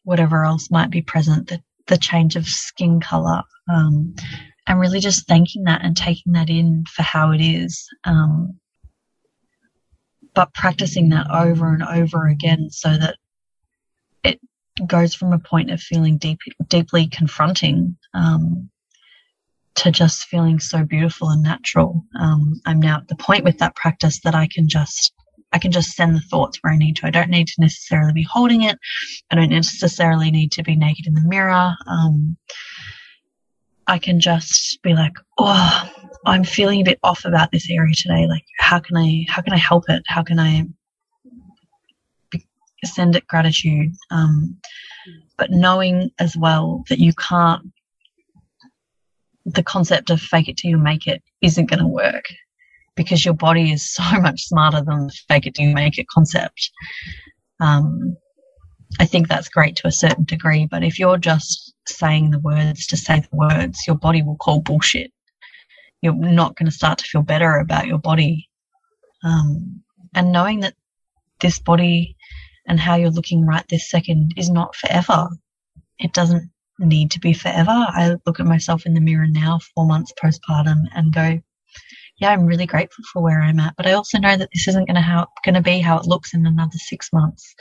whatever 0.05 0.45
else 0.45 0.71
might 0.71 0.91
be 0.91 1.03
present, 1.03 1.49
the, 1.49 1.63
the 1.87 1.99
change 1.99 2.37
of 2.37 2.47
skin 2.47 3.01
color. 3.01 3.43
Um, 3.73 4.15
and 4.67 4.81
really 4.81 5.01
just 5.01 5.27
thanking 5.27 5.65
that 5.65 5.85
and 5.85 5.97
taking 5.97 6.33
that 6.33 6.51
in 6.51 6.85
for 6.95 7.03
how 7.03 7.33
it 7.33 7.41
is. 7.41 7.89
Um, 8.05 8.59
but 10.35 10.55
practicing 10.55 11.09
that 11.11 11.27
over 11.31 11.75
and 11.75 11.83
over 11.83 12.29
again 12.29 12.71
so 12.71 12.97
that 12.97 13.17
it 14.23 14.39
goes 14.87 15.15
from 15.15 15.33
a 15.33 15.39
point 15.39 15.71
of 15.71 15.81
feeling 15.81 16.19
deep, 16.19 16.39
deeply 16.69 17.09
confronting 17.09 17.97
um, 18.15 18.71
to 19.77 19.91
just 19.91 20.25
feeling 20.25 20.61
so 20.61 20.85
beautiful 20.85 21.31
and 21.31 21.43
natural. 21.43 22.05
Um, 22.19 22.61
I'm 22.67 22.81
now 22.81 22.99
at 22.99 23.09
the 23.09 23.17
point 23.17 23.45
with 23.45 23.59
that 23.59 23.75
practice 23.77 24.21
that 24.23 24.35
I 24.35 24.47
can 24.47 24.69
just 24.69 25.13
I 25.53 25.59
can 25.59 25.73
just 25.73 25.97
send 25.97 26.15
the 26.15 26.21
thoughts 26.21 26.59
where 26.61 26.73
I 26.73 26.77
need 26.77 26.97
to. 26.97 27.07
I 27.07 27.11
don't 27.11 27.31
need 27.31 27.49
to 27.49 27.61
necessarily 27.61 28.13
be 28.13 28.23
holding 28.23 28.63
it. 28.63 28.79
I 29.31 29.35
don't 29.35 29.51
necessarily 29.51 30.31
need 30.31 30.53
to 30.53 30.63
be 30.63 30.77
naked 30.77 31.07
in 31.07 31.15
the 31.15 31.23
mirror. 31.23 31.75
Um, 31.89 32.37
I 33.91 33.99
can 33.99 34.21
just 34.21 34.81
be 34.83 34.95
like, 34.95 35.15
oh, 35.39 35.91
I'm 36.25 36.45
feeling 36.45 36.81
a 36.81 36.85
bit 36.85 36.99
off 37.03 37.25
about 37.25 37.51
this 37.51 37.69
area 37.71 37.95
today. 37.95 38.27
Like, 38.27 38.45
how 38.59 38.79
can 38.79 38.97
I, 38.97 39.25
how 39.29 39.43
can 39.43 39.53
I 39.53 39.59
help 39.59 39.85
it? 39.89 40.03
How 40.07 40.23
can 40.23 40.39
I 40.39 40.65
send 42.85 43.17
it 43.17 43.27
gratitude. 43.27 43.93
Um, 44.11 44.57
but 45.37 45.51
knowing 45.51 46.11
as 46.19 46.37
well 46.37 46.85
that 46.89 46.99
you 46.99 47.13
can't, 47.15 47.73
the 49.47 49.63
concept 49.63 50.11
of 50.11 50.21
fake 50.21 50.49
it 50.49 50.57
till 50.57 50.71
you 50.71 50.79
make 50.79 51.07
it 51.07 51.23
isn't 51.41 51.67
going 51.67 51.81
to 51.81 51.87
work 51.87 52.25
because 52.95 53.25
your 53.25 53.35
body 53.35 53.73
is 53.73 53.93
so 53.93 54.03
much 54.21 54.43
smarter 54.43 54.83
than 54.83 55.07
the 55.07 55.19
fake 55.29 55.47
it 55.47 55.55
till 55.55 55.67
you 55.67 55.75
make 55.75 55.99
it 55.99 56.07
concept. 56.09 56.71
Um, 57.61 58.17
I 58.99 59.07
think 59.07 59.29
that's 59.29 59.49
great 59.49 59.77
to 59.77 59.87
a 59.87 59.93
certain 59.93 60.25
degree, 60.25 60.67
but 60.71 60.83
if 60.83 60.99
you're 60.99 61.19
just 61.19 61.75
saying 61.97 62.31
the 62.31 62.39
words 62.39 62.87
to 62.89 62.97
say 62.97 63.21
the 63.21 63.37
words, 63.37 63.87
your 63.87 63.97
body 63.97 64.23
will 64.23 64.37
call 64.37 64.61
bullshit. 64.61 65.13
You're 66.03 66.15
not 66.15 66.57
going 66.57 66.67
to 66.67 66.75
start 66.75 66.99
to 66.99 67.05
feel 67.05 67.23
better 67.23 67.57
about 67.57 67.87
your 67.87 67.99
body. 67.99 68.49
Um, 69.23 69.83
and 70.15 70.33
knowing 70.33 70.61
that 70.61 70.75
this 71.41 71.59
body 71.59 72.17
and 72.67 72.81
how 72.81 72.97
you're 72.97 73.11
looking 73.11 73.47
right 73.47 73.65
this 73.69 73.91
second 73.91 74.35
is 74.37 74.51
not 74.51 74.75
forever. 74.75 75.29
It 75.99 76.13
doesn't 76.13 76.51
need 76.79 77.11
to 77.13 77.21
be 77.21 77.35
forever. 77.35 77.71
I 77.71 78.17
look 78.27 78.41
at 78.41 78.47
myself 78.47 78.87
in 78.87 78.95
the 78.95 79.01
mirror 79.01 79.27
now, 79.29 79.61
four 79.75 79.87
months 79.87 80.13
postpartum, 80.23 80.85
and 80.95 81.13
go, 81.13 81.41
yeah, 82.21 82.31
I'm 82.31 82.47
really 82.47 82.67
grateful 82.67 83.05
for 83.13 83.23
where 83.23 83.41
I'm 83.41 83.61
at, 83.61 83.75
but 83.77 83.87
I 83.87 83.93
also 83.93 84.19
know 84.19 84.37
that 84.37 84.51
this 84.53 84.69
isn't 84.69 84.87
going 84.87 84.95
to 84.95 85.01
how 85.01 85.27
going 85.45 85.55
to 85.55 85.63
be 85.63 85.79
how 85.79 85.99
it 85.99 86.07
looks 86.07 86.35
in 86.35 86.47
another 86.47 86.77
six 86.77 87.11
months, 87.13 87.55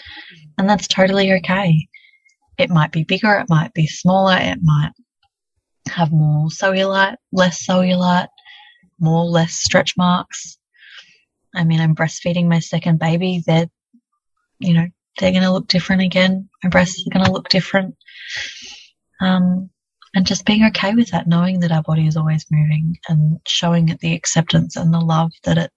and 0.57 0.69
that's 0.69 0.87
totally 0.87 1.31
okay. 1.33 1.87
It 2.59 2.69
might 2.69 2.91
be 2.91 3.03
bigger, 3.03 3.33
it 3.35 3.49
might 3.49 3.73
be 3.73 3.87
smaller, 3.87 4.37
it 4.37 4.59
might 4.61 4.91
have 5.87 6.11
more 6.11 6.49
cellulite, 6.49 7.15
less 7.31 7.65
cellulite, 7.65 8.27
more 8.99 9.23
less 9.23 9.53
stretch 9.53 9.95
marks. 9.97 10.57
I 11.55 11.63
mean, 11.63 11.79
I'm 11.79 11.95
breastfeeding 11.95 12.47
my 12.47 12.59
second 12.59 12.99
baby. 12.99 13.41
They're, 13.45 13.69
you 14.59 14.73
know, 14.73 14.87
they're 15.17 15.31
going 15.31 15.43
to 15.43 15.51
look 15.51 15.67
different 15.67 16.01
again. 16.01 16.49
My 16.63 16.69
breasts 16.69 17.05
are 17.07 17.13
going 17.13 17.25
to 17.25 17.31
look 17.31 17.49
different. 17.49 17.95
Um, 19.21 19.69
and 20.13 20.25
just 20.25 20.45
being 20.45 20.65
okay 20.65 20.93
with 20.93 21.11
that, 21.11 21.27
knowing 21.27 21.61
that 21.61 21.71
our 21.71 21.83
body 21.83 22.07
is 22.07 22.17
always 22.17 22.45
moving 22.51 22.97
and 23.07 23.39
showing 23.47 23.89
it 23.89 23.99
the 23.99 24.13
acceptance 24.13 24.75
and 24.75 24.93
the 24.93 24.99
love 24.99 25.31
that 25.43 25.57
it 25.57 25.71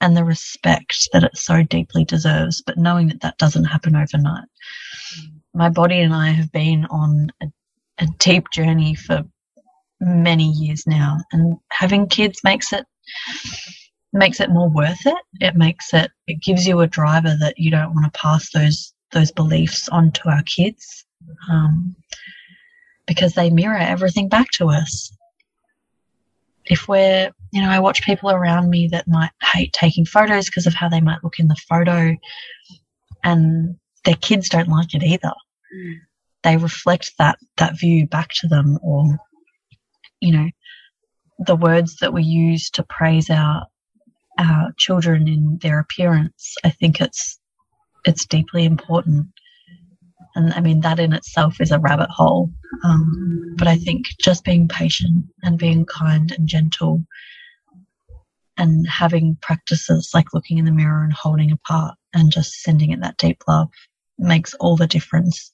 and 0.00 0.16
the 0.16 0.24
respect 0.24 1.08
that 1.12 1.22
it 1.22 1.36
so 1.36 1.62
deeply 1.62 2.04
deserves, 2.04 2.60
but 2.66 2.76
knowing 2.76 3.06
that 3.06 3.20
that 3.20 3.38
doesn't 3.38 3.64
happen 3.64 3.94
overnight. 3.94 4.48
My 5.54 5.68
body 5.68 6.00
and 6.00 6.14
I 6.14 6.30
have 6.30 6.50
been 6.52 6.86
on 6.86 7.30
a, 7.42 7.46
a 7.98 8.06
deep 8.18 8.46
journey 8.52 8.94
for 8.94 9.24
many 10.00 10.48
years 10.50 10.86
now, 10.86 11.18
and 11.32 11.56
having 11.70 12.08
kids 12.08 12.40
makes 12.42 12.72
it 12.72 12.86
makes 14.12 14.40
it 14.40 14.50
more 14.50 14.68
worth 14.68 15.06
it. 15.06 15.18
It 15.40 15.56
makes 15.56 15.94
it, 15.94 16.10
it 16.26 16.42
gives 16.42 16.66
you 16.66 16.80
a 16.80 16.86
driver 16.86 17.34
that 17.40 17.54
you 17.56 17.70
don't 17.70 17.94
want 17.94 18.12
to 18.12 18.20
pass 18.20 18.50
those, 18.50 18.92
those 19.12 19.30
beliefs 19.30 19.88
on 19.88 20.12
to 20.12 20.28
our 20.28 20.42
kids. 20.42 21.06
Um, 21.50 21.96
because 23.06 23.34
they 23.34 23.50
mirror 23.50 23.78
everything 23.78 24.28
back 24.28 24.50
to 24.52 24.68
us. 24.68 25.16
If 26.66 26.88
we're, 26.88 27.30
you 27.52 27.60
know, 27.60 27.68
I 27.68 27.80
watch 27.80 28.02
people 28.02 28.30
around 28.30 28.70
me 28.70 28.88
that 28.88 29.08
might 29.08 29.32
hate 29.42 29.72
taking 29.72 30.04
photos 30.04 30.46
because 30.46 30.66
of 30.66 30.74
how 30.74 30.88
they 30.88 31.00
might 31.00 31.22
look 31.24 31.38
in 31.38 31.48
the 31.48 31.56
photo 31.68 32.16
and 33.24 33.76
their 34.04 34.16
kids 34.16 34.48
don't 34.48 34.68
like 34.68 34.94
it 34.94 35.02
either. 35.02 35.32
Mm. 35.74 35.94
They 36.42 36.56
reflect 36.56 37.12
that, 37.18 37.38
that 37.58 37.78
view 37.78 38.06
back 38.06 38.30
to 38.40 38.48
them 38.48 38.78
or, 38.82 39.18
you 40.20 40.32
know, 40.32 40.50
the 41.38 41.56
words 41.56 41.96
that 42.00 42.12
we 42.12 42.22
use 42.22 42.70
to 42.70 42.82
praise 42.82 43.30
our 43.30 43.66
our 44.38 44.72
children 44.78 45.28
in 45.28 45.58
their 45.60 45.78
appearance. 45.78 46.54
I 46.64 46.70
think 46.70 47.00
it's 47.00 47.38
it's 48.04 48.26
deeply 48.26 48.64
important. 48.64 49.28
And 50.34 50.52
I 50.54 50.60
mean, 50.60 50.80
that 50.80 50.98
in 50.98 51.12
itself 51.12 51.60
is 51.60 51.70
a 51.70 51.78
rabbit 51.78 52.08
hole. 52.10 52.50
Um, 52.84 53.54
but 53.58 53.68
I 53.68 53.76
think 53.76 54.06
just 54.20 54.44
being 54.44 54.66
patient 54.66 55.26
and 55.42 55.58
being 55.58 55.84
kind 55.84 56.32
and 56.32 56.48
gentle 56.48 57.04
and 58.56 58.88
having 58.88 59.36
practices 59.42 60.10
like 60.14 60.32
looking 60.32 60.58
in 60.58 60.64
the 60.64 60.72
mirror 60.72 61.04
and 61.04 61.12
holding 61.12 61.52
apart 61.52 61.94
and 62.14 62.32
just 62.32 62.62
sending 62.62 62.90
it 62.90 63.00
that 63.00 63.18
deep 63.18 63.42
love 63.46 63.68
makes 64.18 64.54
all 64.54 64.76
the 64.76 64.86
difference. 64.86 65.52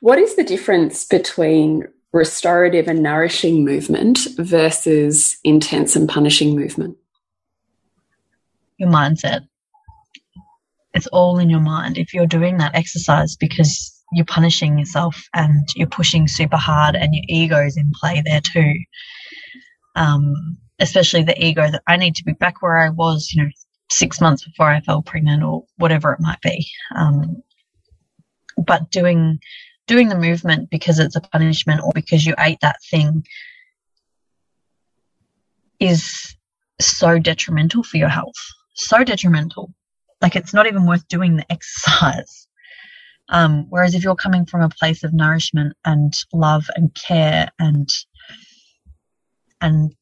What 0.00 0.18
is 0.18 0.36
the 0.36 0.44
difference 0.44 1.04
between 1.04 1.88
restorative 2.12 2.88
and 2.88 3.02
nourishing 3.02 3.64
movement 3.64 4.26
versus 4.38 5.38
intense 5.44 5.96
and 5.96 6.08
punishing 6.08 6.54
movement? 6.54 6.96
Your 8.78 8.90
mindset. 8.90 9.46
It's 10.94 11.06
all 11.08 11.38
in 11.38 11.50
your 11.50 11.60
mind. 11.60 11.98
If 11.98 12.14
you're 12.14 12.26
doing 12.26 12.58
that 12.58 12.74
exercise 12.74 13.36
because 13.36 13.92
you're 14.12 14.24
punishing 14.24 14.78
yourself 14.78 15.28
and 15.34 15.68
you're 15.74 15.88
pushing 15.88 16.28
super 16.28 16.56
hard 16.56 16.94
and 16.94 17.14
your 17.14 17.24
ego 17.28 17.64
is 17.64 17.76
in 17.76 17.90
play 18.00 18.22
there 18.24 18.40
too, 18.40 18.74
um, 19.94 20.58
especially 20.78 21.22
the 21.22 21.42
ego 21.42 21.70
that 21.70 21.82
I 21.86 21.96
need 21.96 22.14
to 22.16 22.24
be 22.24 22.32
back 22.32 22.62
where 22.62 22.78
I 22.78 22.90
was, 22.90 23.30
you 23.32 23.42
know, 23.42 23.50
six 23.90 24.20
months 24.20 24.44
before 24.44 24.66
I 24.66 24.80
fell 24.80 25.02
pregnant 25.02 25.42
or 25.42 25.64
whatever 25.76 26.12
it 26.12 26.20
might 26.20 26.40
be. 26.40 26.66
Um, 26.94 27.42
but 28.56 28.90
doing 28.90 29.38
doing 29.86 30.08
the 30.08 30.18
movement 30.18 30.68
because 30.70 30.98
it's 30.98 31.16
a 31.16 31.20
punishment 31.20 31.80
or 31.84 31.92
because 31.94 32.26
you 32.26 32.34
ate 32.38 32.58
that 32.60 32.78
thing 32.90 33.24
is 35.78 36.36
so 36.80 37.18
detrimental 37.18 37.82
for 37.82 37.96
your 37.96 38.08
health. 38.08 38.34
So 38.74 39.04
detrimental. 39.04 39.72
Like 40.20 40.36
it's 40.36 40.54
not 40.54 40.66
even 40.66 40.86
worth 40.86 41.06
doing 41.08 41.36
the 41.36 41.46
exercise. 41.52 42.48
Um, 43.28 43.66
whereas 43.68 43.94
if 43.94 44.04
you're 44.04 44.14
coming 44.14 44.46
from 44.46 44.62
a 44.62 44.68
place 44.68 45.02
of 45.02 45.12
nourishment 45.12 45.74
and 45.84 46.14
love 46.32 46.66
and 46.76 46.94
care 46.94 47.50
and 47.58 47.88
and 49.60 49.94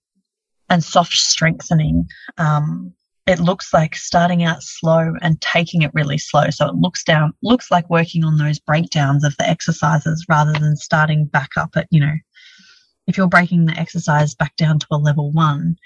and 0.68 0.82
soft 0.82 1.12
strengthening, 1.12 2.06
um, 2.38 2.92
it 3.26 3.40
looks 3.40 3.72
like 3.72 3.96
starting 3.96 4.44
out 4.44 4.62
slow 4.62 5.12
and 5.22 5.40
taking 5.40 5.82
it 5.82 5.94
really 5.94 6.18
slow. 6.18 6.50
So 6.50 6.66
it 6.68 6.74
looks 6.74 7.02
down, 7.02 7.32
looks 7.42 7.70
like 7.70 7.88
working 7.88 8.22
on 8.22 8.36
those 8.36 8.58
breakdowns 8.58 9.24
of 9.24 9.36
the 9.38 9.48
exercises 9.48 10.26
rather 10.28 10.52
than 10.52 10.76
starting 10.76 11.26
back 11.26 11.50
up 11.56 11.70
at, 11.76 11.86
you 11.90 12.00
know, 12.00 12.12
if 13.06 13.16
you're 13.16 13.28
breaking 13.28 13.64
the 13.64 13.78
exercise 13.78 14.34
back 14.34 14.56
down 14.56 14.78
to 14.78 14.86
a 14.90 14.98
level 14.98 15.32
one, 15.32 15.76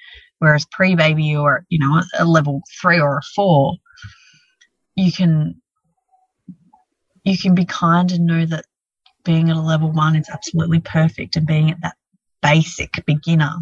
whereas 0.41 0.67
pre 0.73 0.97
baby 0.97 1.35
or, 1.35 1.65
you 1.69 1.79
know, 1.79 2.03
a 2.19 2.25
level 2.25 2.63
three 2.81 2.99
or 2.99 3.19
a 3.19 3.23
four, 3.37 3.75
you 4.97 5.13
can, 5.13 5.61
you 7.25 7.39
can 7.39 7.55
be 7.55 7.65
kind 7.65 8.11
and 8.11 8.27
know 8.27 8.47
that 8.47 8.65
being 9.25 9.49
at 9.49 9.57
a 9.57 9.61
level 9.61 9.93
one 9.93 10.17
is 10.17 10.29
absolutely 10.29 10.81
perfect 10.81 11.37
and 11.37 11.47
being 11.47 11.71
at 11.71 11.81
that 11.83 11.97
basic 12.43 13.05
beginner 13.07 13.55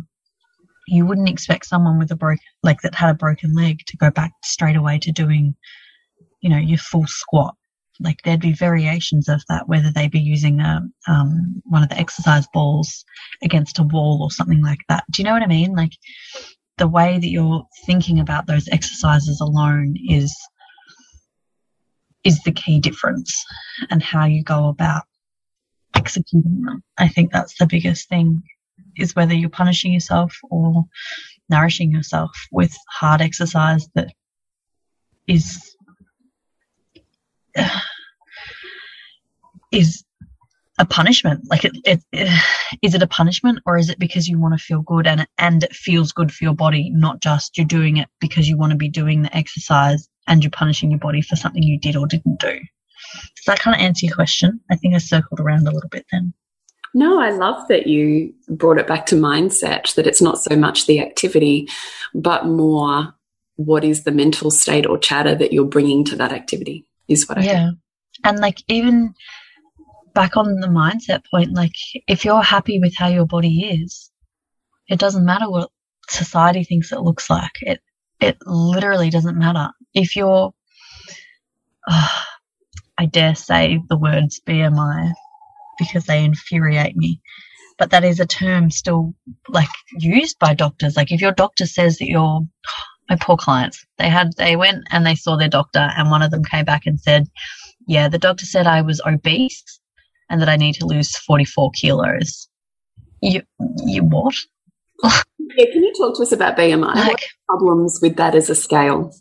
you 0.87 1.05
wouldn't 1.05 1.29
expect 1.29 1.67
someone 1.67 1.99
with 1.99 2.11
a 2.11 2.17
broken 2.17 2.45
like 2.63 2.81
that 2.83 2.95
had 2.95 3.11
a 3.11 3.15
broken 3.15 3.55
leg 3.55 3.81
to 3.87 3.97
go 3.97 4.11
back 4.11 4.33
straight 4.45 4.77
away 4.77 4.99
to 4.99 5.13
doing 5.13 5.55
you 6.41 6.51
know 6.51 6.59
your 6.59 6.79
full 6.79 7.07
squat. 7.07 7.55
Like 7.99 8.21
there'd 8.23 8.41
be 8.41 8.53
variations 8.53 9.29
of 9.29 9.43
that 9.49 9.69
whether 9.69 9.91
they 9.91 10.09
be 10.09 10.21
using 10.21 10.61
a 10.61 10.83
um, 11.09 11.63
one 11.65 11.83
of 11.83 11.89
the 11.89 11.99
exercise 11.99 12.47
balls 12.53 13.05
against 13.43 13.79
a 13.79 13.83
wall 13.83 14.23
or 14.23 14.31
something 14.31 14.63
like 14.63 14.81
that. 14.89 15.05
Do 15.11 15.23
you 15.23 15.25
know 15.25 15.33
what 15.33 15.43
i 15.43 15.47
mean? 15.47 15.75
Like 15.75 15.93
the 16.79 16.89
way 16.89 17.19
that 17.19 17.29
you're 17.29 17.65
thinking 17.87 18.21
about 18.21 18.47
those 18.47 18.69
exercises 18.69 19.41
alone 19.41 19.95
is 20.09 20.35
is 22.23 22.43
the 22.43 22.53
key 22.53 22.81
difference 22.81 23.45
and 23.91 24.03
how 24.03 24.25
you 24.27 24.43
go 24.43 24.69
about 24.69 25.05
executing 25.95 26.63
them. 26.65 26.83
I 26.99 27.09
think 27.09 27.33
that's 27.33 27.57
the 27.59 27.67
biggest 27.67 28.09
thing 28.09 28.43
is 28.97 29.15
whether 29.15 29.35
you're 29.35 29.51
punishing 29.51 29.93
yourself 29.93 30.37
or 30.51 30.85
nourishing 31.49 31.91
yourself 31.91 32.31
with 32.51 32.77
hard 32.91 33.21
exercise 33.21 33.89
that 33.95 34.13
is 35.27 35.77
is 39.73 40.05
a 40.79 40.85
punishment. 40.85 41.43
Like 41.49 41.65
it, 41.65 41.73
it, 41.85 42.03
it 42.13 42.29
is 42.83 42.95
it 42.95 43.03
a 43.03 43.07
punishment 43.07 43.61
or 43.67 43.79
is 43.79 43.89
it 43.89 43.99
because 43.99 44.29
you 44.29 44.39
want 44.39 44.59
to 44.59 44.65
feel 44.65 44.83
good 44.83 45.07
and 45.07 45.27
and 45.39 45.63
it 45.63 45.75
feels 45.75 46.13
good 46.13 46.33
for 46.33 46.45
your 46.45 46.55
body 46.55 46.91
not 46.91 47.21
just 47.21 47.57
you're 47.57 47.67
doing 47.67 47.97
it 47.97 48.09
because 48.21 48.49
you 48.49 48.57
want 48.57 48.73
to 48.73 48.77
be 48.77 48.89
doing 48.89 49.23
the 49.23 49.37
exercise 49.37 50.09
and 50.27 50.43
you're 50.43 50.51
punishing 50.51 50.91
your 50.91 51.01
body 51.01 51.23
for 51.23 51.37
something 51.37 51.63
you 51.63 51.79
did 51.79 51.97
or 51.97 52.07
didn't 52.07 52.41
do? 52.41 52.59
Does 53.37 53.45
that 53.47 53.61
kind 53.61 53.75
of 53.75 53.81
answer 53.81 54.07
your 54.07 54.15
question? 54.15 54.61
I 54.71 54.77
think 54.77 54.95
i 54.95 54.99
circled 54.99 55.41
around 55.41 55.69
a 55.69 55.71
little 55.71 55.89
bit 55.89 56.07
then 56.11 56.35
no, 56.97 57.21
I 57.21 57.29
love 57.29 57.69
that 57.69 57.87
you 57.87 58.33
brought 58.49 58.79
it 58.79 58.87
back 58.87 59.05
to 59.07 59.17
mindset, 59.17 59.95
that 59.97 60.07
it's 60.07 60.23
not 60.23 60.43
so 60.43 60.57
much 60.57 60.87
the 60.87 60.99
activity, 60.99 61.69
but 62.15 62.47
more 62.47 63.15
what 63.57 63.85
is 63.85 64.05
the 64.05 64.13
mental 64.13 64.51
state 64.51 64.87
or 64.87 64.97
chatter 64.97 65.35
that 65.35 65.53
you're 65.53 65.67
bringing 65.67 66.07
to 66.07 66.17
that 66.17 66.33
activity, 66.33 66.87
is 67.07 67.29
what 67.29 67.37
I 67.37 67.43
Yeah. 67.43 67.71
And 68.25 68.39
like, 68.39 68.63
even 68.69 69.13
back 70.15 70.39
on 70.39 70.61
the 70.61 70.69
mindset 70.69 71.23
point, 71.31 71.53
like, 71.53 71.75
if 72.09 72.25
you're 72.25 72.43
happy 72.43 72.81
with 72.81 72.95
how 72.97 73.09
your 73.09 73.27
body 73.27 73.83
is, 73.83 74.11
it 74.89 74.99
doesn't 74.99 75.27
matter 75.27 75.51
what 75.51 75.69
society 76.09 76.65
thinks 76.65 76.93
it 76.93 77.03
looks 77.03 77.29
like. 77.29 77.53
It, 77.61 77.83
it 78.21 78.39
literally 78.47 79.11
doesn't 79.11 79.39
matter. 79.39 79.69
If 79.93 80.17
you're, 80.17 80.55
I 81.87 83.05
dare 83.05 83.35
say 83.35 83.83
the 83.87 83.99
words 83.99 84.41
BMI 84.47 85.13
because 85.79 86.07
they 86.07 86.25
infuriate 86.25 86.97
me. 86.97 87.21
But 87.79 87.91
that 87.91 88.05
is 88.05 88.21
a 88.21 88.27
term 88.27 88.71
still 88.71 89.15
like 89.49 89.69
used 89.99 90.39
by 90.39 90.55
doctors. 90.55 90.97
Like 90.97 91.13
if 91.13 91.21
your 91.21 91.33
doctor 91.33 91.67
says 91.67 91.99
that 91.99 92.09
you're 92.09 92.41
my 93.09 93.17
poor 93.21 93.37
clients, 93.37 93.85
they 93.99 94.09
had 94.09 94.33
they 94.37 94.57
went 94.57 94.85
and 94.91 95.07
they 95.07 95.15
saw 95.15 95.37
their 95.37 95.49
doctor 95.49 95.91
and 95.97 96.11
one 96.11 96.23
of 96.23 96.31
them 96.31 96.45
came 96.45 96.65
back 96.65 96.87
and 96.87 97.01
said, 97.01 97.27
Yeah, 97.87 98.09
the 98.09 98.19
doctor 98.19 98.47
said 98.47 98.67
I 98.67 98.83
was 98.83 99.01
obese 99.07 99.81
and 100.31 100.41
that 100.41 100.49
I 100.49 100.57
need 100.57 100.75
to 100.77 100.87
lose 100.87 101.17
forty 101.17 101.45
four 101.45 101.71
kilos. 101.73 102.49
You 103.21 103.43
you 103.85 104.03
what? 104.03 104.35
yeah, 105.05 105.67
can 105.73 105.83
you 105.83 105.93
talk 105.99 106.17
to 106.17 106.23
us 106.23 106.33
about 106.33 106.57
BMI? 106.57 106.95
Like, 106.95 107.27
problems 107.49 107.99
with 108.01 108.17
that 108.17 108.35
as 108.35 108.49
a 108.51 108.55
scale? 108.55 109.13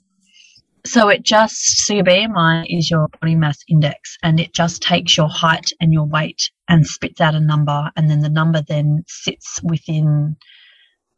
So 0.85 1.09
it 1.09 1.23
just, 1.23 1.85
so 1.85 1.95
your 1.95 2.03
BMI 2.03 2.65
is 2.69 2.91
your 2.91 3.07
body 3.19 3.35
mass 3.35 3.57
index 3.67 4.17
and 4.21 4.39
it 4.39 4.53
just 4.53 4.83
takes 4.83 5.17
your 5.17 5.27
height 5.27 5.71
and 5.81 5.91
your 5.91 6.05
weight 6.05 6.51
and 6.69 6.85
spits 6.85 7.19
out 7.19 7.33
a 7.33 7.39
number. 7.39 7.91
And 7.95 8.09
then 8.09 8.19
the 8.19 8.29
number 8.29 8.61
then 8.61 9.03
sits 9.07 9.59
within, 9.63 10.37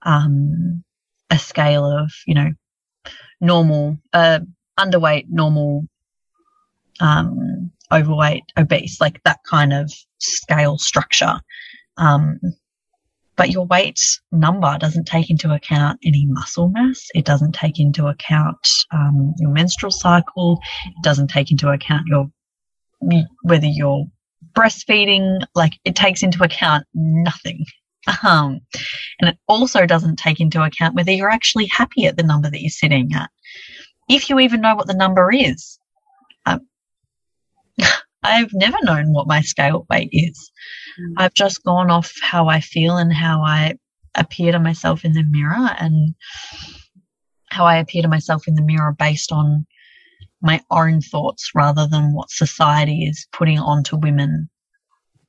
um, 0.03 0.83
a 1.29 1.37
scale 1.37 1.85
of, 1.85 2.11
you 2.25 2.33
know, 2.33 2.49
normal, 3.41 3.97
uh, 4.13 4.39
underweight, 4.79 5.25
normal, 5.29 5.85
um, 7.01 7.71
overweight, 7.91 8.43
obese, 8.55 9.01
like 9.01 9.21
that 9.23 9.39
kind 9.49 9.73
of 9.73 9.91
scale 10.19 10.77
structure. 10.77 11.41
Um, 11.97 12.39
but 13.37 13.51
your 13.51 13.65
weight 13.67 13.99
number 14.31 14.77
doesn't 14.79 15.05
take 15.05 15.29
into 15.29 15.53
account 15.53 15.99
any 16.03 16.25
muscle 16.25 16.69
mass. 16.69 17.07
It 17.13 17.23
doesn't 17.23 17.53
take 17.53 17.79
into 17.79 18.07
account 18.07 18.57
um, 18.91 19.33
your 19.37 19.51
menstrual 19.51 19.91
cycle. 19.91 20.59
It 20.87 21.03
doesn't 21.03 21.29
take 21.29 21.51
into 21.51 21.69
account 21.69 22.07
your 22.07 22.29
whether 23.43 23.67
you're 23.67 24.05
breastfeeding. 24.53 25.45
Like 25.53 25.73
it 25.85 25.95
takes 25.95 26.23
into 26.23 26.43
account 26.43 26.85
nothing. 26.93 27.63
Um, 28.23 28.61
and 29.19 29.29
it 29.29 29.37
also 29.47 29.85
doesn't 29.85 30.17
take 30.17 30.39
into 30.39 30.63
account 30.63 30.95
whether 30.95 31.11
you're 31.11 31.29
actually 31.29 31.65
happy 31.67 32.05
at 32.05 32.17
the 32.17 32.23
number 32.23 32.49
that 32.49 32.61
you're 32.61 32.69
sitting 32.69 33.11
at. 33.13 33.29
If 34.09 34.29
you 34.29 34.39
even 34.39 34.61
know 34.61 34.75
what 34.75 34.87
the 34.87 34.93
number 34.93 35.31
is. 35.31 35.77
Um, 36.45 36.61
I've 38.37 38.53
never 38.53 38.77
known 38.83 39.13
what 39.13 39.27
my 39.27 39.41
scale 39.41 39.87
weight 39.89 40.09
is. 40.11 40.51
Mm. 40.99 41.13
I've 41.17 41.33
just 41.33 41.63
gone 41.63 41.89
off 41.89 42.13
how 42.21 42.47
I 42.47 42.59
feel 42.59 42.97
and 42.97 43.11
how 43.11 43.41
I 43.41 43.73
appear 44.13 44.51
to 44.51 44.59
myself 44.59 45.03
in 45.03 45.13
the 45.13 45.23
mirror 45.23 45.69
and 45.79 46.13
how 47.49 47.65
I 47.65 47.77
appear 47.77 48.03
to 48.03 48.07
myself 48.07 48.47
in 48.47 48.53
the 48.53 48.61
mirror 48.61 48.95
based 48.97 49.31
on 49.31 49.65
my 50.41 50.61
own 50.69 51.01
thoughts 51.01 51.49
rather 51.55 51.87
than 51.87 52.13
what 52.13 52.29
society 52.29 53.05
is 53.05 53.27
putting 53.31 53.57
onto 53.57 53.97
women 53.97 54.49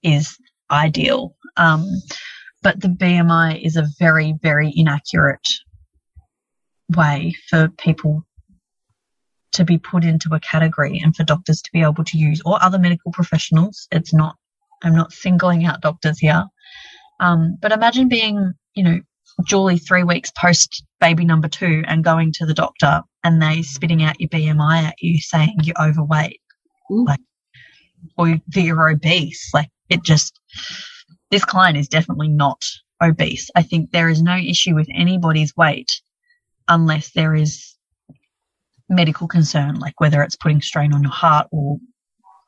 is 0.02 0.36
ideal. 0.70 1.34
Um, 1.56 1.86
but 2.62 2.80
the 2.80 2.88
BMI 2.88 3.64
is 3.64 3.76
a 3.76 3.88
very, 3.98 4.34
very 4.42 4.70
inaccurate 4.76 5.48
way 6.94 7.34
for 7.48 7.68
people 7.78 8.26
to 9.52 9.64
be 9.64 9.78
put 9.78 10.04
into 10.04 10.34
a 10.34 10.40
category 10.40 11.00
and 11.02 11.14
for 11.16 11.24
doctors 11.24 11.62
to 11.62 11.70
be 11.72 11.82
able 11.82 12.04
to 12.04 12.18
use 12.18 12.42
or 12.44 12.62
other 12.62 12.78
medical 12.78 13.12
professionals. 13.12 13.88
It's 13.90 14.12
not 14.12 14.36
I'm 14.82 14.94
not 14.94 15.12
singling 15.12 15.64
out 15.64 15.80
doctors 15.80 16.18
here. 16.18 16.44
Um, 17.20 17.56
but 17.60 17.72
imagine 17.72 18.08
being, 18.08 18.52
you 18.74 18.82
know, 18.84 19.00
Julie 19.44 19.78
three 19.78 20.04
weeks 20.04 20.30
post 20.30 20.84
baby 21.00 21.24
number 21.24 21.48
two 21.48 21.82
and 21.86 22.04
going 22.04 22.32
to 22.32 22.46
the 22.46 22.54
doctor 22.54 23.02
and 23.24 23.40
they 23.40 23.62
spitting 23.62 24.02
out 24.02 24.20
your 24.20 24.28
BMI 24.28 24.84
at 24.84 24.94
you 25.00 25.20
saying 25.20 25.56
you're 25.62 25.80
overweight. 25.80 26.40
like, 26.90 27.20
or 28.16 28.28
that 28.48 28.60
you're 28.60 28.88
obese. 28.88 29.50
Like 29.52 29.70
it 29.88 30.02
just, 30.02 30.38
this 31.30 31.44
client 31.44 31.76
is 31.76 31.88
definitely 31.88 32.28
not 32.28 32.64
obese. 33.02 33.50
I 33.54 33.62
think 33.62 33.90
there 33.90 34.08
is 34.08 34.22
no 34.22 34.36
issue 34.36 34.74
with 34.74 34.88
anybody's 34.94 35.56
weight 35.56 35.90
unless 36.68 37.12
there 37.12 37.34
is 37.34 37.76
medical 38.88 39.28
concern, 39.28 39.78
like 39.78 40.00
whether 40.00 40.22
it's 40.22 40.36
putting 40.36 40.62
strain 40.62 40.92
on 40.92 41.02
your 41.02 41.12
heart 41.12 41.48
or 41.50 41.78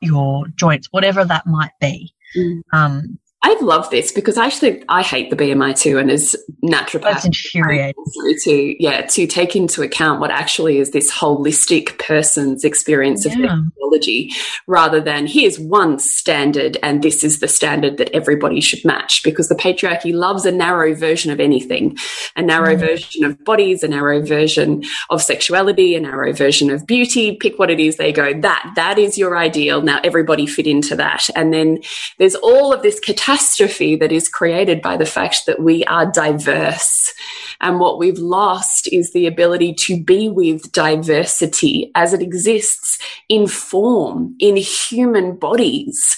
your 0.01 0.47
joints, 0.55 0.87
whatever 0.91 1.23
that 1.23 1.45
might 1.45 1.71
be. 1.79 2.13
Mm. 2.35 2.61
Um, 2.73 3.19
I 3.43 3.57
love 3.59 3.89
this 3.89 4.11
because 4.11 4.37
I 4.37 4.45
actually 4.45 4.83
I 4.87 5.01
hate 5.01 5.31
the 5.31 5.35
BMI 5.35 5.77
too, 5.79 5.97
and 5.97 6.11
as 6.11 6.35
naturopath, 6.63 7.01
that's 7.01 7.25
infuriating. 7.25 7.95
To 8.43 8.83
yeah, 8.83 9.01
to 9.07 9.25
take 9.25 9.55
into 9.55 9.81
account 9.81 10.19
what 10.19 10.29
actually 10.29 10.77
is 10.77 10.91
this 10.91 11.11
holistic 11.11 11.97
person's 11.97 12.63
experience 12.63 13.25
of 13.25 13.33
yeah. 13.33 13.57
physiology, 13.73 14.31
rather 14.67 15.01
than 15.01 15.25
here's 15.25 15.57
one 15.59 15.97
standard 15.97 16.77
and 16.83 17.01
this 17.01 17.23
is 17.23 17.39
the 17.39 17.47
standard 17.47 17.97
that 17.97 18.11
everybody 18.13 18.61
should 18.61 18.85
match. 18.85 19.23
Because 19.23 19.49
the 19.49 19.55
patriarchy 19.55 20.13
loves 20.13 20.45
a 20.45 20.51
narrow 20.51 20.93
version 20.93 21.31
of 21.31 21.39
anything, 21.39 21.97
a 22.35 22.43
narrow 22.43 22.75
mm. 22.75 22.79
version 22.79 23.23
of 23.23 23.43
bodies, 23.43 23.81
a 23.81 23.87
narrow 23.87 24.23
version 24.23 24.83
of 25.09 25.19
sexuality, 25.19 25.95
a 25.95 25.99
narrow 25.99 26.31
version 26.31 26.69
of 26.69 26.85
beauty. 26.85 27.37
Pick 27.37 27.57
what 27.57 27.71
it 27.71 27.79
is, 27.79 27.97
they 27.97 28.11
go 28.11 28.39
that 28.41 28.71
that 28.75 28.99
is 28.99 29.17
your 29.17 29.35
ideal. 29.35 29.81
Now 29.81 29.99
everybody 30.03 30.45
fit 30.45 30.67
into 30.67 30.95
that, 30.97 31.27
and 31.35 31.51
then 31.51 31.79
there's 32.19 32.35
all 32.35 32.71
of 32.71 32.83
this 32.83 32.99
catastrophe 32.99 33.30
catastrophe 33.31 33.95
that 33.95 34.11
is 34.11 34.27
created 34.27 34.81
by 34.81 34.97
the 34.97 35.05
fact 35.05 35.45
that 35.45 35.61
we 35.61 35.83
are 35.85 36.05
diverse. 36.11 37.13
And 37.61 37.79
what 37.79 37.97
we've 37.97 38.17
lost 38.17 38.89
is 38.91 39.13
the 39.13 39.27
ability 39.27 39.73
to 39.85 40.01
be 40.01 40.29
with 40.29 40.71
diversity 40.71 41.91
as 41.95 42.13
it 42.13 42.21
exists 42.21 42.99
in 43.29 43.47
form, 43.47 44.35
in 44.39 44.57
human 44.57 45.35
bodies. 45.37 46.17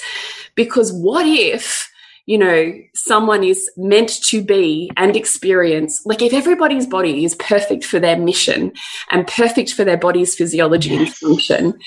Because 0.55 0.91
what 0.91 1.25
if 1.27 1.89
you 2.25 2.37
know, 2.37 2.71
someone 2.95 3.43
is 3.43 3.69
meant 3.75 4.23
to 4.23 4.41
be 4.41 4.89
and 4.95 5.17
experience, 5.17 6.01
like 6.05 6.21
if 6.21 6.31
everybody's 6.31 6.87
body 6.87 7.25
is 7.25 7.35
perfect 7.35 7.83
for 7.83 7.99
their 7.99 8.17
mission 8.17 8.71
and 9.11 9.27
perfect 9.27 9.73
for 9.73 9.83
their 9.83 9.97
body's 9.97 10.33
physiology 10.33 10.95
and 10.95 11.13
function, 11.13 11.77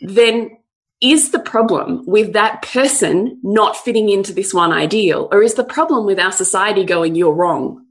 then 0.00 0.56
is 1.04 1.32
the 1.32 1.38
problem 1.38 2.02
with 2.06 2.32
that 2.32 2.62
person 2.62 3.38
not 3.42 3.76
fitting 3.76 4.08
into 4.08 4.32
this 4.32 4.54
one 4.54 4.72
ideal? 4.72 5.28
Or 5.30 5.42
is 5.42 5.52
the 5.52 5.62
problem 5.62 6.06
with 6.06 6.18
our 6.18 6.32
society 6.32 6.84
going, 6.84 7.14
you're 7.14 7.34
wrong? 7.34 7.84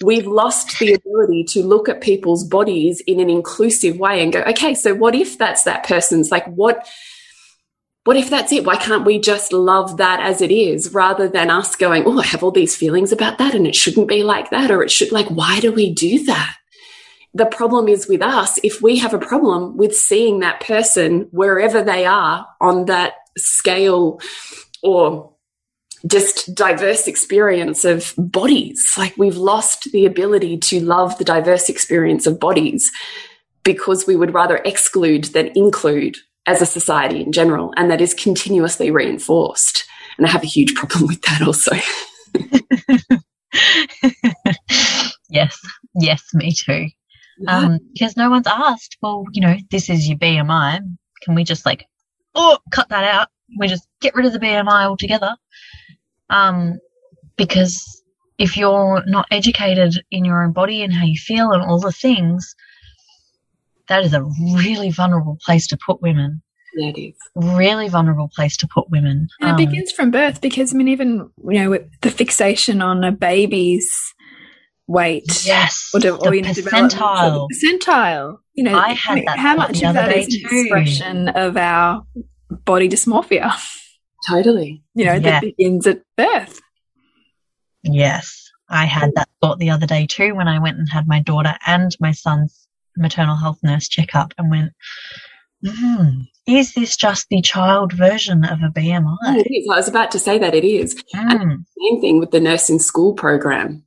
We've 0.00 0.26
lost 0.26 0.78
the 0.78 0.94
ability 0.94 1.44
to 1.44 1.64
look 1.64 1.88
at 1.88 2.00
people's 2.00 2.44
bodies 2.44 3.00
in 3.00 3.18
an 3.18 3.30
inclusive 3.30 3.98
way 3.98 4.22
and 4.22 4.32
go, 4.32 4.42
okay, 4.42 4.74
so 4.74 4.94
what 4.94 5.16
if 5.16 5.38
that's 5.38 5.64
that 5.64 5.88
person's 5.88 6.30
like, 6.30 6.46
what, 6.46 6.86
what 8.04 8.16
if 8.16 8.30
that's 8.30 8.52
it? 8.52 8.64
Why 8.64 8.76
can't 8.76 9.04
we 9.04 9.18
just 9.18 9.52
love 9.52 9.96
that 9.96 10.20
as 10.20 10.40
it 10.40 10.52
is 10.52 10.94
rather 10.94 11.28
than 11.28 11.50
us 11.50 11.74
going, 11.74 12.04
oh, 12.06 12.20
I 12.20 12.26
have 12.26 12.44
all 12.44 12.52
these 12.52 12.76
feelings 12.76 13.10
about 13.10 13.38
that 13.38 13.56
and 13.56 13.66
it 13.66 13.74
shouldn't 13.74 14.06
be 14.06 14.22
like 14.22 14.50
that 14.50 14.70
or 14.70 14.84
it 14.84 14.92
should 14.92 15.10
like, 15.10 15.26
why 15.28 15.58
do 15.58 15.72
we 15.72 15.92
do 15.92 16.24
that? 16.26 16.56
The 17.36 17.46
problem 17.46 17.86
is 17.86 18.08
with 18.08 18.22
us 18.22 18.58
if 18.62 18.80
we 18.80 18.96
have 18.96 19.12
a 19.12 19.18
problem 19.18 19.76
with 19.76 19.94
seeing 19.94 20.40
that 20.40 20.60
person 20.60 21.28
wherever 21.32 21.82
they 21.82 22.06
are 22.06 22.48
on 22.62 22.86
that 22.86 23.12
scale 23.36 24.18
or 24.82 25.34
just 26.06 26.54
diverse 26.54 27.06
experience 27.06 27.84
of 27.84 28.14
bodies. 28.16 28.94
Like 28.96 29.14
we've 29.18 29.36
lost 29.36 29.92
the 29.92 30.06
ability 30.06 30.56
to 30.58 30.80
love 30.80 31.18
the 31.18 31.24
diverse 31.24 31.68
experience 31.68 32.26
of 32.26 32.40
bodies 32.40 32.90
because 33.64 34.06
we 34.06 34.16
would 34.16 34.32
rather 34.32 34.56
exclude 34.58 35.24
than 35.24 35.52
include 35.54 36.16
as 36.46 36.62
a 36.62 36.66
society 36.66 37.20
in 37.20 37.32
general. 37.32 37.74
And 37.76 37.90
that 37.90 38.00
is 38.00 38.14
continuously 38.14 38.90
reinforced. 38.90 39.84
And 40.16 40.26
I 40.26 40.30
have 40.30 40.42
a 40.42 40.46
huge 40.46 40.74
problem 40.74 41.06
with 41.06 41.20
that 41.22 41.42
also. 41.42 41.76
yes, 45.28 45.60
yes, 45.94 46.22
me 46.32 46.52
too 46.52 46.86
um, 47.46 47.78
because 47.92 48.16
no 48.16 48.30
one's 48.30 48.46
asked, 48.46 48.96
well, 49.02 49.24
you 49.32 49.40
know, 49.40 49.56
this 49.70 49.90
is 49.90 50.08
your 50.08 50.18
BMI. 50.18 50.80
Can 51.22 51.34
we 51.34 51.44
just 51.44 51.66
like, 51.66 51.86
oh, 52.34 52.58
cut 52.70 52.88
that 52.88 53.04
out? 53.04 53.28
We 53.58 53.68
just 53.68 53.86
get 54.00 54.14
rid 54.14 54.26
of 54.26 54.32
the 54.32 54.38
BMI 54.38 54.86
altogether. 54.86 55.36
Um, 56.30 56.78
because 57.36 58.02
if 58.38 58.56
you're 58.56 59.02
not 59.06 59.26
educated 59.30 60.02
in 60.10 60.24
your 60.24 60.42
own 60.42 60.52
body 60.52 60.82
and 60.82 60.92
how 60.92 61.04
you 61.04 61.16
feel 61.16 61.52
and 61.52 61.62
all 61.62 61.78
the 61.78 61.92
things, 61.92 62.54
that 63.88 64.04
is 64.04 64.12
a 64.12 64.22
really 64.54 64.90
vulnerable 64.90 65.38
place 65.44 65.66
to 65.68 65.78
put 65.84 66.02
women. 66.02 66.42
Yeah, 66.74 66.88
it 66.88 66.98
is. 66.98 67.14
Really 67.34 67.88
vulnerable 67.88 68.30
place 68.34 68.56
to 68.58 68.68
put 68.68 68.90
women. 68.90 69.28
And 69.40 69.52
um, 69.52 69.58
it 69.58 69.66
begins 69.66 69.92
from 69.92 70.10
birth 70.10 70.40
because, 70.40 70.74
I 70.74 70.76
mean, 70.76 70.88
even, 70.88 71.30
you 71.48 71.62
know, 71.62 71.70
with 71.70 72.00
the 72.02 72.10
fixation 72.10 72.82
on 72.82 73.02
a 73.04 73.12
baby's 73.12 74.14
weight. 74.86 75.46
Yes. 75.46 75.90
Or, 75.94 75.98
or 75.98 76.34
you 76.34 76.42
know, 76.42 76.50
percentile. 76.50 77.48
Percentile. 77.52 78.38
You 78.54 78.64
know, 78.64 78.78
I 78.78 78.92
had 78.92 79.22
that 79.26 79.38
how 79.38 79.56
much 79.56 79.82
of 79.82 79.94
that 79.94 80.16
is 80.16 80.34
an 80.34 80.58
expression 80.58 81.28
of 81.28 81.56
our 81.56 82.04
body 82.64 82.88
dysmorphia? 82.88 83.52
Totally. 84.28 84.82
You 84.94 85.04
know, 85.04 85.14
yeah. 85.14 85.18
that 85.18 85.42
begins 85.42 85.86
at 85.86 86.02
birth. 86.16 86.60
Yes. 87.82 88.50
I 88.68 88.84
had 88.84 89.12
that 89.14 89.28
thought 89.40 89.58
the 89.58 89.70
other 89.70 89.86
day 89.86 90.06
too 90.06 90.34
when 90.34 90.48
I 90.48 90.58
went 90.58 90.78
and 90.78 90.88
had 90.88 91.06
my 91.06 91.20
daughter 91.20 91.54
and 91.66 91.94
my 92.00 92.12
son's 92.12 92.66
maternal 92.96 93.36
health 93.36 93.58
nurse 93.62 93.88
check 93.88 94.14
up 94.14 94.34
and 94.38 94.50
went, 94.50 94.72
mm, 95.64 96.26
is 96.46 96.74
this 96.74 96.96
just 96.96 97.28
the 97.28 97.42
child 97.42 97.92
version 97.92 98.44
of 98.44 98.58
a 98.62 98.70
BMI? 98.70 99.16
it 99.24 99.52
is. 99.52 99.68
I 99.70 99.76
was 99.76 99.88
about 99.88 100.10
to 100.12 100.18
say 100.18 100.38
that 100.38 100.54
it 100.54 100.64
is. 100.64 100.94
Mm. 101.14 101.40
And 101.40 101.66
same 101.78 102.00
thing 102.00 102.18
with 102.18 102.30
the 102.30 102.40
nursing 102.40 102.78
school 102.78 103.14
program. 103.14 103.84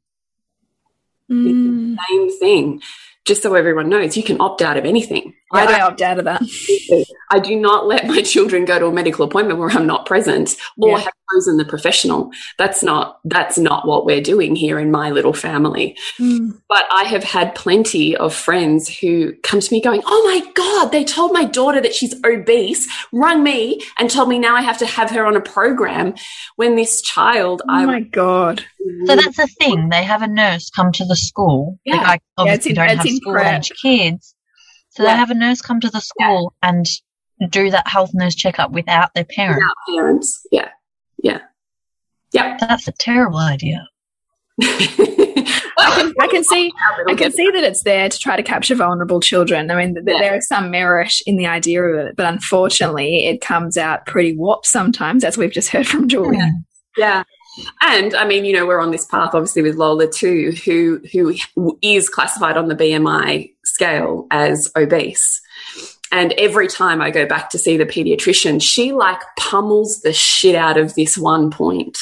Mm. 1.29 1.95
same 2.09 2.39
thing. 2.39 2.81
Just 3.25 3.43
so 3.43 3.53
everyone 3.55 3.89
knows, 3.89 4.17
you 4.17 4.23
can 4.23 4.41
opt 4.41 4.61
out 4.61 4.77
of 4.77 4.85
anything. 4.85 5.33
Yeah, 5.53 5.61
I, 5.61 5.77
I 5.77 5.81
opt 5.81 6.01
out 6.01 6.19
of 6.19 6.25
that. 6.25 6.41
I 7.31 7.39
do 7.39 7.55
not 7.55 7.87
let 7.87 8.07
my 8.07 8.21
children 8.21 8.65
go 8.65 8.77
to 8.77 8.87
a 8.87 8.91
medical 8.91 9.25
appointment 9.25 9.59
where 9.59 9.69
I'm 9.69 9.87
not 9.87 10.05
present 10.05 10.55
or 10.77 10.91
yeah. 10.91 10.99
have 10.99 11.13
chosen 11.33 11.57
the 11.57 11.65
professional. 11.65 12.31
That's 12.57 12.83
not 12.83 13.19
that's 13.25 13.57
not 13.57 13.87
what 13.87 14.05
we're 14.05 14.21
doing 14.21 14.55
here 14.55 14.79
in 14.79 14.91
my 14.91 15.09
little 15.09 15.33
family. 15.33 15.97
Mm. 16.19 16.59
But 16.67 16.85
I 16.91 17.03
have 17.05 17.23
had 17.23 17.55
plenty 17.55 18.15
of 18.15 18.33
friends 18.33 18.89
who 18.89 19.33
come 19.43 19.59
to 19.59 19.73
me 19.73 19.81
going, 19.81 20.01
"Oh 20.05 20.23
my 20.23 20.51
god, 20.53 20.91
they 20.91 21.03
told 21.03 21.33
my 21.33 21.45
daughter 21.45 21.81
that 21.81 21.95
she's 21.95 22.13
obese, 22.23 22.87
rung 23.11 23.43
me 23.43 23.81
and 23.97 24.09
told 24.09 24.29
me 24.29 24.37
now 24.37 24.55
I 24.55 24.61
have 24.61 24.77
to 24.79 24.85
have 24.85 25.09
her 25.11 25.25
on 25.25 25.35
a 25.35 25.41
program 25.41 26.13
when 26.57 26.75
this 26.75 27.01
child 27.01 27.61
Oh 27.67 27.73
I, 27.73 27.85
my 27.85 28.01
god. 28.01 28.63
So 29.05 29.15
that's 29.15 29.37
the 29.37 29.47
thing. 29.59 29.89
They 29.89 30.03
have 30.03 30.21
a 30.21 30.27
nurse 30.27 30.69
come 30.69 30.91
to 30.93 31.05
the 31.05 31.15
school. 31.15 31.79
Yeah. 31.85 31.97
Like 31.97 32.07
I 32.07 32.19
obviously 32.41 32.73
yeah, 32.73 32.83
in, 32.83 32.97
don't 32.97 32.97
have 32.97 33.15
school 33.15 33.39
age 33.39 33.71
kids 33.81 34.35
so 34.99 35.05
yeah. 35.05 35.13
they 35.13 35.17
have 35.17 35.31
a 35.31 35.33
nurse 35.33 35.61
come 35.61 35.79
to 35.79 35.89
the 35.89 36.01
school 36.01 36.53
yeah. 36.61 36.69
and 36.69 36.85
do 37.49 37.71
that 37.71 37.87
health 37.87 38.11
nurse 38.13 38.35
checkup 38.35 38.71
without 38.71 39.13
their 39.13 39.23
parents. 39.23 39.63
Without 39.63 39.97
parents, 39.97 40.47
yeah, 40.51 40.69
yeah, 41.23 41.39
yeah. 42.33 42.57
That's 42.59 42.89
a 42.89 42.91
terrible 42.91 43.39
idea. 43.39 43.87
I, 44.61 45.93
can, 45.95 46.13
I 46.19 46.27
can 46.27 46.43
see 46.43 46.73
I 47.07 47.15
can 47.15 47.31
see 47.31 47.49
that 47.49 47.63
it's 47.63 47.83
there 47.83 48.09
to 48.09 48.19
try 48.19 48.35
to 48.35 48.43
capture 48.43 48.75
vulnerable 48.75 49.21
children. 49.21 49.71
I 49.71 49.75
mean, 49.75 49.95
th 49.95 50.03
yeah. 50.05 50.19
there 50.19 50.35
is 50.35 50.49
some 50.49 50.69
merit 50.69 51.13
in 51.25 51.37
the 51.37 51.47
idea 51.47 51.81
of 51.81 52.07
it, 52.07 52.17
but 52.17 52.25
unfortunately, 52.25 53.25
it 53.25 53.39
comes 53.39 53.77
out 53.77 54.05
pretty 54.05 54.35
warped 54.35 54.65
sometimes, 54.65 55.23
as 55.23 55.37
we've 55.37 55.53
just 55.53 55.69
heard 55.69 55.87
from 55.87 56.09
Julia. 56.09 56.51
Yeah. 56.97 56.97
yeah. 56.97 57.23
And 57.81 58.13
I 58.15 58.25
mean, 58.25 58.43
you 58.43 58.53
know, 58.53 58.65
we're 58.65 58.81
on 58.81 58.91
this 58.91 59.05
path 59.05 59.31
obviously 59.33 59.61
with 59.61 59.75
Lola 59.75 60.11
too, 60.11 60.53
who 60.65 61.01
who 61.13 61.35
is 61.81 62.09
classified 62.09 62.57
on 62.57 62.67
the 62.67 62.75
BMI 62.75 63.53
scale 63.79 64.27
as 64.29 64.69
obese. 64.75 65.41
And 66.11 66.33
every 66.33 66.67
time 66.67 67.01
I 67.01 67.11
go 67.11 67.25
back 67.25 67.49
to 67.51 67.57
see 67.57 67.77
the 67.77 67.85
pediatrician, 67.85 68.61
she 68.61 68.91
like 68.91 69.21
pummels 69.37 70.01
the 70.01 70.11
shit 70.11 70.55
out 70.55 70.77
of 70.77 70.95
this 70.95 71.17
one 71.17 71.49
point. 71.49 71.97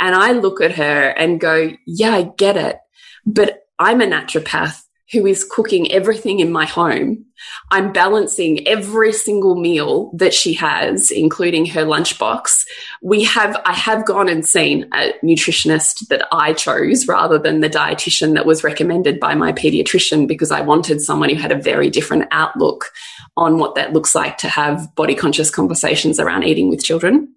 And 0.00 0.16
I 0.16 0.32
look 0.32 0.60
at 0.60 0.72
her 0.72 1.10
and 1.10 1.38
go, 1.38 1.70
yeah, 1.86 2.10
I 2.10 2.22
get 2.36 2.56
it. 2.56 2.78
But 3.24 3.60
I'm 3.78 4.00
a 4.00 4.06
naturopath 4.06 4.82
who 5.12 5.26
is 5.26 5.44
cooking 5.44 5.92
everything 5.92 6.40
in 6.40 6.50
my 6.50 6.64
home. 6.64 7.24
I'm 7.70 7.92
balancing 7.92 8.66
every 8.66 9.12
single 9.12 9.54
meal 9.54 10.10
that 10.14 10.34
she 10.34 10.54
has, 10.54 11.10
including 11.10 11.66
her 11.66 11.84
lunchbox. 11.84 12.64
We 13.02 13.22
have, 13.24 13.60
I 13.64 13.72
have 13.72 14.04
gone 14.04 14.28
and 14.28 14.44
seen 14.44 14.88
a 14.92 15.12
nutritionist 15.22 16.08
that 16.08 16.26
I 16.32 16.54
chose 16.54 17.06
rather 17.06 17.38
than 17.38 17.60
the 17.60 17.70
dietitian 17.70 18.34
that 18.34 18.46
was 18.46 18.64
recommended 18.64 19.20
by 19.20 19.34
my 19.34 19.52
pediatrician 19.52 20.26
because 20.26 20.50
I 20.50 20.62
wanted 20.62 21.00
someone 21.00 21.28
who 21.28 21.36
had 21.36 21.52
a 21.52 21.62
very 21.62 21.88
different 21.88 22.24
outlook 22.32 22.92
on 23.36 23.58
what 23.58 23.76
that 23.76 23.92
looks 23.92 24.14
like 24.14 24.38
to 24.38 24.48
have 24.48 24.94
body 24.96 25.14
conscious 25.14 25.50
conversations 25.50 26.18
around 26.18 26.42
eating 26.42 26.68
with 26.68 26.82
children. 26.82 27.32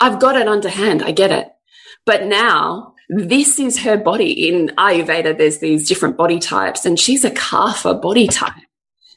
I've 0.00 0.20
got 0.20 0.36
it 0.36 0.48
underhand. 0.48 1.02
I 1.02 1.10
get 1.10 1.30
it. 1.30 1.48
But 2.06 2.24
now 2.24 2.94
this 3.08 3.58
is 3.58 3.78
her 3.78 3.96
body. 3.96 4.48
In 4.48 4.68
Ayurveda, 4.76 5.36
there's 5.36 5.58
these 5.58 5.88
different 5.88 6.16
body 6.16 6.38
types, 6.38 6.84
and 6.84 6.98
she's 6.98 7.24
a 7.24 7.30
Kapha 7.30 8.00
body 8.00 8.28
type. 8.28 8.52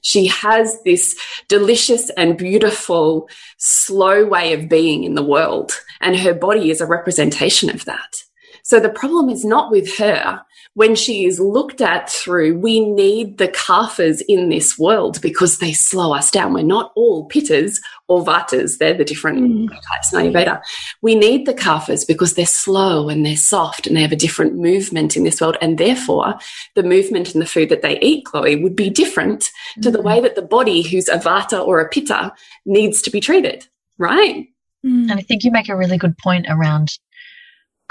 She 0.02 0.28
has 0.28 0.82
this 0.84 1.16
delicious 1.48 2.10
and 2.12 2.38
beautiful, 2.38 3.30
slow 3.58 4.26
way 4.26 4.54
of 4.54 4.68
being 4.68 5.04
in 5.04 5.16
the 5.16 5.24
world, 5.24 5.74
and 6.00 6.18
her 6.18 6.34
body 6.34 6.72
is 6.72 6.82
a 6.82 6.88
representation 6.88 7.70
of 7.70 7.86
that. 7.86 8.24
So 8.64 8.80
the 8.80 8.90
problem 8.90 9.30
is 9.30 9.44
not 9.44 9.72
with 9.72 9.98
her 9.98 10.42
when 10.74 10.96
she 10.96 11.26
is 11.26 11.40
looked 11.40 11.82
at 11.82 12.10
through, 12.10 12.58
we 12.58 12.80
need 12.80 13.38
the 13.38 13.50
kaphas 13.50 14.22
in 14.28 14.48
this 14.48 14.80
world 14.80 15.22
because 15.22 15.58
they 15.58 15.74
slow 15.74 16.14
us 16.14 16.32
down. 16.32 16.54
We're 16.54 16.64
not 16.64 16.94
all 16.96 17.28
pittas 17.28 17.78
or 18.08 18.24
vatas. 18.24 18.78
They're 18.78 18.94
the 18.94 19.04
different 19.04 19.40
mm. 19.40 19.70
types 19.70 20.14
in 20.14 20.20
Ayurveda. 20.20 20.62
We 21.02 21.16
need 21.16 21.46
the 21.46 21.54
kaphas 21.54 22.08
because 22.08 22.36
they're 22.36 22.46
slow 22.46 23.10
and 23.10 23.26
they're 23.26 23.36
soft 23.36 23.86
and 23.86 23.98
they 23.98 24.02
have 24.02 24.14
a 24.14 24.18
different 24.18 24.56
movement 24.56 25.18
in 25.18 25.24
this 25.24 25.42
world. 25.42 25.58
And 25.62 25.78
therefore, 25.78 26.36
the 26.76 26.84
movement 26.84 27.34
in 27.34 27.42
the 27.42 27.46
food 27.46 27.68
that 27.68 27.82
they 27.82 28.00
eat, 28.00 28.26
Chloe, 28.26 28.62
would 28.64 28.76
be 28.76 28.90
different 28.90 29.52
mm. 29.78 29.82
to 29.82 29.92
the 29.92 30.00
mm. 30.00 30.04
way 30.04 30.22
that 30.22 30.36
the 30.36 30.42
body, 30.42 30.84
who's 30.84 31.10
a 31.10 31.18
vata 31.18 31.66
or 31.66 31.82
a 31.82 31.90
pitta, 31.90 32.34
needs 32.66 33.02
to 33.02 33.12
be 33.12 33.20
treated, 33.20 33.68
right? 33.98 34.48
Mm. 34.86 35.12
And 35.12 35.14
I 35.14 35.22
think 35.22 35.44
you 35.44 35.52
make 35.52 35.68
a 35.68 35.76
really 35.76 35.98
good 35.98 36.18
point 36.18 36.46
around 36.50 36.98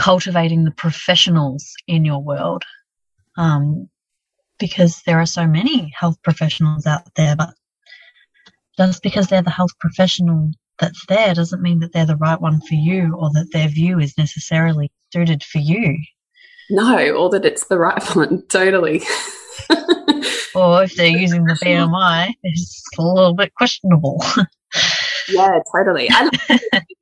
cultivating 0.00 0.64
the 0.64 0.70
professionals 0.70 1.74
in 1.86 2.06
your 2.06 2.22
world 2.22 2.62
um, 3.36 3.86
because 4.58 5.02
there 5.04 5.20
are 5.20 5.26
so 5.26 5.46
many 5.46 5.92
health 5.94 6.16
professionals 6.22 6.86
out 6.86 7.02
there 7.16 7.36
but 7.36 7.50
just 8.78 9.02
because 9.02 9.28
they're 9.28 9.42
the 9.42 9.50
health 9.50 9.78
professional 9.78 10.52
that's 10.78 11.04
there 11.06 11.34
doesn't 11.34 11.60
mean 11.60 11.80
that 11.80 11.92
they're 11.92 12.06
the 12.06 12.16
right 12.16 12.40
one 12.40 12.62
for 12.62 12.76
you 12.76 13.14
or 13.14 13.28
that 13.34 13.50
their 13.52 13.68
view 13.68 13.98
is 13.98 14.16
necessarily 14.16 14.90
suited 15.12 15.44
for 15.44 15.58
you. 15.58 15.98
No 16.70 17.10
or 17.10 17.28
that 17.28 17.44
it's 17.44 17.66
the 17.66 17.76
right 17.78 18.02
one. 18.16 18.42
Totally. 18.48 19.02
Or 20.54 20.82
if 20.82 20.96
they're 20.96 21.06
using 21.06 21.44
the 21.44 21.58
bmi 21.62 22.34
it's 22.42 22.82
a 22.98 23.02
little 23.02 23.34
bit 23.34 23.54
questionable 23.54 24.24
yeah 25.30 25.58
totally 25.74 26.08
i 26.10 26.28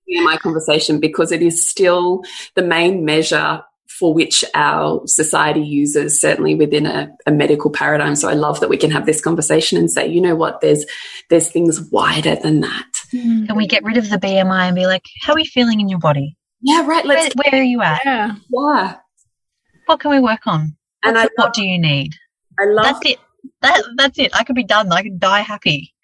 in 0.09 0.24
my 0.24 0.37
conversation 0.37 1.01
because 1.01 1.33
it 1.33 1.43
is 1.43 1.68
still 1.68 2.22
the 2.55 2.62
main 2.62 3.05
measure 3.05 3.62
for 3.99 4.14
which 4.14 4.45
our 4.55 5.03
society 5.07 5.61
uses, 5.61 6.20
certainly 6.20 6.55
within 6.55 6.87
a, 6.87 7.11
a, 7.26 7.33
medical 7.33 7.68
paradigm. 7.70 8.14
So 8.14 8.29
I 8.29 8.35
love 8.35 8.61
that 8.61 8.68
we 8.68 8.76
can 8.76 8.93
have 8.93 9.07
this 9.07 9.20
conversation 9.20 9.76
and 9.76 9.91
say, 9.91 10.07
you 10.07 10.20
know 10.20 10.37
what, 10.37 10.61
there's 10.61 10.87
there's 11.31 11.51
things 11.51 11.81
wider 11.91 12.37
than 12.37 12.61
that. 12.61 12.87
Mm. 13.12 13.49
Can 13.49 13.57
we 13.57 13.66
get 13.66 13.83
rid 13.83 13.97
of 13.97 14.09
the 14.09 14.18
BMI 14.18 14.68
and 14.68 14.76
be 14.76 14.87
like, 14.87 15.03
how 15.22 15.33
are 15.33 15.39
you 15.39 15.47
feeling 15.47 15.81
in 15.81 15.89
your 15.89 15.99
body? 15.99 16.37
Yeah, 16.61 16.87
right. 16.87 17.05
Let's 17.05 17.35
where, 17.35 17.51
where 17.51 17.61
are 17.61 17.64
you 17.64 17.83
at? 17.83 18.03
Yeah. 18.05 18.35
yeah. 18.51 18.97
What 19.87 20.01
can 20.01 20.11
we 20.11 20.20
work 20.20 20.47
on? 20.47 20.76
and 21.05 21.16
I 21.16 21.22
love, 21.22 21.31
what 21.37 21.55
do 21.55 21.64
you 21.64 21.79
need? 21.79 22.14
I 22.61 22.66
love 22.66 22.85
that's 22.85 23.01
it. 23.07 23.18
That 23.62 23.83
that's 23.97 24.18
it. 24.18 24.31
I 24.35 24.45
could 24.45 24.57
be 24.57 24.64
done. 24.64 24.93
I 24.93 25.03
could 25.03 25.18
die 25.18 25.41
happy. 25.41 25.95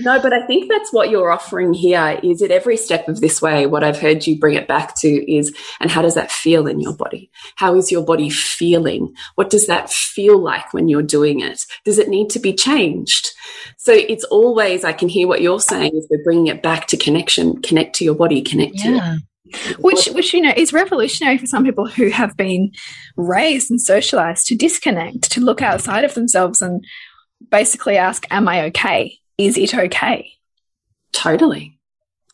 No, 0.00 0.20
but 0.20 0.32
I 0.32 0.46
think 0.46 0.70
that's 0.70 0.92
what 0.92 1.10
you're 1.10 1.32
offering 1.32 1.74
here 1.74 2.20
is 2.22 2.40
at 2.40 2.52
every 2.52 2.76
step 2.76 3.08
of 3.08 3.20
this 3.20 3.42
way, 3.42 3.66
what 3.66 3.82
I've 3.82 3.98
heard 3.98 4.26
you 4.26 4.38
bring 4.38 4.54
it 4.54 4.68
back 4.68 4.94
to 5.00 5.32
is, 5.32 5.54
and 5.80 5.90
how 5.90 6.02
does 6.02 6.14
that 6.14 6.30
feel 6.30 6.68
in 6.68 6.80
your 6.80 6.94
body? 6.94 7.30
How 7.56 7.74
is 7.74 7.90
your 7.90 8.04
body 8.04 8.30
feeling? 8.30 9.12
What 9.34 9.50
does 9.50 9.66
that 9.66 9.90
feel 9.90 10.38
like 10.38 10.72
when 10.72 10.88
you're 10.88 11.02
doing 11.02 11.40
it? 11.40 11.66
Does 11.84 11.98
it 11.98 12.08
need 12.08 12.30
to 12.30 12.38
be 12.38 12.52
changed? 12.52 13.30
So 13.76 13.92
it's 13.92 14.24
always, 14.24 14.84
I 14.84 14.92
can 14.92 15.08
hear 15.08 15.26
what 15.26 15.42
you're 15.42 15.60
saying 15.60 15.96
is 15.96 16.06
we're 16.08 16.22
bringing 16.22 16.46
it 16.46 16.62
back 16.62 16.86
to 16.88 16.96
connection, 16.96 17.60
connect 17.62 17.96
to 17.96 18.04
your 18.04 18.14
body, 18.14 18.40
connect 18.40 18.76
yeah. 18.76 19.16
to 19.16 19.18
which 19.78 20.06
which 20.08 20.34
you 20.34 20.42
know 20.42 20.52
is 20.56 20.74
revolutionary 20.74 21.38
for 21.38 21.46
some 21.46 21.64
people 21.64 21.86
who 21.86 22.10
have 22.10 22.36
been 22.36 22.70
raised 23.16 23.70
and 23.70 23.80
socialized 23.80 24.46
to 24.46 24.54
disconnect 24.54 25.30
to 25.30 25.40
look 25.40 25.62
outside 25.62 26.04
of 26.04 26.12
themselves 26.12 26.60
and 26.60 26.84
basically 27.50 27.96
ask 27.96 28.26
am 28.30 28.46
i 28.46 28.64
okay 28.64 29.18
is 29.38 29.56
it 29.56 29.74
okay? 29.74 30.32
Totally. 31.12 31.78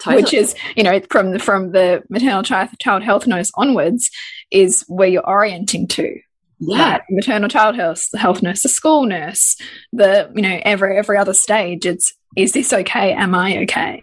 Totally. 0.01 0.23
Which 0.23 0.35
is, 0.35 0.55
you 0.77 0.83
know, 0.83 1.01
from 1.11 1.33
the, 1.33 1.39
from 1.39 1.71
the 1.71 2.03
maternal 2.11 2.43
child, 2.43 2.71
child 2.81 3.03
health 3.03 3.27
nurse 3.27 3.51
onwards, 3.55 4.11
is 4.51 4.85
where 4.89 5.09
you're 5.09 5.29
orienting 5.29 5.87
to. 5.89 6.19
Yeah, 6.61 6.99
maternal 7.11 7.49
child 7.49 7.77
health, 7.77 8.09
the 8.13 8.19
health 8.19 8.43
nurse, 8.43 8.63
the 8.63 8.69
school 8.69 9.05
nurse, 9.05 9.57
the 9.93 10.31
you 10.35 10.41
know 10.41 10.61
every 10.63 10.97
every 10.97 11.19
other 11.19 11.35
stage. 11.35 11.85
It's 11.85 12.15
is 12.37 12.53
this 12.53 12.73
okay? 12.73 13.13
Am 13.13 13.35
I 13.35 13.59
okay? 13.65 14.03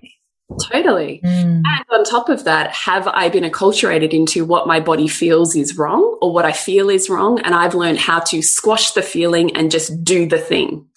Totally. 0.69 1.21
Mm. 1.23 1.61
And 1.65 1.85
on 1.91 2.03
top 2.03 2.27
of 2.29 2.43
that, 2.43 2.71
have 2.71 3.07
I 3.07 3.29
been 3.29 3.45
acculturated 3.45 4.11
into 4.11 4.43
what 4.43 4.67
my 4.67 4.79
body 4.79 5.07
feels 5.07 5.55
is 5.55 5.77
wrong 5.77 6.17
or 6.21 6.33
what 6.33 6.45
I 6.45 6.51
feel 6.51 6.89
is 6.89 7.09
wrong? 7.09 7.39
And 7.39 7.55
I've 7.55 7.73
learned 7.73 7.99
how 7.99 8.19
to 8.19 8.41
squash 8.41 8.91
the 8.91 9.01
feeling 9.01 9.55
and 9.55 9.71
just 9.71 10.03
do 10.03 10.27
the 10.27 10.37
thing. 10.37 10.87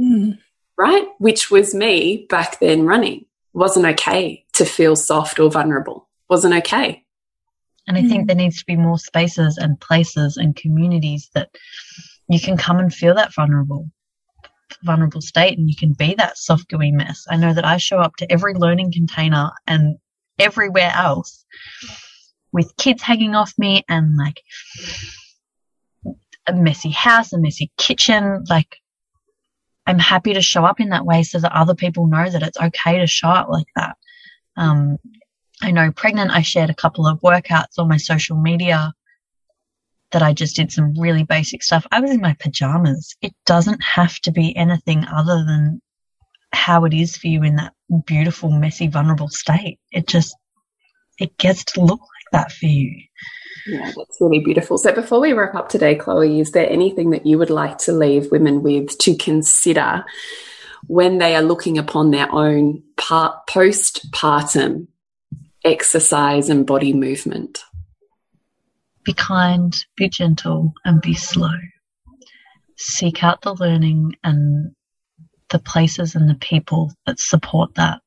Mm 0.00 0.38
right? 0.76 1.06
Which 1.18 1.50
was 1.50 1.74
me 1.74 2.26
back 2.28 2.60
then 2.60 2.86
running. 2.86 3.26
Wasn't 3.52 3.86
okay 3.86 4.44
to 4.54 4.64
feel 4.64 4.96
soft 4.96 5.38
or 5.38 5.50
vulnerable. 5.50 6.08
Wasn't 6.28 6.54
okay. 6.54 7.04
And 7.86 7.96
I 7.96 8.02
think 8.02 8.22
hmm. 8.22 8.26
there 8.26 8.36
needs 8.36 8.58
to 8.58 8.66
be 8.66 8.76
more 8.76 8.98
spaces 8.98 9.58
and 9.58 9.80
places 9.80 10.36
and 10.36 10.56
communities 10.56 11.30
that 11.34 11.50
you 12.28 12.40
can 12.40 12.56
come 12.56 12.78
and 12.78 12.92
feel 12.92 13.14
that 13.14 13.34
vulnerable 13.34 13.90
vulnerable 14.82 15.20
state 15.20 15.58
and 15.58 15.68
you 15.68 15.76
can 15.76 15.92
be 15.92 16.14
that 16.14 16.38
soft 16.38 16.68
gooey 16.68 16.90
mess. 16.90 17.26
I 17.30 17.36
know 17.36 17.54
that 17.54 17.64
I 17.64 17.76
show 17.76 17.98
up 17.98 18.16
to 18.16 18.30
every 18.30 18.54
learning 18.54 18.92
container 18.92 19.50
and 19.66 19.96
everywhere 20.38 20.92
else 20.94 21.44
with 22.52 22.76
kids 22.76 23.02
hanging 23.02 23.34
off 23.34 23.52
me 23.58 23.82
and 23.88 24.16
like 24.16 24.42
a 26.46 26.52
messy 26.52 26.90
house, 26.90 27.32
a 27.32 27.38
messy 27.38 27.70
kitchen, 27.78 28.44
like 28.48 28.78
I'm 29.86 29.98
happy 29.98 30.34
to 30.34 30.42
show 30.42 30.64
up 30.64 30.80
in 30.80 30.90
that 30.90 31.04
way 31.04 31.22
so 31.22 31.38
that 31.38 31.52
other 31.52 31.74
people 31.74 32.06
know 32.06 32.28
that 32.28 32.42
it's 32.42 32.60
okay 32.60 32.98
to 32.98 33.06
show 33.06 33.28
up 33.28 33.48
like 33.48 33.66
that. 33.76 33.96
Um, 34.56 34.98
I 35.62 35.70
know 35.70 35.92
pregnant, 35.92 36.30
I 36.30 36.42
shared 36.42 36.70
a 36.70 36.74
couple 36.74 37.06
of 37.06 37.20
workouts 37.20 37.78
on 37.78 37.88
my 37.88 37.96
social 37.96 38.36
media 38.36 38.92
that 40.10 40.22
I 40.22 40.32
just 40.32 40.56
did 40.56 40.72
some 40.72 40.94
really 40.94 41.24
basic 41.24 41.62
stuff. 41.62 41.86
I 41.90 42.00
was 42.00 42.10
in 42.10 42.20
my 42.20 42.36
pajamas. 42.38 43.16
It 43.20 43.34
doesn't 43.46 43.82
have 43.82 44.18
to 44.20 44.32
be 44.32 44.56
anything 44.56 45.04
other 45.04 45.44
than 45.44 45.82
how 46.52 46.84
it 46.84 46.94
is 46.94 47.16
for 47.16 47.26
you 47.26 47.42
in 47.42 47.56
that 47.56 47.72
beautiful, 48.06 48.50
messy, 48.50 48.86
vulnerable 48.86 49.28
state. 49.28 49.80
It 49.90 50.06
just, 50.06 50.36
it 51.18 51.36
gets 51.36 51.64
to 51.64 51.80
look 51.80 52.00
that 52.34 52.52
for 52.52 52.66
you. 52.66 53.02
Yeah, 53.66 53.90
that's 53.96 54.20
really 54.20 54.40
beautiful. 54.40 54.76
So 54.76 54.92
before 54.92 55.20
we 55.20 55.32
wrap 55.32 55.54
up 55.54 55.70
today, 55.70 55.94
Chloe, 55.94 56.40
is 56.40 56.50
there 56.50 56.68
anything 56.68 57.10
that 57.10 57.24
you 57.24 57.38
would 57.38 57.50
like 57.50 57.78
to 57.78 57.92
leave 57.92 58.30
women 58.30 58.62
with 58.62 58.98
to 58.98 59.16
consider 59.16 60.04
when 60.86 61.16
they 61.16 61.34
are 61.34 61.42
looking 61.42 61.78
upon 61.78 62.10
their 62.10 62.30
own 62.30 62.82
postpartum 62.96 64.88
exercise 65.64 66.50
and 66.50 66.66
body 66.66 66.92
movement? 66.92 67.64
Be 69.04 69.14
kind, 69.14 69.74
be 69.96 70.10
gentle, 70.10 70.74
and 70.84 71.00
be 71.00 71.14
slow. 71.14 71.58
Seek 72.76 73.24
out 73.24 73.40
the 73.40 73.54
learning 73.54 74.16
and 74.22 74.74
the 75.50 75.58
places 75.58 76.14
and 76.14 76.28
the 76.28 76.34
people 76.34 76.92
that 77.06 77.18
support 77.18 77.74
that 77.76 78.00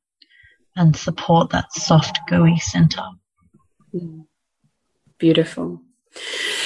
and 0.75 0.95
support 0.95 1.49
that 1.49 1.73
soft, 1.73 2.19
gooey 2.27 2.59
center. 2.59 3.03
Mm. 3.93 4.25
Beautiful. 5.17 5.81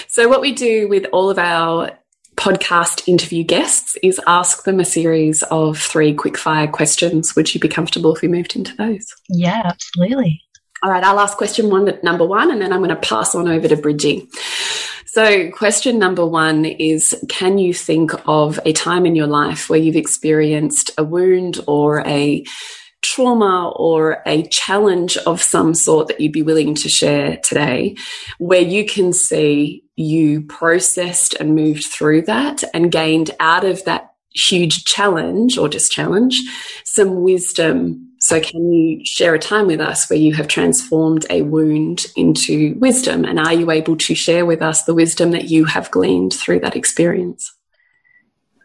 So, 0.08 0.28
what 0.28 0.42
we 0.42 0.54
do 0.54 0.88
with 0.88 1.06
all 1.12 1.30
of 1.30 1.40
our 1.40 1.92
podcast 2.36 3.08
interview 3.08 3.44
guests 3.44 3.98
is 4.02 4.20
ask 4.26 4.64
them 4.64 4.80
a 4.80 4.86
series 4.86 5.44
of 5.44 5.78
three 5.78 6.14
quickfire 6.14 6.72
questions. 6.72 7.36
Would 7.36 7.54
you 7.54 7.60
be 7.60 7.68
comfortable 7.68 8.16
if 8.16 8.22
we 8.22 8.28
moved 8.28 8.56
into 8.56 8.76
those? 8.76 9.06
Yeah, 9.30 9.62
absolutely. 9.66 10.42
All 10.84 10.92
right, 10.92 11.04
I'll 11.04 11.20
ask 11.20 11.38
question 11.38 11.70
one, 11.70 11.94
number 12.02 12.26
one, 12.26 12.50
and 12.50 12.62
then 12.62 12.74
I'm 12.74 12.80
going 12.80 12.90
to 12.90 12.96
pass 12.96 13.36
on 13.36 13.48
over 13.48 13.68
to 13.68 13.78
Bridgie. 13.78 14.28
So, 15.06 15.52
question 15.52 16.00
number 16.00 16.26
one 16.26 16.66
is 16.66 17.14
Can 17.30 17.58
you 17.58 17.74
think 17.74 18.12
of 18.28 18.60
a 18.66 18.74
time 18.74 19.06
in 19.06 19.16
your 19.16 19.28
life 19.28 19.70
where 19.70 19.80
you've 19.80 19.96
experienced 19.96 20.92
a 20.98 21.04
wound 21.04 21.60
or 21.68 22.00
a 22.08 22.44
trauma 23.02 23.70
or 23.76 24.22
a 24.26 24.44
challenge 24.48 25.18
of 25.18 25.42
some 25.42 25.74
sort 25.74 26.08
that 26.08 26.20
you'd 26.20 26.32
be 26.32 26.44
willing 26.44 26.76
to 26.76 26.90
share 26.90 27.38
today, 27.38 27.96
where 28.38 28.62
you 28.62 28.86
can 28.86 29.14
see 29.14 29.84
you 29.96 30.42
processed 30.44 31.34
and 31.36 31.56
moved 31.56 31.86
through 31.86 32.24
that 32.24 32.64
and 32.74 32.92
gained 32.92 33.32
out 33.40 33.64
of 33.64 33.84
that 33.86 34.14
huge 34.34 34.86
challenge 34.86 35.58
or 35.58 35.68
just 35.68 35.92
challenge 35.92 36.42
some 36.86 37.22
wisdom. 37.22 38.08
So, 38.20 38.40
can 38.40 38.72
you 38.72 39.04
share 39.04 39.34
a 39.34 39.40
time 39.40 39.68
with 39.68 39.82
us 39.82 40.10
where 40.10 40.20
you 40.20 40.34
have 40.36 40.48
transformed 40.48 41.26
a 41.30 41.42
wound 41.42 42.06
into 42.16 42.76
wisdom? 42.78 43.26
And 43.26 43.40
are 43.40 43.54
you 43.54 43.72
able 43.72 43.98
to 43.98 44.16
share 44.16 44.46
with 44.46 44.62
us 44.62 44.84
the 44.84 44.94
wisdom 44.94 45.32
that 45.32 45.46
you 45.46 45.66
have 45.66 45.90
gleaned 45.90 46.34
through 46.34 46.60
that 46.60 46.76
experience? 46.76 47.52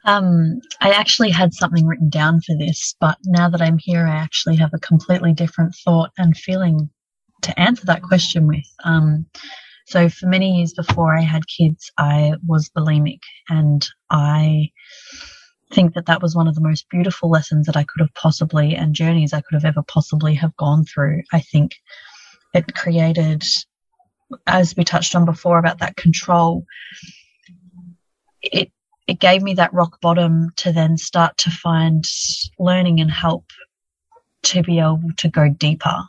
Um, 0.07 0.61
I 0.81 0.91
actually 0.91 1.31
had 1.31 1.53
something 1.53 1.85
written 1.85 2.09
down 2.09 2.41
for 2.41 2.57
this, 2.57 2.95
but 3.01 3.19
now 3.25 3.49
that 3.51 3.61
I'm 3.61 3.79
here, 3.79 4.07
I 4.07 4.17
actually 4.17 4.57
have 4.57 4.71
a 4.73 4.79
completely 4.79 5.33
different 5.33 5.75
thought 5.85 6.11
and 6.17 6.37
feeling 6.37 6.89
to 7.43 7.61
answer 7.61 7.85
that 7.87 8.03
question 8.03 8.47
with. 8.47 8.65
Um, 8.85 9.27
so 9.87 10.09
for 10.09 10.27
many 10.27 10.59
years 10.59 10.73
before 10.73 11.17
I 11.17 11.23
had 11.23 11.43
kids, 11.47 11.91
I 11.99 12.35
was 12.47 12.71
bulimic 12.71 13.21
and 13.49 13.87
I 14.11 14.71
think 15.73 15.95
that 15.95 16.07
that 16.07 16.23
was 16.23 16.35
one 16.37 16.47
of 16.49 16.55
the 16.55 16.61
most 16.61 16.89
beautiful 16.89 17.29
lessons 17.29 17.67
that 17.67 17.77
I 17.77 17.85
could 17.85 18.01
have 18.01 18.15
possibly 18.15 18.77
and 18.77 18.95
journeys 18.95 19.33
I 19.33 19.41
could 19.41 19.55
have 19.55 19.65
ever 19.65 19.83
possibly 19.83 20.35
have 20.35 20.57
gone 20.57 20.85
through. 20.85 21.23
I 21.33 21.41
think 21.41 21.73
it 22.55 22.75
created, 22.75 23.43
as 24.47 24.77
we 24.77 24.85
touched 24.85 25.15
on 25.15 25.25
before 25.25 25.59
about 25.59 25.81
that 25.81 25.97
control, 25.97 26.65
it 28.43 28.71
it 29.07 29.21
gave 29.21 29.43
me 29.43 29.55
that 29.55 29.73
rock 29.73 30.01
bottom 30.01 30.51
to 30.57 30.73
then 30.73 30.97
start 30.97 31.37
to 31.39 31.51
find 31.51 32.05
learning 32.59 33.01
and 33.01 33.11
help 33.11 33.45
to 34.43 34.63
be 34.63 34.79
able 34.79 35.11
to 35.17 35.29
go 35.29 35.49
deeper 35.49 36.03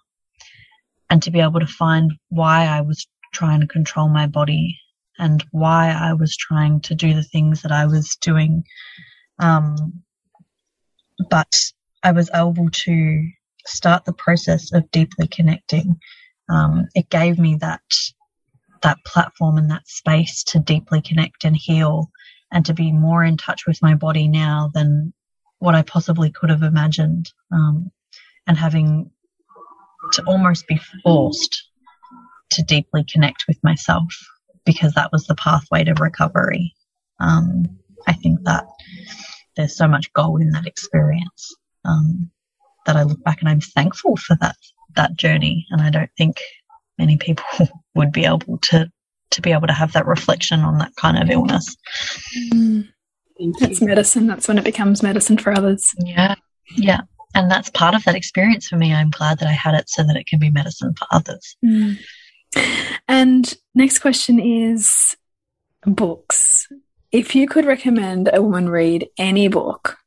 and 1.10 1.22
to 1.24 1.32
be 1.32 1.40
able 1.40 1.60
to 1.60 1.68
find 1.68 2.14
why 2.30 2.66
I 2.66 2.82
was 2.82 3.08
trying 3.34 3.62
to 3.62 3.68
control 3.68 4.10
my 4.10 4.28
body 4.28 4.80
and 5.20 5.44
why 5.52 5.90
I 5.90 6.14
was 6.14 6.36
trying 6.36 6.82
to 6.82 6.96
do 6.96 7.14
the 7.14 7.24
things 7.24 7.62
that 7.62 7.72
I 7.72 7.86
was 7.86 8.16
doing. 8.22 8.64
Um, 9.40 10.04
but 11.30 11.54
I 12.04 12.12
was 12.12 12.30
able 12.34 12.70
to 12.72 13.30
start 13.66 14.06
the 14.06 14.14
process 14.14 14.72
of 14.74 14.90
deeply 14.92 15.28
connecting. 15.28 16.00
Um, 16.50 16.88
it 16.96 17.10
gave 17.10 17.38
me 17.38 17.56
that 17.62 17.82
that 18.84 19.04
platform 19.06 19.58
and 19.58 19.72
that 19.72 19.88
space 19.88 20.44
to 20.44 20.60
deeply 20.60 21.02
connect 21.02 21.44
and 21.44 21.58
heal 21.58 22.12
and 22.52 22.66
to 22.66 22.74
be 22.74 22.92
more 22.92 23.24
in 23.24 23.38
touch 23.38 23.66
with 23.68 23.82
my 23.82 23.96
body 23.96 24.28
now 24.28 24.72
than 24.74 25.14
what 25.60 25.76
I 25.76 25.82
possibly 25.82 26.32
could 26.32 26.50
have 26.50 26.64
imagined. 26.64 27.32
Um, 27.52 27.92
and 28.48 28.58
having 28.58 29.12
to 30.14 30.24
almost 30.24 30.68
be 30.68 30.80
forced 31.04 31.70
to 32.52 32.64
deeply 32.64 33.04
connect 33.04 33.44
with 33.48 33.62
myself 33.64 34.14
because 34.66 34.94
that 34.94 35.12
was 35.12 35.26
the 35.26 35.36
pathway 35.36 35.84
to 35.84 35.94
recovery. 35.94 36.74
Um, 37.20 37.80
I 38.08 38.14
think 38.14 38.44
that 38.44 38.66
there's 39.56 39.76
so 39.76 39.88
much 39.88 40.14
gold 40.14 40.42
in 40.42 40.52
that 40.52 40.66
experience 40.66 41.56
um, 41.84 42.32
that 42.86 42.96
I 42.96 43.04
look 43.04 43.24
back 43.24 43.42
and 43.42 43.50
I'm 43.50 43.62
thankful 43.62 44.16
for 44.16 44.38
that 44.40 44.56
that 44.96 45.16
journey. 45.16 45.66
And 45.70 45.82
I 45.82 45.90
don't 45.90 46.10
think 46.18 46.42
many 46.98 47.18
people 47.18 47.46
would 47.96 48.12
be 48.12 48.26
able 48.26 48.58
to 48.58 48.90
to 49.32 49.42
be 49.42 49.52
able 49.52 49.68
to 49.68 49.74
have 49.74 49.94
that 49.94 50.06
reflection 50.06 50.62
on 50.62 50.78
that 50.78 50.96
kind 50.96 51.18
of 51.22 51.30
illness. 51.30 51.76
Mm. 52.54 52.88
That's 53.60 53.82
medicine. 53.82 54.28
That's 54.28 54.48
when 54.48 54.58
it 54.58 54.64
becomes 54.64 55.04
medicine 55.04 55.38
for 55.38 55.54
others. 55.54 55.94
Yeah. 56.04 56.36
Yeah. 56.76 57.02
And 57.36 57.52
that's 57.52 57.70
part 57.70 57.94
of 57.94 58.04
that 58.06 58.16
experience 58.16 58.68
for 58.68 58.78
me. 58.78 58.94
I'm 58.94 59.12
glad 59.12 59.40
that 59.40 59.48
I 59.48 59.54
had 59.54 59.76
it 59.76 59.90
so 59.90 60.04
that 60.04 60.16
it 60.16 60.26
can 60.28 60.40
be 60.40 60.50
medicine 60.50 60.94
for 60.98 61.08
others. 61.12 61.56
Mm. 61.64 62.00
And 63.08 63.54
next 63.76 64.00
question 64.00 64.40
is 64.40 65.16
books. 65.86 66.68
If 67.12 67.36
you 67.36 67.48
could 67.48 67.66
recommend 67.66 68.30
a 68.34 68.42
woman 68.42 68.70
read 68.70 69.08
any 69.18 69.48
book 69.48 69.98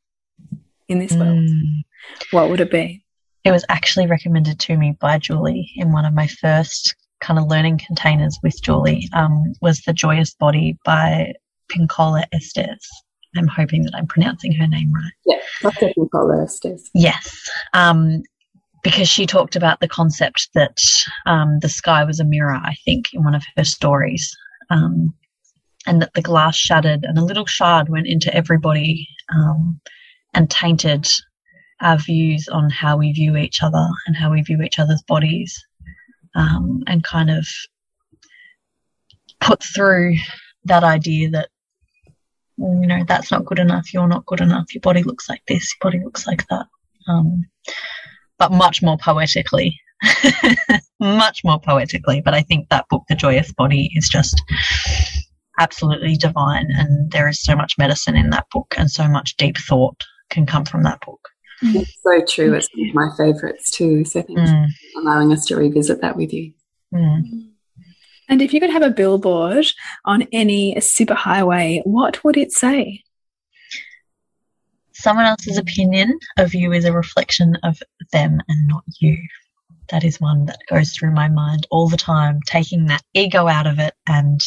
in 0.89 0.99
this 0.99 1.13
world, 1.13 1.39
mm. 1.39 1.83
what 2.31 2.49
would 2.49 2.59
it 2.59 2.71
be? 2.71 3.03
It 3.43 3.51
was 3.51 3.65
actually 3.69 4.07
recommended 4.07 4.59
to 4.61 4.77
me 4.77 4.97
by 4.99 5.17
Julie 5.17 5.71
in 5.75 5.91
one 5.91 6.05
of 6.05 6.13
my 6.13 6.27
first 6.27 6.95
kind 7.21 7.39
of 7.39 7.45
learning 7.45 7.79
containers 7.85 8.37
with 8.43 8.61
Julie 8.61 9.07
um, 9.13 9.53
was 9.61 9.81
The 9.81 9.93
Joyous 9.93 10.33
Body 10.33 10.77
by 10.83 11.33
Pinkola 11.71 12.25
Estes. 12.33 12.87
I'm 13.37 13.47
hoping 13.47 13.83
that 13.83 13.95
I'm 13.95 14.07
pronouncing 14.07 14.51
her 14.53 14.67
name 14.67 14.91
right. 14.93 15.13
Yeah, 15.25 15.41
Dr. 15.61 15.93
Pinkola 15.97 16.43
Estes. 16.43 16.89
Yes. 16.93 17.49
Um, 17.73 18.23
because 18.83 19.07
she 19.07 19.25
talked 19.25 19.55
about 19.55 19.79
the 19.79 19.87
concept 19.87 20.49
that 20.55 20.77
um, 21.27 21.59
the 21.61 21.69
sky 21.69 22.03
was 22.03 22.19
a 22.19 22.25
mirror, 22.25 22.55
I 22.55 22.75
think, 22.83 23.13
in 23.13 23.23
one 23.23 23.35
of 23.35 23.43
her 23.55 23.63
stories. 23.63 24.35
Um, 24.69 25.13
and 25.87 26.01
that 26.01 26.13
the 26.13 26.21
glass 26.21 26.55
shattered 26.55 27.03
and 27.03 27.17
a 27.17 27.23
little 27.23 27.45
shard 27.45 27.89
went 27.89 28.07
into 28.07 28.33
everybody 28.35 29.07
um, 29.33 29.79
and 30.33 30.49
tainted 30.49 31.07
our 31.81 31.97
views 31.97 32.47
on 32.47 32.69
how 32.69 32.97
we 32.97 33.11
view 33.11 33.35
each 33.35 33.63
other 33.63 33.87
and 34.05 34.15
how 34.15 34.31
we 34.31 34.41
view 34.41 34.61
each 34.61 34.77
other's 34.77 35.01
bodies 35.07 35.59
um, 36.35 36.83
and 36.87 37.03
kind 37.03 37.29
of 37.29 37.47
put 39.39 39.63
through 39.63 40.15
that 40.65 40.83
idea 40.83 41.29
that 41.29 41.49
you 42.57 42.87
know 42.87 43.03
that's 43.07 43.31
not 43.31 43.45
good 43.45 43.57
enough 43.57 43.91
you're 43.93 44.07
not 44.07 44.25
good 44.27 44.41
enough 44.41 44.73
your 44.73 44.81
body 44.81 45.01
looks 45.01 45.27
like 45.27 45.41
this 45.47 45.73
your 45.73 45.89
body 45.89 46.03
looks 46.03 46.27
like 46.27 46.45
that. 46.47 46.65
Um, 47.07 47.45
but 48.37 48.51
much 48.51 48.81
more 48.81 48.97
poetically 48.97 49.79
much 50.99 51.41
more 51.43 51.59
poetically. 51.59 52.21
But 52.21 52.33
i 52.33 52.41
think 52.41 52.69
that 52.69 52.85
book 52.89 53.03
the 53.09 53.15
joyous 53.15 53.51
body 53.53 53.91
is 53.95 54.07
just 54.09 54.41
absolutely 55.59 56.15
divine 56.15 56.67
and 56.71 57.11
there 57.11 57.27
is 57.27 57.41
so 57.41 57.55
much 57.55 57.77
medicine 57.77 58.15
in 58.15 58.29
that 58.29 58.47
book 58.51 58.73
and 58.77 58.89
so 58.89 59.07
much 59.07 59.35
deep 59.37 59.57
thought 59.57 60.01
can 60.29 60.45
come 60.45 60.65
from 60.65 60.83
that 60.83 60.99
book 61.05 61.19
it's 61.61 61.97
so 62.03 62.25
true. 62.27 62.53
It's 62.53 62.67
one 62.75 62.89
of 62.89 62.95
my 62.95 63.17
favourites 63.17 63.71
too. 63.71 64.05
So 64.05 64.21
thanks 64.21 64.51
mm. 64.51 64.67
for 64.93 65.01
allowing 65.01 65.31
us 65.31 65.45
to 65.47 65.55
revisit 65.55 66.01
that 66.01 66.15
with 66.15 66.33
you. 66.33 66.53
Mm. 66.93 67.49
And 68.29 68.41
if 68.41 68.53
you 68.53 68.59
could 68.59 68.69
have 68.69 68.81
a 68.81 68.89
billboard 68.89 69.65
on 70.05 70.23
any 70.31 70.75
superhighway, 70.75 71.81
what 71.83 72.23
would 72.23 72.37
it 72.37 72.51
say? 72.51 73.03
Someone 74.93 75.25
else's 75.25 75.57
opinion 75.57 76.17
of 76.37 76.53
you 76.53 76.71
is 76.71 76.85
a 76.85 76.93
reflection 76.93 77.57
of 77.63 77.81
them 78.13 78.39
and 78.47 78.67
not 78.67 78.83
you. 78.99 79.17
That 79.89 80.03
is 80.05 80.21
one 80.21 80.45
that 80.45 80.59
goes 80.69 80.93
through 80.93 81.11
my 81.11 81.27
mind 81.27 81.67
all 81.71 81.89
the 81.89 81.97
time, 81.97 82.39
taking 82.45 82.85
that 82.85 83.03
ego 83.13 83.47
out 83.47 83.67
of 83.67 83.79
it 83.79 83.93
and 84.07 84.39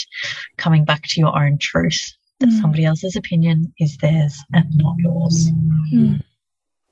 coming 0.57 0.85
back 0.85 1.03
to 1.03 1.21
your 1.21 1.39
own 1.39 1.59
truth 1.59 2.15
that 2.41 2.49
mm. 2.49 2.61
somebody 2.61 2.85
else's 2.85 3.17
opinion 3.17 3.73
is 3.79 3.97
theirs 3.99 4.39
and 4.53 4.65
not 4.77 4.95
yours. 4.99 5.51
Mm. 5.93 6.23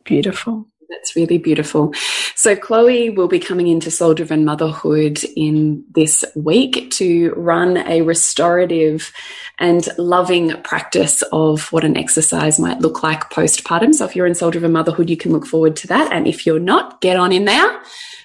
Beautiful. 0.05 0.67
That's 0.89 1.17
really 1.17 1.39
beautiful. 1.39 1.95
So, 2.35 2.55
Chloe 2.55 3.09
will 3.09 3.29
be 3.29 3.39
coming 3.39 3.67
into 3.67 3.91
Soul 3.91 4.13
Driven 4.13 4.45
Motherhood 4.45 5.21
in 5.37 5.85
this 5.91 6.23
week 6.35 6.91
to 6.93 7.33
run 7.35 7.79
a 7.79 8.03
restorative 8.03 9.11
and 9.59 9.89
loving 9.97 10.51
practice 10.63 11.23
of 11.33 11.73
what 11.73 11.85
an 11.85 11.97
exercise 11.97 12.59
might 12.61 12.81
look 12.81 13.03
like 13.03 13.31
postpartum. 13.31 13.95
So, 13.95 14.05
if 14.05 14.15
you're 14.15 14.27
in 14.27 14.35
Soul 14.35 14.51
Driven 14.51 14.73
Motherhood, 14.73 15.09
you 15.09 15.17
can 15.17 15.33
look 15.33 15.47
forward 15.47 15.77
to 15.77 15.87
that. 15.89 16.13
And 16.13 16.27
if 16.27 16.45
you're 16.45 16.61
not, 16.61 17.01
get 17.01 17.17
on 17.17 17.33
in 17.33 17.47
there 17.47 17.81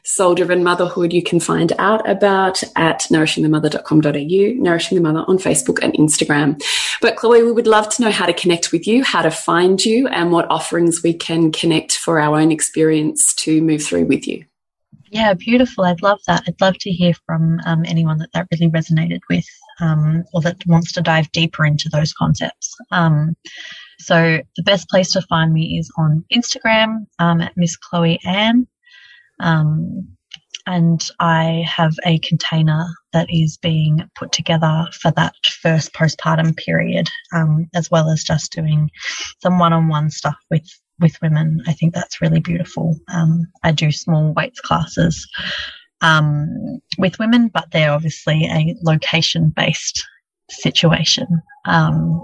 soul 0.07 0.33
driven 0.35 0.63
motherhood 0.63 1.11
you 1.11 1.21
can 1.21 1.39
find 1.39 1.73
out 1.77 2.07
about 2.09 2.63
at 2.77 3.01
nourishingthemother.com.au, 3.11 4.61
Nourishing 4.63 4.95
the 4.95 5.01
Mother 5.01 5.25
on 5.27 5.37
Facebook 5.37 5.79
and 5.83 5.93
Instagram. 5.95 6.61
But 7.01 7.17
Chloe, 7.17 7.43
we 7.43 7.51
would 7.51 7.67
love 7.67 7.89
to 7.89 8.01
know 8.01 8.09
how 8.09 8.25
to 8.25 8.33
connect 8.33 8.71
with 8.71 8.87
you, 8.87 9.03
how 9.03 9.21
to 9.21 9.29
find 9.29 9.83
you, 9.83 10.07
and 10.07 10.31
what 10.31 10.49
offerings 10.49 11.03
we 11.03 11.13
can 11.13 11.51
connect 11.51 11.97
for 11.97 12.21
our 12.21 12.39
own 12.39 12.53
experience 12.53 13.35
to 13.35 13.61
move 13.61 13.83
through 13.83 14.05
with 14.05 14.25
you. 14.27 14.45
Yeah, 15.09 15.33
beautiful. 15.33 15.83
I'd 15.83 16.01
love 16.01 16.19
that. 16.27 16.43
I'd 16.47 16.61
love 16.61 16.77
to 16.79 16.89
hear 16.89 17.13
from 17.25 17.59
um, 17.65 17.83
anyone 17.85 18.17
that 18.19 18.29
that 18.33 18.47
really 18.51 18.71
resonated 18.71 19.19
with 19.29 19.45
um, 19.81 20.23
or 20.33 20.41
that 20.41 20.65
wants 20.65 20.93
to 20.93 21.01
dive 21.01 21.31
deeper 21.33 21.65
into 21.65 21.89
those 21.89 22.13
concepts. 22.13 22.73
Um, 22.91 23.35
so 23.99 24.39
the 24.55 24.63
best 24.63 24.89
place 24.89 25.11
to 25.11 25.21
find 25.23 25.53
me 25.53 25.77
is 25.77 25.91
on 25.97 26.23
Instagram 26.33 27.07
um, 27.19 27.41
at 27.41 27.57
Miss 27.57 27.75
Chloe 27.75 28.19
Anne. 28.25 28.67
Um, 29.39 30.07
and 30.65 31.01
I 31.19 31.63
have 31.65 31.93
a 32.05 32.19
container 32.19 32.85
that 33.13 33.27
is 33.29 33.57
being 33.57 34.03
put 34.15 34.33
together 34.33 34.85
for 34.91 35.11
that 35.11 35.33
first 35.61 35.93
postpartum 35.93 36.57
period, 36.57 37.07
um, 37.33 37.69
as 37.73 37.89
well 37.89 38.09
as 38.09 38.23
just 38.23 38.51
doing 38.51 38.89
some 39.41 39.59
one-on-one 39.59 40.11
stuff 40.11 40.35
with 40.51 40.67
with 40.99 41.15
women. 41.21 41.61
I 41.67 41.73
think 41.73 41.93
that's 41.93 42.21
really 42.21 42.39
beautiful. 42.39 42.97
Um, 43.13 43.45
I 43.63 43.71
do 43.71 43.91
small 43.91 44.33
weights 44.33 44.59
classes 44.59 45.27
um, 46.01 46.79
with 46.97 47.19
women, 47.19 47.49
but 47.49 47.67
they're 47.71 47.91
obviously 47.91 48.45
a 48.45 48.75
location-based 48.81 50.03
situation. 50.49 51.27
Um, 51.65 52.21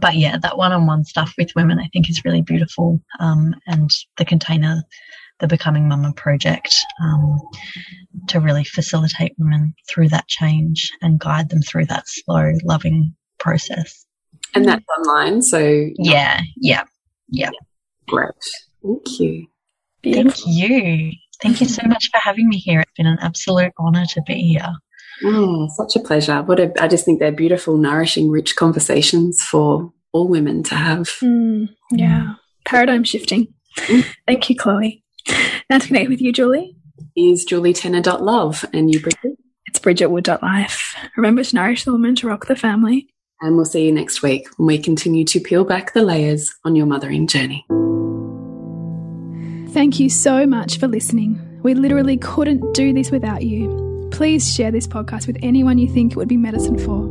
but 0.00 0.14
yeah, 0.16 0.36
that 0.38 0.58
one-on-one 0.58 1.04
stuff 1.04 1.32
with 1.38 1.50
women, 1.56 1.78
I 1.78 1.88
think, 1.92 2.10
is 2.10 2.24
really 2.24 2.42
beautiful. 2.42 3.00
Um, 3.18 3.54
and 3.66 3.90
the 4.18 4.24
container 4.24 4.84
the 5.40 5.48
Becoming 5.48 5.88
Mama 5.88 6.12
project 6.12 6.76
um, 7.02 7.40
to 8.28 8.40
really 8.40 8.64
facilitate 8.64 9.34
women 9.38 9.74
through 9.88 10.08
that 10.08 10.28
change 10.28 10.90
and 11.02 11.18
guide 11.18 11.48
them 11.48 11.62
through 11.62 11.86
that 11.86 12.04
slow, 12.06 12.52
loving 12.64 13.14
process. 13.38 14.06
And 14.54 14.66
that's 14.66 14.84
online, 14.98 15.42
so 15.42 15.88
yeah, 15.96 16.40
yeah, 16.56 16.84
yeah. 17.28 17.50
Great, 18.08 18.28
thank 18.82 19.20
you. 19.20 19.46
Beautiful. 20.02 20.32
Thank 20.32 20.46
you. 20.46 21.12
Thank 21.42 21.60
you 21.60 21.66
so 21.66 21.82
much 21.86 22.10
for 22.12 22.18
having 22.18 22.48
me 22.48 22.58
here. 22.58 22.80
It's 22.80 22.92
been 22.96 23.06
an 23.06 23.18
absolute 23.20 23.72
honour 23.78 24.04
to 24.06 24.22
be 24.22 24.42
here. 24.42 24.72
Oh, 25.24 25.68
such 25.76 25.96
a 25.96 26.00
pleasure. 26.00 26.42
What 26.42 26.60
a, 26.60 26.72
I 26.82 26.88
just 26.88 27.04
think 27.04 27.20
they're 27.20 27.32
beautiful, 27.32 27.76
nourishing, 27.76 28.30
rich 28.30 28.56
conversations 28.56 29.42
for 29.42 29.92
all 30.12 30.28
women 30.28 30.62
to 30.64 30.74
have. 30.74 31.08
Mm, 31.20 31.68
yeah, 31.92 32.34
paradigm 32.64 33.04
shifting. 33.04 33.52
Mm. 33.76 34.04
Thank 34.26 34.50
you, 34.50 34.56
Chloe. 34.56 35.01
Now 35.70 35.78
to 35.78 35.86
connect 35.86 36.08
with 36.08 36.20
you, 36.20 36.32
Julie. 36.32 36.76
Is 37.16 37.46
julietenner.love 37.46 38.64
and 38.72 38.92
you, 38.92 39.00
Bridget? 39.00 39.38
It's 39.66 39.78
bridgetwood.life. 39.78 40.94
Remember 41.16 41.42
to 41.44 41.54
nourish 41.54 41.84
the 41.84 41.92
woman 41.92 42.14
to 42.16 42.28
rock 42.28 42.46
the 42.46 42.56
family. 42.56 43.08
And 43.40 43.56
we'll 43.56 43.64
see 43.64 43.86
you 43.86 43.92
next 43.92 44.22
week 44.22 44.48
when 44.56 44.66
we 44.66 44.78
continue 44.78 45.24
to 45.24 45.40
peel 45.40 45.64
back 45.64 45.94
the 45.94 46.02
layers 46.02 46.54
on 46.64 46.76
your 46.76 46.86
mothering 46.86 47.26
journey. 47.26 47.64
Thank 49.72 49.98
you 49.98 50.10
so 50.10 50.46
much 50.46 50.78
for 50.78 50.86
listening. 50.86 51.40
We 51.62 51.74
literally 51.74 52.18
couldn't 52.18 52.74
do 52.74 52.92
this 52.92 53.10
without 53.10 53.42
you. 53.42 54.08
Please 54.12 54.54
share 54.54 54.70
this 54.70 54.86
podcast 54.86 55.26
with 55.26 55.38
anyone 55.42 55.78
you 55.78 55.88
think 55.88 56.12
it 56.12 56.16
would 56.16 56.28
be 56.28 56.36
medicine 56.36 56.78
for. 56.78 57.04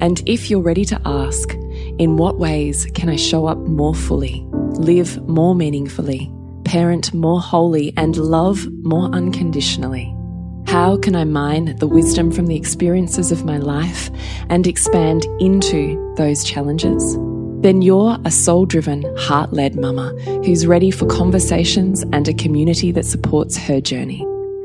And 0.00 0.22
if 0.28 0.50
you're 0.50 0.60
ready 0.60 0.84
to 0.86 1.00
ask, 1.06 1.54
in 1.98 2.16
what 2.18 2.38
ways 2.38 2.86
can 2.94 3.08
I 3.08 3.16
show 3.16 3.46
up 3.46 3.58
more 3.58 3.94
fully, 3.94 4.44
live 4.50 5.26
more 5.26 5.54
meaningfully, 5.54 6.30
parent 6.74 7.14
more 7.14 7.40
wholly, 7.40 7.94
and 7.96 8.16
love 8.16 8.66
more 8.82 9.08
unconditionally? 9.14 10.12
How 10.66 10.96
can 10.96 11.14
I 11.14 11.22
mine 11.22 11.76
the 11.76 11.86
wisdom 11.86 12.32
from 12.32 12.48
the 12.48 12.56
experiences 12.56 13.30
of 13.30 13.44
my 13.44 13.58
life 13.58 14.10
and 14.48 14.66
expand 14.66 15.24
into 15.38 16.14
those 16.16 16.42
challenges? 16.42 17.16
then 17.64 17.80
you're 17.80 18.18
a 18.26 18.30
soul 18.30 18.66
driven, 18.66 19.02
heart 19.16 19.54
led 19.54 19.74
mama 19.74 20.10
who's 20.44 20.66
ready 20.66 20.90
for 20.90 21.06
conversations 21.06 22.02
and 22.12 22.28
a 22.28 22.34
community 22.34 22.92
that 22.92 23.06
supports 23.06 23.56
her 23.56 23.80
journey. 23.80 24.22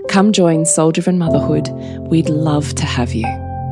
Come 0.10 0.34
join 0.34 0.66
Soul 0.66 0.92
Driven 0.92 1.18
Motherhood. 1.18 1.70
We'd 2.10 2.28
love 2.28 2.76
to 2.76 2.86
have 2.86 3.14
you. 3.14 3.49